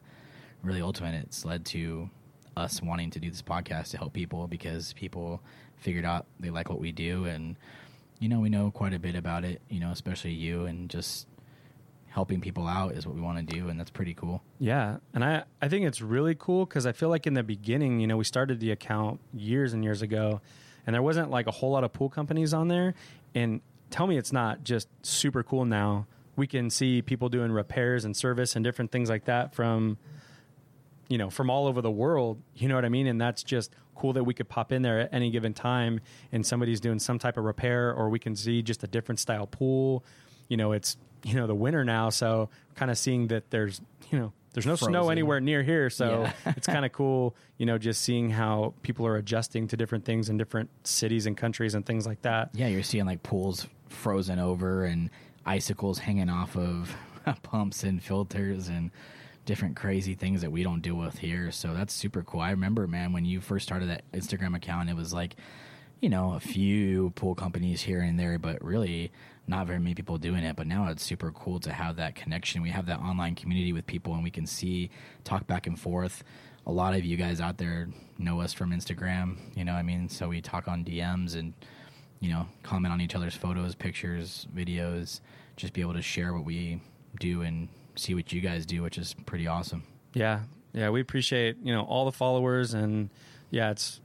[0.63, 2.09] really ultimate it's led to
[2.57, 5.41] us wanting to do this podcast to help people because people
[5.79, 7.57] figured out they like what we do and
[8.19, 11.27] you know we know quite a bit about it you know especially you and just
[12.09, 15.25] helping people out is what we want to do and that's pretty cool Yeah, and
[15.25, 18.19] I I think it's really cool because I feel like in the beginning, you know,
[18.19, 20.41] we started the account years and years ago,
[20.87, 22.95] and there wasn't like a whole lot of pool companies on there.
[23.35, 23.61] And
[23.91, 26.07] tell me, it's not just super cool now.
[26.37, 29.99] We can see people doing repairs and service and different things like that from,
[31.09, 32.43] you know, from all over the world.
[32.55, 33.07] You know what I mean?
[33.07, 36.01] And that's just cool that we could pop in there at any given time
[36.33, 39.47] and somebody's doing some type of repair, or we can see just a different style
[39.47, 40.05] pool.
[40.49, 43.81] You know, it's you know the winter now, so kind of seeing that there's
[44.11, 46.33] you know there's no snow anywhere near here, so Yeah.
[46.57, 50.29] it's kind of cool, you know, just seeing how people are adjusting to different things
[50.29, 52.51] in different cities and countries and things like that.
[52.55, 55.11] yeah you're seeing like pools frozen over and
[55.47, 56.95] icicles hanging off of
[57.43, 58.91] pumps and filters and
[59.45, 62.87] different crazy things that we don't deal with here so that's super cool i remember
[62.87, 65.35] man when you first started that instagram account it was like
[66.01, 69.11] you know a few pool companies here and there but really
[69.47, 72.63] not very many people doing it but now it's super cool to have that connection
[72.63, 74.91] we have that online community with people and we can see
[75.25, 76.23] talk back and forth
[76.67, 77.89] a lot of you guys out there
[78.19, 81.55] know us from instagram you know i mean so we talk on dms and
[82.23, 85.21] you know, comment on each other's photos, pictures, videos,
[85.57, 86.81] just be able to share what we
[87.19, 89.83] do and see what you guys do, which is pretty awesome.
[90.15, 90.43] Yeah,
[90.73, 93.11] yeah, we appreciate you know all the followers and
[93.51, 94.01] yeah, it's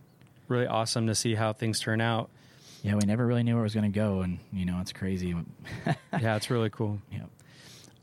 [0.48, 2.32] really awesome to see how things turn out.
[2.84, 4.94] Yeah, we never really knew where it was going to go, and you know, it's
[4.94, 5.36] crazy.
[6.20, 7.00] Yeah, it's really cool.
[7.12, 7.24] yeah,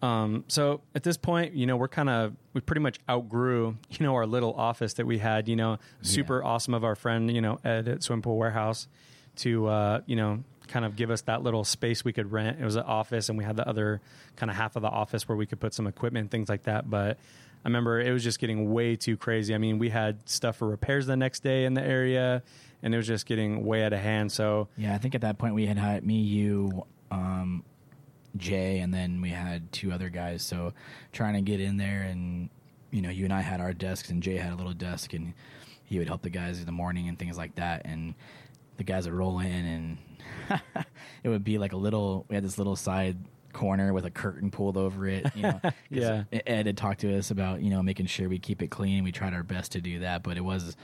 [0.02, 4.06] Um, so at this point, you know, we're kind of we pretty much outgrew, you
[4.06, 5.48] know, our little office that we had.
[5.48, 8.88] You know, super awesome of our friend, you know, Ed at Swim Pool Warehouse,
[9.36, 12.58] to uh, you know, kind of give us that little space we could rent.
[12.60, 14.00] It was an office, and we had the other
[14.36, 16.88] kind of half of the office where we could put some equipment things like that.
[16.90, 17.18] But
[17.64, 19.54] I remember it was just getting way too crazy.
[19.54, 22.42] I mean, we had stuff for repairs the next day in the area,
[22.84, 24.30] and it was just getting way out of hand.
[24.30, 24.94] So yeah.
[24.94, 27.64] I think at that point we had had me, you, um,
[28.36, 30.42] Jay, and then we had two other guys.
[30.42, 30.74] So
[31.10, 32.50] trying to get in there, and
[32.90, 35.32] you know, you and I had our desks, and Jay had a little desk, and
[35.84, 38.14] he would help the guys in the morning and things like that, and
[38.76, 39.98] the guys would roll in, and
[41.24, 42.26] it would be like a little.
[42.28, 43.16] We had this little side
[43.54, 45.24] corner with a curtain pulled over it.
[45.34, 46.24] You know, Yeah.
[46.32, 49.04] Ed had talked to us about you know making sure we keep it clean.
[49.04, 50.76] We tried our best to do that, but it was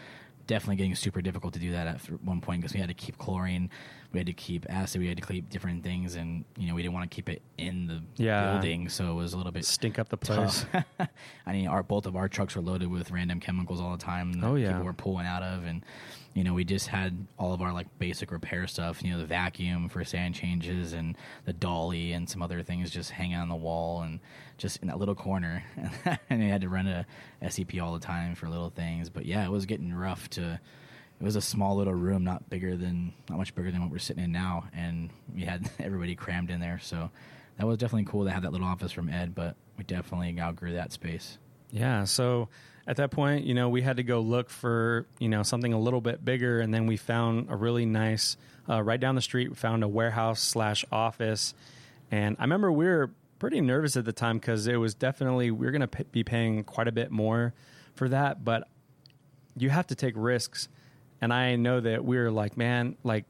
[0.50, 3.16] definitely getting super difficult to do that at one point because we had to keep
[3.18, 3.70] chlorine,
[4.12, 6.82] we had to keep acid, we had to keep different things, and you know we
[6.82, 8.50] didn't want to keep it in the Yeah.
[8.54, 10.66] building, so it was a little bit Stink up the place.
[11.46, 14.32] I mean, our both of our trucks were loaded with random chemicals all the time.
[14.32, 14.68] that Oh, yeah.
[14.72, 15.84] people were pulling out of, and
[16.34, 19.02] you know we just had all of our like basic repair stuff.
[19.02, 23.10] You know, the vacuum for sand changes and the dolly and some other things just
[23.10, 24.20] hanging on the wall and
[24.58, 25.64] just in that little corner,
[26.30, 27.06] and we had to run a
[27.42, 29.10] SCP all the time for little things.
[29.10, 30.60] But yeah, it was getting rough to.
[31.20, 33.98] It was a small little room, not bigger than, not much bigger than what we're
[33.98, 36.78] sitting in now, and we had everybody crammed in there.
[36.82, 37.10] So
[37.58, 40.72] that was definitely cool to have that little office from Ed, but we definitely outgrew
[40.72, 41.36] that space.
[41.70, 42.04] Yeah.
[42.04, 42.48] So
[42.90, 45.78] at that point, you know, we had to go look for, you know, something a
[45.78, 46.58] little bit bigger.
[46.58, 48.36] And then we found a really nice,
[48.68, 51.54] uh, right down the street, we found a warehouse slash office.
[52.10, 55.68] And I remember we were pretty nervous at the time because it was definitely, we
[55.68, 57.54] are going to p- be paying quite a bit more
[57.94, 58.44] for that.
[58.44, 58.66] But
[59.56, 60.68] you have to take risks.
[61.20, 63.24] And I know that we were like, man, like,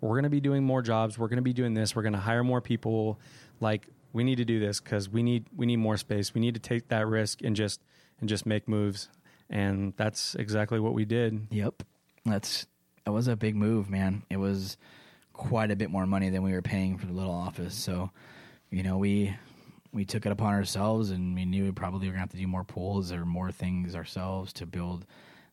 [0.00, 1.16] we're going to be doing more jobs.
[1.16, 1.94] We're going to be doing this.
[1.94, 3.20] We're going to hire more people.
[3.60, 6.34] Like, we need to do this because we need we need more space.
[6.34, 7.80] We need to take that risk and just
[8.20, 9.08] and just make moves.
[9.48, 11.46] And that's exactly what we did.
[11.50, 11.82] Yep.
[12.24, 12.66] That's
[13.04, 14.22] that was a big move, man.
[14.28, 14.76] It was
[15.32, 17.74] quite a bit more money than we were paying for the little office.
[17.74, 18.10] So,
[18.70, 19.36] you know, we
[19.92, 22.46] we took it upon ourselves and we knew we probably were gonna have to do
[22.46, 25.06] more pools or more things ourselves to build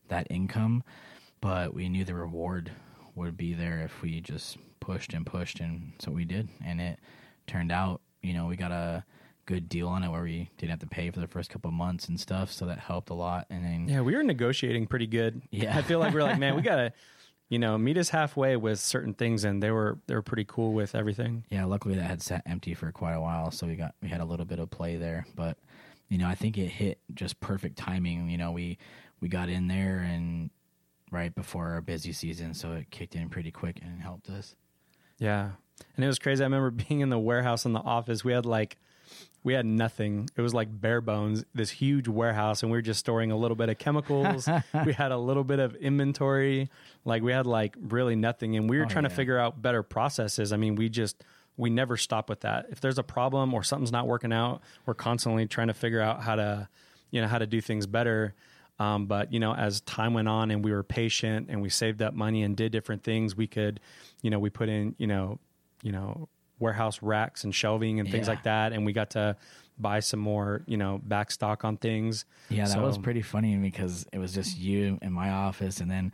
[0.08, 0.82] that income.
[1.40, 2.72] But we knew the reward
[3.14, 6.48] would be there if we just pushed and pushed and so we did.
[6.64, 6.98] And it
[7.46, 9.04] turned out, you know, we got a
[9.46, 11.74] good deal on it where we didn't have to pay for the first couple of
[11.74, 13.46] months and stuff, so that helped a lot.
[13.50, 15.42] And then Yeah, we were negotiating pretty good.
[15.50, 15.76] Yeah.
[15.76, 16.92] I feel like we are like, man, we gotta,
[17.48, 20.72] you know, meet us halfway with certain things, and they were they were pretty cool
[20.72, 21.44] with everything.
[21.50, 24.20] Yeah, luckily that had sat empty for quite a while, so we got we had
[24.20, 25.26] a little bit of play there.
[25.36, 25.58] But
[26.08, 28.28] you know, I think it hit just perfect timing.
[28.30, 28.78] You know, we
[29.20, 30.50] we got in there and
[31.10, 34.54] right before our busy season, so it kicked in pretty quick and helped us.
[35.18, 35.50] Yeah.
[35.96, 36.42] And it was crazy.
[36.42, 38.24] I remember being in the warehouse in the office.
[38.24, 38.78] We had like
[39.44, 40.28] we had nothing.
[40.36, 43.56] It was like bare bones, this huge warehouse, and we were just storing a little
[43.56, 44.48] bit of chemicals.
[44.86, 46.70] we had a little bit of inventory.
[47.04, 48.56] Like we had like really nothing.
[48.56, 50.52] And we were Oh, trying to figure out better processes.
[50.52, 51.22] I mean, we just
[51.56, 52.66] we never stop with that.
[52.70, 56.22] If there's a problem or something's not working out, we're constantly trying to figure out
[56.22, 56.68] how to,
[57.12, 58.34] you know, how to do things better.
[58.80, 62.02] Um, but you know, as time went on and we were patient and we saved
[62.02, 63.78] up money and did different things, we could,
[64.22, 65.38] you know, we put in, you know,
[65.82, 66.28] you know,
[66.58, 68.34] warehouse racks and shelving and things Yeah.
[68.34, 69.36] like that, and we got to
[69.78, 72.24] buy some more, you know, back stock on things.
[72.48, 75.90] Yeah, that So- was pretty funny because it was just you in my office, and
[75.90, 76.12] then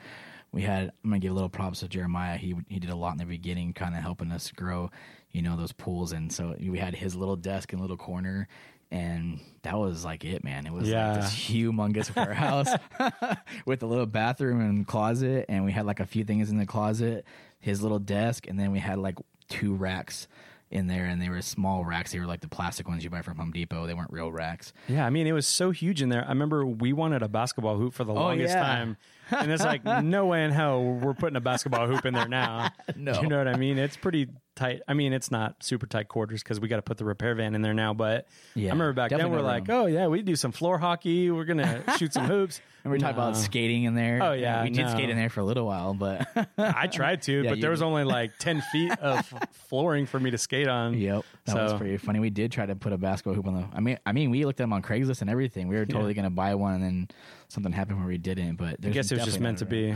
[0.52, 0.92] we had.
[1.04, 2.36] I'm gonna give a little props to Jeremiah.
[2.36, 4.90] He he did a lot in the beginning, kind of helping us grow,
[5.30, 8.48] you know, those pools, and so we had his little desk and little corner.
[8.92, 10.66] And that was like it, man.
[10.66, 11.12] It was Yeah.
[11.12, 12.68] like this humongous warehouse
[13.66, 16.66] with a little bathroom and closet, and we had like a few things in the
[16.66, 17.24] closet,
[17.60, 19.16] his little desk, and then we had like
[19.50, 20.26] two racks
[20.70, 22.12] in there, and they were small racks.
[22.12, 23.86] They were like the plastic ones you buy from Home Depot.
[23.86, 24.72] They weren't real racks.
[24.88, 26.24] Yeah, I mean, it was so huge in there.
[26.24, 28.64] I remember we wanted a basketball hoop for the oh, longest Oh, yeah.
[28.64, 28.96] time,
[29.32, 32.70] and it's like no way in hell we're putting a basketball hoop in there now.
[32.96, 33.20] No.
[33.20, 33.78] you know what I mean?
[33.78, 34.28] It's pretty
[34.60, 34.82] tight.
[34.86, 37.54] I mean, it's not super tight quarters because we got to put the repair van
[37.54, 37.94] in there now.
[37.94, 39.76] But Yeah, I remember back then we're like, room.
[39.78, 41.30] oh yeah, we do some floor hockey.
[41.30, 42.60] We're gonna shoot some hoops.
[42.82, 43.38] And we talked about No.
[43.40, 44.22] skating in there.
[44.22, 46.26] Oh, yeah, we did skate in there for a little while, but
[46.58, 47.84] I tried to, Yeah, but there was did.
[47.86, 50.94] only like ten feet of flooring for me to skate on.
[50.96, 52.20] yep, that was pretty funny.
[52.20, 53.66] We did try to put a basketball hoop on the.
[53.74, 55.68] I mean, I mean, we looked at them on Craigslist and everything.
[55.68, 57.08] We were totally going to buy one, and then
[57.48, 58.56] something happened where we didn't.
[58.56, 59.94] But I guess it was just meant to be.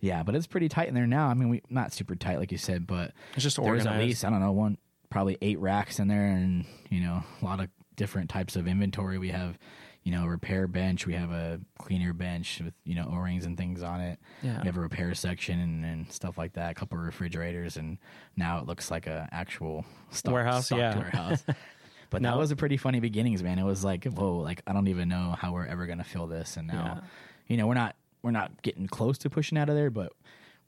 [0.00, 1.28] Yeah, but it's pretty tight in there now.
[1.28, 4.24] I mean, we not super tight like you said, but It's just there's at least
[4.24, 4.78] I don't know one
[5.10, 9.18] probably eight racks in there, and you know a lot of different types of inventory.
[9.18, 9.58] We have.
[10.02, 11.06] You know, a repair bench.
[11.06, 14.18] We have a cleaner bench with you know O rings and things on it.
[14.42, 14.58] Yeah.
[14.62, 16.70] We have a repair section and, and stuff like that.
[16.70, 17.98] A couple of refrigerators, and
[18.34, 20.96] now it looks like a actual stock, Warehouse, stocked yeah.
[20.98, 21.44] warehouse.
[22.08, 22.38] But that No.
[22.38, 23.58] was a pretty funny beginnings, man.
[23.58, 26.56] It was like, whoa, like I don't even know how we're ever gonna fill this.
[26.56, 27.08] And now, Yeah.
[27.48, 30.14] you know, we're not we're not getting close to pushing out of there, but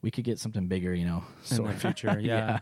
[0.03, 2.19] we could get something bigger, you know, in the future.
[2.21, 2.61] Yeah.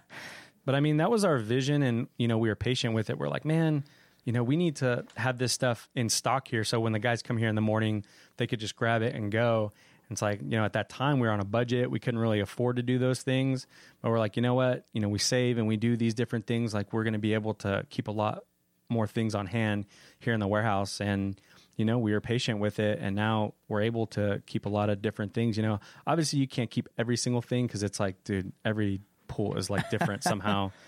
[0.66, 3.18] But I mean, that was our vision, and you know, we were patient with it.
[3.18, 3.82] We're like, man,
[4.24, 7.22] you know, we need to have this stuff in stock here, so when the guys
[7.22, 8.04] come here in the morning,
[8.36, 9.72] they could just grab it and go.
[10.08, 12.20] And it's like, you know, at that time we were on a budget, we couldn't
[12.20, 13.66] really afford to do those things,
[14.02, 16.46] but we're like, you know what, you know, we save and we do these different
[16.46, 16.74] things.
[16.74, 18.44] Like we're going to be able to keep a lot
[18.88, 19.86] more things on hand
[20.18, 21.40] here in the warehouse, and
[21.80, 24.88] you know, we were patient with it, and now we're able to keep a lot
[24.90, 25.56] of different things.
[25.56, 29.56] You know, obviously you can't keep every single thing because it's like, dude, every pool
[29.56, 30.70] is like different somehow.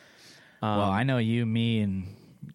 [0.64, 2.06] Um, well, I know you, me, and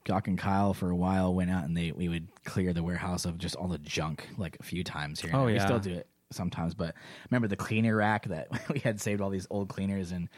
[0.05, 3.25] Gawk and Kyle for a while went out and they we would clear the warehouse
[3.25, 5.31] of just all the junk like a few times here.
[5.31, 5.55] and Oh, there.
[5.55, 6.73] we still do it sometimes.
[6.73, 6.95] But
[7.29, 10.29] remember the cleaner rack that we had saved all these old cleaners and.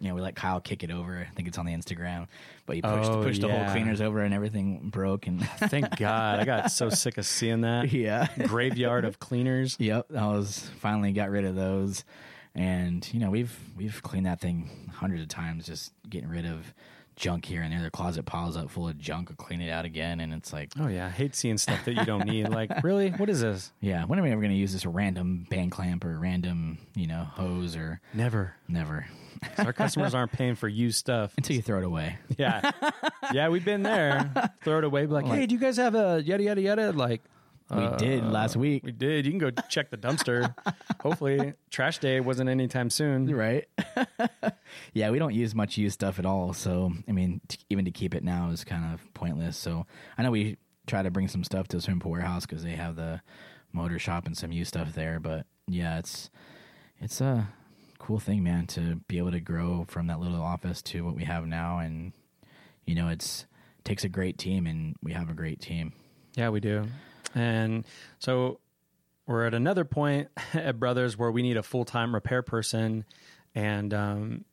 [0.00, 1.18] You know, we let Kyle kick it over.
[1.18, 2.26] I think it's on the Instagram,
[2.66, 5.26] but he pushed, Oh, pushed the whole cleaners over and everything broke.
[5.26, 6.38] And Thank God.
[6.40, 7.92] I got so sick of seeing that.
[7.92, 9.76] yeah, Graveyard of cleaners.
[9.80, 12.04] Yep, I was finally got rid of those,
[12.54, 16.74] and you know we've we've cleaned that thing hundreds of times, just getting rid of
[17.14, 17.82] junk here and there.
[17.82, 19.30] The closet piles up full of junk.
[19.30, 21.94] I clean it out again, and it's like, Oh yeah, I hate seeing stuff that
[21.94, 22.48] you don't need.
[22.48, 23.10] Like, really?
[23.10, 23.72] What is this?
[23.80, 27.06] yeah, when are we ever going to use this random band clamp or random you
[27.06, 28.54] know hose or Never.
[28.68, 29.06] never
[29.58, 31.32] Our customers aren't paying for used stuff.
[31.36, 32.18] until you throw it away.
[32.38, 32.70] Yeah,
[33.32, 34.30] yeah, we've been there.
[34.64, 35.06] Throw it away.
[35.06, 36.92] Be like, hey, do you guys have a yada yada yada?
[36.92, 37.22] Like,
[37.70, 39.24] We uh, did last week, we did.
[39.26, 40.54] You can go check the dumpster.
[41.00, 43.26] Hopefully, trash day wasn't anytime soon.
[43.34, 43.66] right?
[44.92, 46.52] yeah, we don't use much used stuff at all.
[46.52, 49.56] So, I mean, t- even to keep it now is kind of pointless.
[49.56, 49.86] So,
[50.18, 50.56] I know we
[50.86, 53.20] try to bring some stuff to Swimming Pool Warehouse because they have the
[53.72, 55.18] motor shop and some used stuff there.
[55.20, 56.30] But yeah, it's
[57.00, 57.48] it's a
[57.98, 61.24] cool thing, man, to be able to grow from that little office to what we
[61.24, 61.78] have now.
[61.78, 62.12] And
[62.84, 63.46] you know, it's
[63.84, 65.92] takes a great team, and we have a great team.
[66.34, 66.86] Yeah, we do.
[67.34, 67.84] And
[68.18, 68.60] so
[69.26, 73.04] we're at another point at Brothers where we need a full time repair person.
[73.54, 74.44] And um,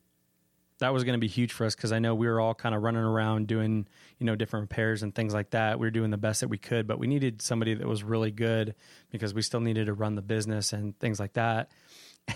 [0.79, 2.73] that was going to be huge for us because I know we were all kind
[2.73, 3.87] of running around doing,
[4.17, 5.79] you know, different repairs and things like that.
[5.79, 8.31] We were doing the best that we could, but we needed somebody that was really
[8.31, 8.75] good
[9.11, 11.69] because we still needed to run the business and things like that.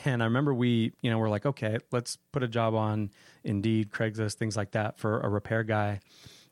[0.05, 3.11] And I remember we, you know, we're like, okay, let's put a job on
[3.43, 6.01] Indeed, Craigslist, things like that for a repair guy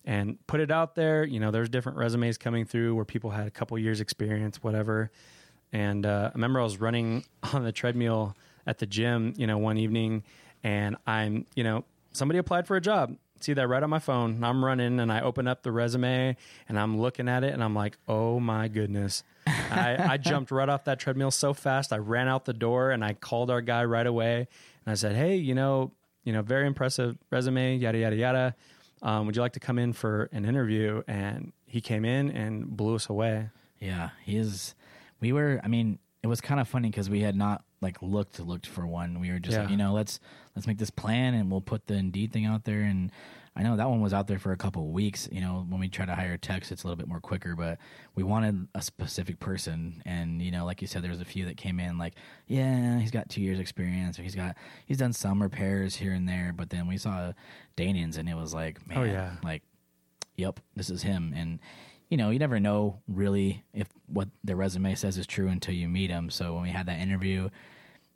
[0.06, 1.24] and put it out there.
[1.24, 5.12] You know, there's different resumes coming through where people had a couple years experience, whatever.
[5.74, 8.36] And uh, I remember I was running on the treadmill
[8.68, 10.24] at the gym, you know, one evening,
[10.64, 13.16] and I'm, you know, somebody applied for a job.
[13.40, 14.32] See that right on my phone.
[14.36, 16.36] And I'm running and I open up the resume
[16.68, 19.24] and I'm looking at it and I'm like, oh my goodness.
[19.46, 21.94] I, I jumped right off that treadmill so fast.
[21.94, 24.48] I ran out the door and I called our guy right away
[24.86, 25.92] and I said, hey, you know,
[26.24, 28.56] you know, very impressive resume, yada yada yada.
[29.02, 31.04] Um, would you like to come in for an interview?
[31.08, 33.50] And he came in and blew us away.
[33.80, 34.74] Yeah, he is.
[35.20, 35.60] We were.
[35.64, 38.86] I mean, it was kind of funny because we had not like looked looked for
[38.86, 39.20] one.
[39.20, 40.20] We were just like, you know, let's
[40.56, 42.82] let's make this plan and we'll put the Indeed thing out there.
[42.82, 43.12] And
[43.58, 45.30] I know that one was out there for a couple of weeks.
[45.32, 47.56] You know, when we try to hire techs, it's a little bit more quicker.
[47.56, 47.78] But
[48.16, 51.46] we wanted a specific person, and you know, like you said, there was a few
[51.46, 52.16] that came in like,
[52.48, 56.28] yeah, he's got two years experience, or he's got he's done some repairs here and
[56.28, 56.54] there.
[56.54, 57.32] But then we saw
[57.78, 59.36] Danians, and it was like, oh, man, Oh, yeah.
[59.44, 59.64] like
[60.36, 61.34] yep, this is him.
[61.34, 61.60] And
[62.10, 65.88] you know, you never know really if what their resume says is true until you
[65.88, 66.30] meet them.
[66.30, 67.50] So when we had that interview,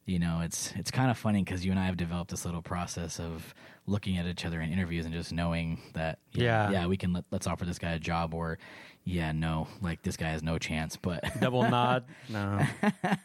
[0.09, 2.63] you know, it's it's kind of funny because you and I have developed this little
[2.63, 3.53] process of
[3.85, 6.71] looking at each other in interviews and just knowing that Yeah.
[6.71, 8.57] yeah, we can let, let's offer this guy a job or
[9.03, 10.97] yeah, no, like this guy has no chance.
[10.97, 12.05] But Double nod.
[12.27, 12.59] No.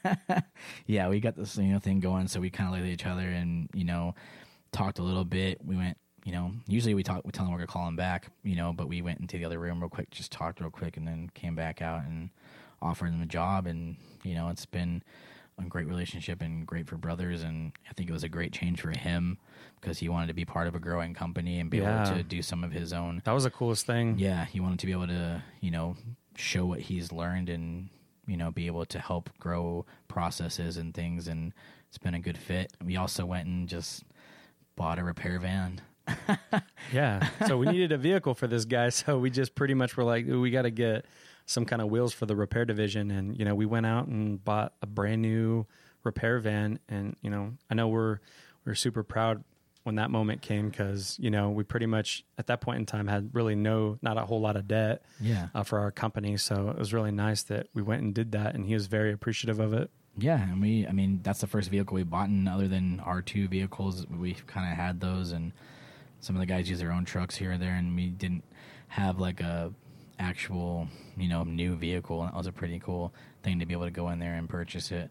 [0.86, 3.06] yeah, we got this you know thing going, so we kind of looked at each
[3.06, 4.15] other and you know
[4.73, 5.65] talked a little bit.
[5.65, 8.28] We went, you know, usually we talk, we tell them we're gonna call him back,
[8.43, 10.97] you know, but we went into the other room real quick, just talked real quick,
[10.98, 12.31] and then came back out and
[12.82, 15.02] offered him a job, and you know, it's been
[15.59, 18.81] a great relationship and great for brothers, and I think it was a great change
[18.81, 19.39] for him
[19.81, 22.06] because he wanted to be part of a growing company and be Yeah.
[22.06, 24.18] able to do some of his own That was the coolest thing.
[24.18, 25.97] yeah, he wanted to be able to, you know,
[26.36, 27.89] show what he's learned and,
[28.26, 31.28] you know, be able to help grow processes and things.
[31.28, 31.52] And
[31.89, 32.72] it's been a good fit.
[32.85, 34.02] We also went and just
[34.76, 35.81] bought a repair van.
[36.93, 37.28] Yeah.
[37.47, 38.89] So we needed a vehicle for this guy.
[38.90, 41.05] So we just pretty much were like, we got to get
[41.47, 43.11] some kind of wheels for the repair division.
[43.11, 45.66] And, you know, we went out and bought a brand new
[46.03, 46.79] repair van.
[46.89, 48.19] And, you know, I know we're,
[48.65, 49.45] we're super proud
[49.83, 53.07] when that moment came because, you know, we pretty much at that point in time
[53.07, 55.49] had really no, not a whole lot of debt Yeah.
[55.55, 56.39] uh, for our company.
[56.39, 58.55] So it was really nice that we went and did that.
[58.55, 59.91] And he was very appreciative of it.
[60.16, 60.41] Yeah.
[60.43, 62.29] And we, I mean, that's the first vehicle we bought.
[62.31, 65.33] And other than our two vehicles, we kind of had those.
[65.33, 65.53] And
[66.21, 67.75] some of the guys use their own trucks here and there.
[67.75, 68.45] And we didn't
[68.89, 69.75] have like a
[70.19, 72.23] actual, you know, new vehicle.
[72.23, 73.12] And that was a pretty cool
[73.43, 75.11] thing to be able to go in there and purchase it.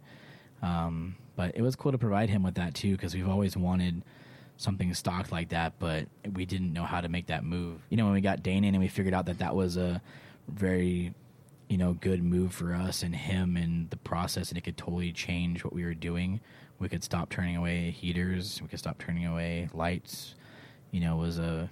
[0.62, 4.04] Um, but it was cool to provide him with that too because we've always wanted
[4.58, 7.82] something stocked like that, but we didn't know how to make that move.
[7.90, 10.02] You know, when we got Dane in and we figured out that that was a
[10.48, 11.14] very,
[11.70, 15.12] you know, good move for us and him and the process, and it could totally
[15.12, 16.40] change what we were doing.
[16.80, 18.62] We could stop turning away heaters.
[18.62, 20.36] We could stop turning away lights.
[20.92, 21.70] You know, was a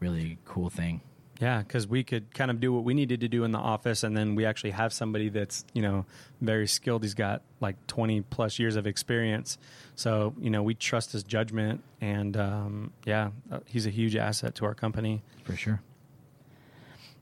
[0.00, 1.00] really cool thing.
[1.42, 4.04] Yeah, because we could kind of do what we needed to do in the office,
[4.04, 6.06] and then we actually have somebody that's you know
[6.40, 7.02] very skilled.
[7.02, 9.58] He's got like twenty plus years of experience,
[9.96, 14.54] so you know we trust his judgment, and um, yeah, uh, he's a huge asset
[14.54, 15.24] to our company.
[15.42, 15.82] for sure.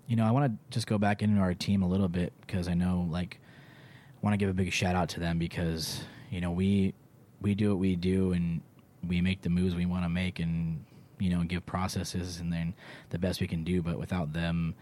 [0.07, 2.69] You know, I want to just go back into our team a little bit because
[2.69, 6.43] I know, like, I want to give a big shout out to them because you
[6.43, 6.93] know we
[7.41, 8.61] we do what we do and
[9.09, 10.85] we make the moves we want to make and
[11.21, 12.75] you know give processes and then
[13.11, 14.75] the best we can do but without them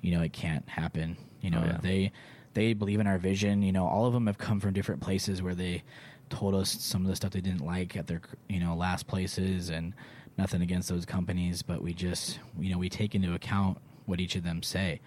[0.00, 1.16] you know it can't happen.
[1.42, 1.78] You know Oh, yeah.
[1.82, 2.12] they
[2.54, 3.62] they believe in our vision.
[3.62, 5.82] You know all of them have come from different places where they
[6.30, 9.68] told us some of the stuff they didn't like at their you know last places
[9.68, 9.92] and
[10.38, 13.76] nothing against those companies but we just you know we take into account
[14.06, 15.00] what each of them say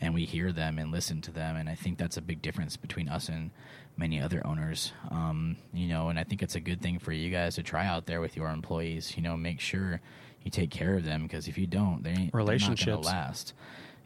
[0.00, 2.76] and we hear them and listen to them and i think that's a big difference
[2.76, 3.50] between us and
[3.96, 4.92] many other owners.
[5.10, 7.84] Um, you know and i think it's a good thing for you guys to try
[7.86, 9.16] out there with your employees.
[9.16, 10.00] You know make sure
[10.44, 13.06] you take care of them because if you don't they ain't they're not gonna Relationships.
[13.06, 13.54] last.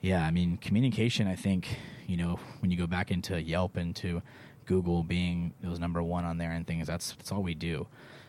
[0.01, 3.94] Yeah i mean communication i think you know when you go back into yelp and
[3.97, 4.23] to
[4.64, 7.86] google being those number one on there and things that's that's all we do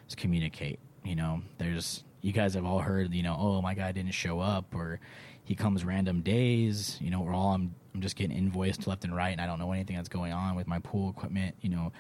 [0.08, 0.80] is communicate.
[1.04, 4.40] You know there's you guys have all heard you know oh my guy didn't show
[4.40, 5.00] up or
[5.44, 9.16] he comes random days you know or all i'm, I'm just getting invoiced left and
[9.16, 11.92] right and i don't know anything that's going on with my pool equipment you know.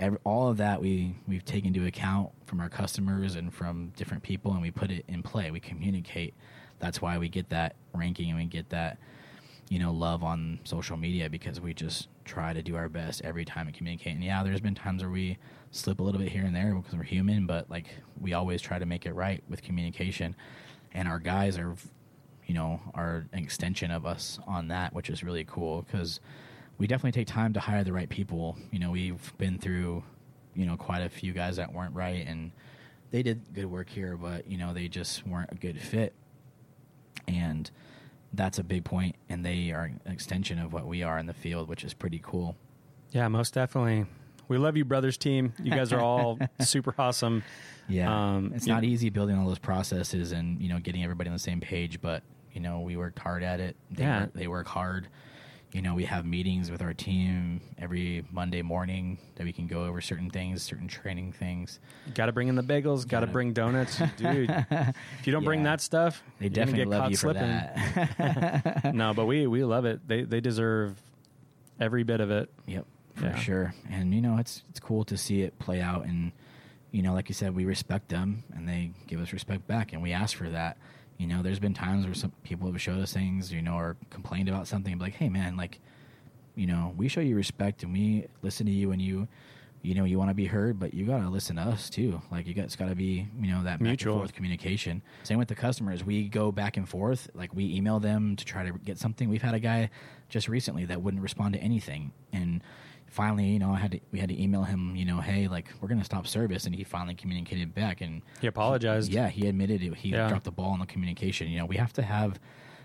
[0.00, 4.22] Every, all of that we we've taken into account from our customers and from different
[4.22, 5.50] people and we put it in play.
[5.52, 6.34] We communicate.
[6.80, 8.98] That's why we get that ranking and we get that
[9.68, 13.44] you know love on social media because we just try to do our best every
[13.44, 14.14] time and communicate.
[14.14, 15.38] And yeah there's been times where we
[15.70, 17.86] slip a little bit here and there because we're human but like
[18.20, 20.34] we always try to make it right with communication.
[20.94, 21.76] And our guys are
[22.52, 26.20] you know are an extension of us on that which is really cool because
[26.76, 30.02] we definitely take time to hire the right people you know we've been through
[30.54, 32.52] you know quite a few guys that weren't right and
[33.10, 36.12] they did good work here but you know they just weren't a good fit
[37.26, 37.70] and
[38.34, 41.32] that's a big point and they are an extension of what we are in the
[41.34, 42.54] field which is pretty cool
[43.12, 44.04] Yeah, most definitely.
[44.48, 45.54] We love you, brothers team.
[45.62, 47.42] You guys are all super awesome.
[47.88, 51.28] yeah Um, it's not know- easy building all those processes and you know getting everybody
[51.30, 52.22] on the same page but
[52.52, 54.20] you know we worked hard at it they, Yeah.
[54.22, 55.08] work, they work hard
[55.72, 59.84] you know we have meetings with our team every monday morning that we can go
[59.84, 61.78] over certain things certain training things
[62.14, 63.06] Got to bring in the bagels.
[63.06, 64.50] Got to Gotta- bring donuts, dude.
[64.50, 67.48] If you don't bring that stuff, they definitely get love caught you for slipping.
[67.48, 70.06] that no, but we we love it.
[70.06, 71.00] They they deserve
[71.80, 72.50] every bit of it.
[72.66, 72.84] Yep,
[73.14, 73.36] for Yeah.
[73.36, 73.74] sure.
[73.88, 76.04] And you know, it's it's cool to see it play out.
[76.06, 76.32] And
[76.90, 80.02] you know, like you said, we respect them, and they give us respect back, and
[80.02, 80.76] we ask for that.
[81.18, 83.96] You know, there's been times where some people have showed us things, you know, or
[84.10, 85.78] complained about something, like, "Hey, man, like,
[86.56, 89.28] you know, we show you respect, and we listen to you, and you."
[89.84, 92.22] You know, you want to be heard, but you gotta listen to us too.
[92.30, 94.12] Like you got, it's got to be, you know, that back Mutual.
[94.12, 95.02] and forth communication.
[95.24, 96.04] Same with the customers.
[96.04, 97.28] We go back and forth.
[97.34, 99.28] Like we email them to try to get something.
[99.28, 99.90] We've had a guy
[100.28, 102.62] just recently that wouldn't respond to anything, and
[103.12, 104.96] finally, you know, I had to, we had to email him.
[104.96, 108.00] You know, hey, like we're gonna stop service, and he finally communicated back.
[108.00, 109.12] And He apologized.
[109.12, 109.94] yeah, he admitted it.
[109.96, 110.28] He Yeah.
[110.28, 111.48] dropped the ball on the communication.
[111.48, 112.40] You know, we have to have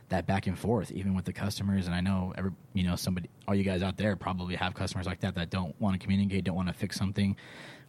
[0.10, 1.86] that back and forth, even with the customers.
[1.88, 5.06] And I know every, you know, somebody, all you guys out there probably have customers
[5.06, 7.36] like that that don't want to communicate, don't want to fix something,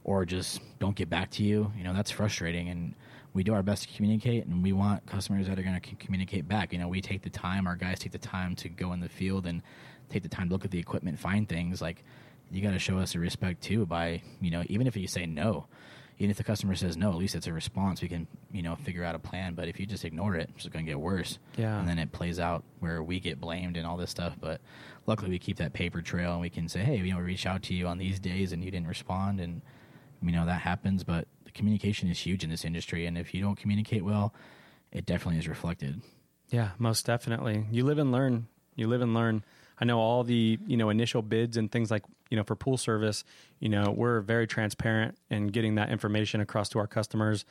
[0.05, 1.73] or just don't get back to you.
[1.77, 2.69] You know, that's frustrating.
[2.71, 2.95] And
[3.35, 6.49] we do our best to communicate, and we want customers that are going to communicate
[6.49, 6.73] back.
[6.73, 9.09] You know, we take the time, our guys take the time to go in the
[9.09, 9.63] field and
[10.09, 12.05] take the time to look at the equipment, find things like.
[12.51, 15.27] You got to show us a respect too by you know even if you say
[15.27, 15.67] no,
[16.19, 18.03] even if the customer says no, at least it's a response.
[18.03, 19.55] We can, you know, figure out a plan.
[19.55, 21.39] But if you just ignore it, it's going to get worse.
[21.57, 21.79] Yeah.
[21.79, 24.35] And then it plays out where we get blamed and all this stuff.
[24.41, 24.61] But
[25.07, 27.47] luckily, we keep that paper trail and we can say, hey, you know, we reach
[27.47, 29.39] out to you on these days and you didn't respond.
[29.41, 29.63] And,
[30.21, 31.05] you know, that happens.
[31.05, 33.07] But the communication is huge in this industry.
[33.07, 34.35] And if you don't communicate well,
[34.91, 36.01] it definitely is reflected.
[36.51, 37.67] Yeah, most definitely.
[37.71, 38.49] You live and learn.
[38.75, 39.45] You live and learn.
[39.81, 42.77] I know all the, you know, initial bids and things like, you know, for pool
[42.77, 43.25] service,
[43.61, 47.45] you know, we're very transparent in getting that information across to our customers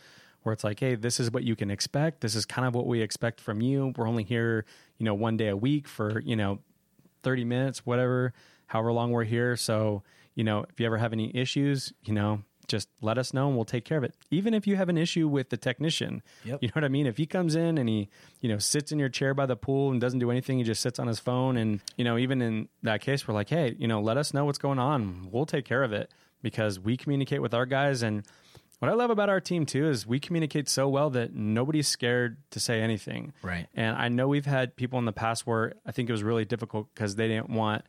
[0.43, 2.21] where it's like, hey, this is what you can expect.
[2.21, 3.93] This is kind of what we expect from you.
[3.97, 4.65] We're only here,
[4.97, 6.59] you know, one day a week for, you know,
[7.23, 8.33] 30 minutes, whatever,
[8.67, 9.55] however long we're here.
[9.55, 10.03] So,
[10.35, 13.55] you know, if you ever have any issues, you know, just let us know and
[13.55, 14.13] we'll take care of it.
[14.31, 16.59] Even if you have an issue with the technician, Yep.
[16.61, 17.05] you know what I mean?
[17.07, 18.09] If he comes in and he,
[18.41, 20.81] you know, sits in your chair by the pool and doesn't do anything, he just
[20.81, 21.57] sits on his phone.
[21.57, 24.45] And, you know, even in that case, we're like, hey, you know, let us know
[24.45, 25.29] what's going on.
[25.31, 26.11] We'll take care of it
[26.41, 28.03] because we communicate with our guys.
[28.03, 28.23] And
[28.79, 32.37] what I love about our team too is we communicate so well that nobody's scared
[32.51, 33.33] to say anything.
[33.41, 33.67] Right.
[33.73, 36.45] And I know we've had people in the past where I think it was really
[36.45, 37.85] difficult because they didn't want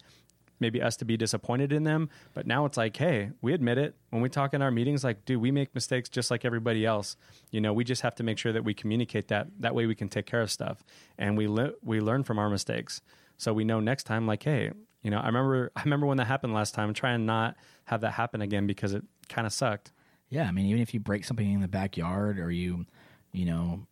[0.60, 2.08] maybe us to be disappointed in them.
[2.34, 5.04] But now it's like, hey, we admit it when we talk in our meetings.
[5.04, 7.16] Like, dude, we make mistakes just like everybody else.
[7.50, 9.48] You know, we just have to make sure that we communicate that.
[9.60, 10.84] That way, we can take care of stuff,
[11.18, 13.00] and we le- we learn from our mistakes.
[13.36, 14.72] So we know next time, like, hey,
[15.02, 16.92] you know, I remember I remember when that happened last time.
[16.94, 19.92] Try and not have that happen again because it kind of sucked.
[20.30, 22.84] Yeah, I mean, even if you break something in the backyard or you,
[23.32, 23.86] you know,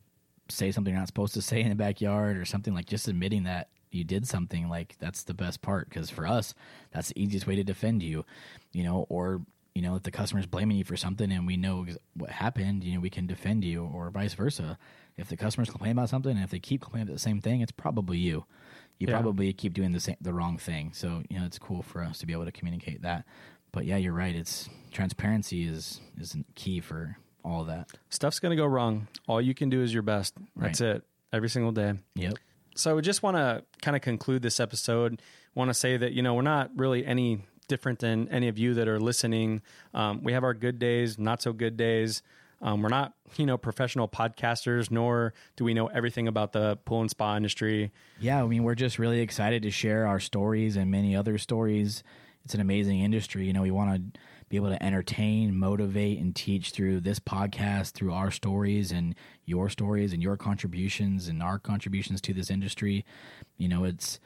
[0.48, 3.44] say something you're not supposed to say in the backyard or something like just admitting
[3.44, 6.54] that you did something like that's the best part because for us
[6.92, 8.24] that's the easiest way to defend you
[8.72, 9.40] you know or
[9.74, 12.82] you know if the customer's blaming you for something and we know ex- what happened
[12.84, 14.78] you know we can defend you or vice versa
[15.16, 17.60] if the customer's complaining about something and if they keep complaining about the same thing
[17.60, 18.44] it's probably you
[18.98, 19.14] you Yeah.
[19.14, 22.18] probably keep doing the same the wrong thing so you know it's cool for us
[22.18, 23.24] to be able to communicate that
[23.72, 28.56] but yeah you're right it's transparency is is key for all that Stuff's going to
[28.56, 29.06] go wrong.
[29.28, 30.34] All you can do is your best.
[30.56, 31.04] That's it.
[31.32, 31.92] Every single day.
[32.16, 32.34] yep
[32.76, 35.22] So we just want to kind of conclude this episode.
[35.54, 38.74] Want to say that you know we're not really any different than any of you
[38.74, 39.62] that are listening.
[39.94, 42.22] Um, we have our good days, not so good days.
[42.62, 47.00] Um, we're not you know professional podcasters, nor do we know everything about the pool
[47.00, 47.92] and spa industry.
[48.20, 52.02] Yeah, I mean, we're just really excited to share our stories and many other stories.
[52.44, 53.46] It's an amazing industry.
[53.46, 57.92] You know, we want to be able to entertain, motivate, and teach through this podcast,
[57.92, 59.14] through our stories and
[59.44, 63.04] your stories and your contributions and our contributions to this industry.
[63.58, 64.20] You know, it's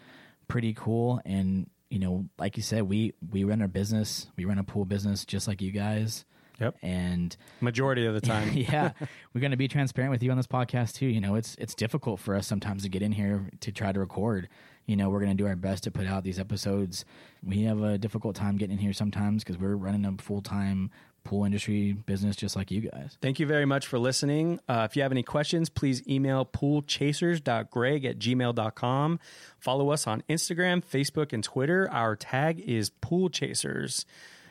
[0.48, 1.20] pretty cool.
[1.24, 4.84] And, you know, like you said, we, we run a business, we run a pool
[4.84, 6.24] business just like you guys.
[6.60, 6.76] Yep.
[6.82, 8.52] And Majority of the time.
[8.54, 8.92] yeah,
[9.34, 11.06] we're going to be transparent with you on this podcast too.
[11.06, 13.98] You know, it's it's difficult for us sometimes to get in here to try to
[13.98, 14.48] record.
[14.86, 17.04] You know, we're going to do our best to put out these episodes.
[17.44, 20.90] We have a difficult time getting in here sometimes because we're running a full time
[21.24, 23.16] pool industry business just like you guys.
[23.20, 24.60] Thank you very much for listening.
[24.68, 29.20] Uh, if you have any questions, please email poolchasers.greg at gmail.com.
[29.58, 31.88] Follow us on Instagram, Facebook, and Twitter.
[31.90, 34.06] Our tag is Pool Chasers.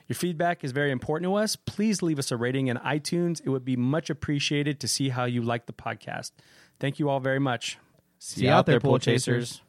[0.07, 1.55] Your feedback is very important to us.
[1.55, 3.41] Please leave us a rating in iTunes.
[3.45, 6.31] It would be much appreciated to see how you like the podcast.
[6.79, 7.77] Thank you all very much.
[8.17, 9.61] See you out there, Pool Chasers.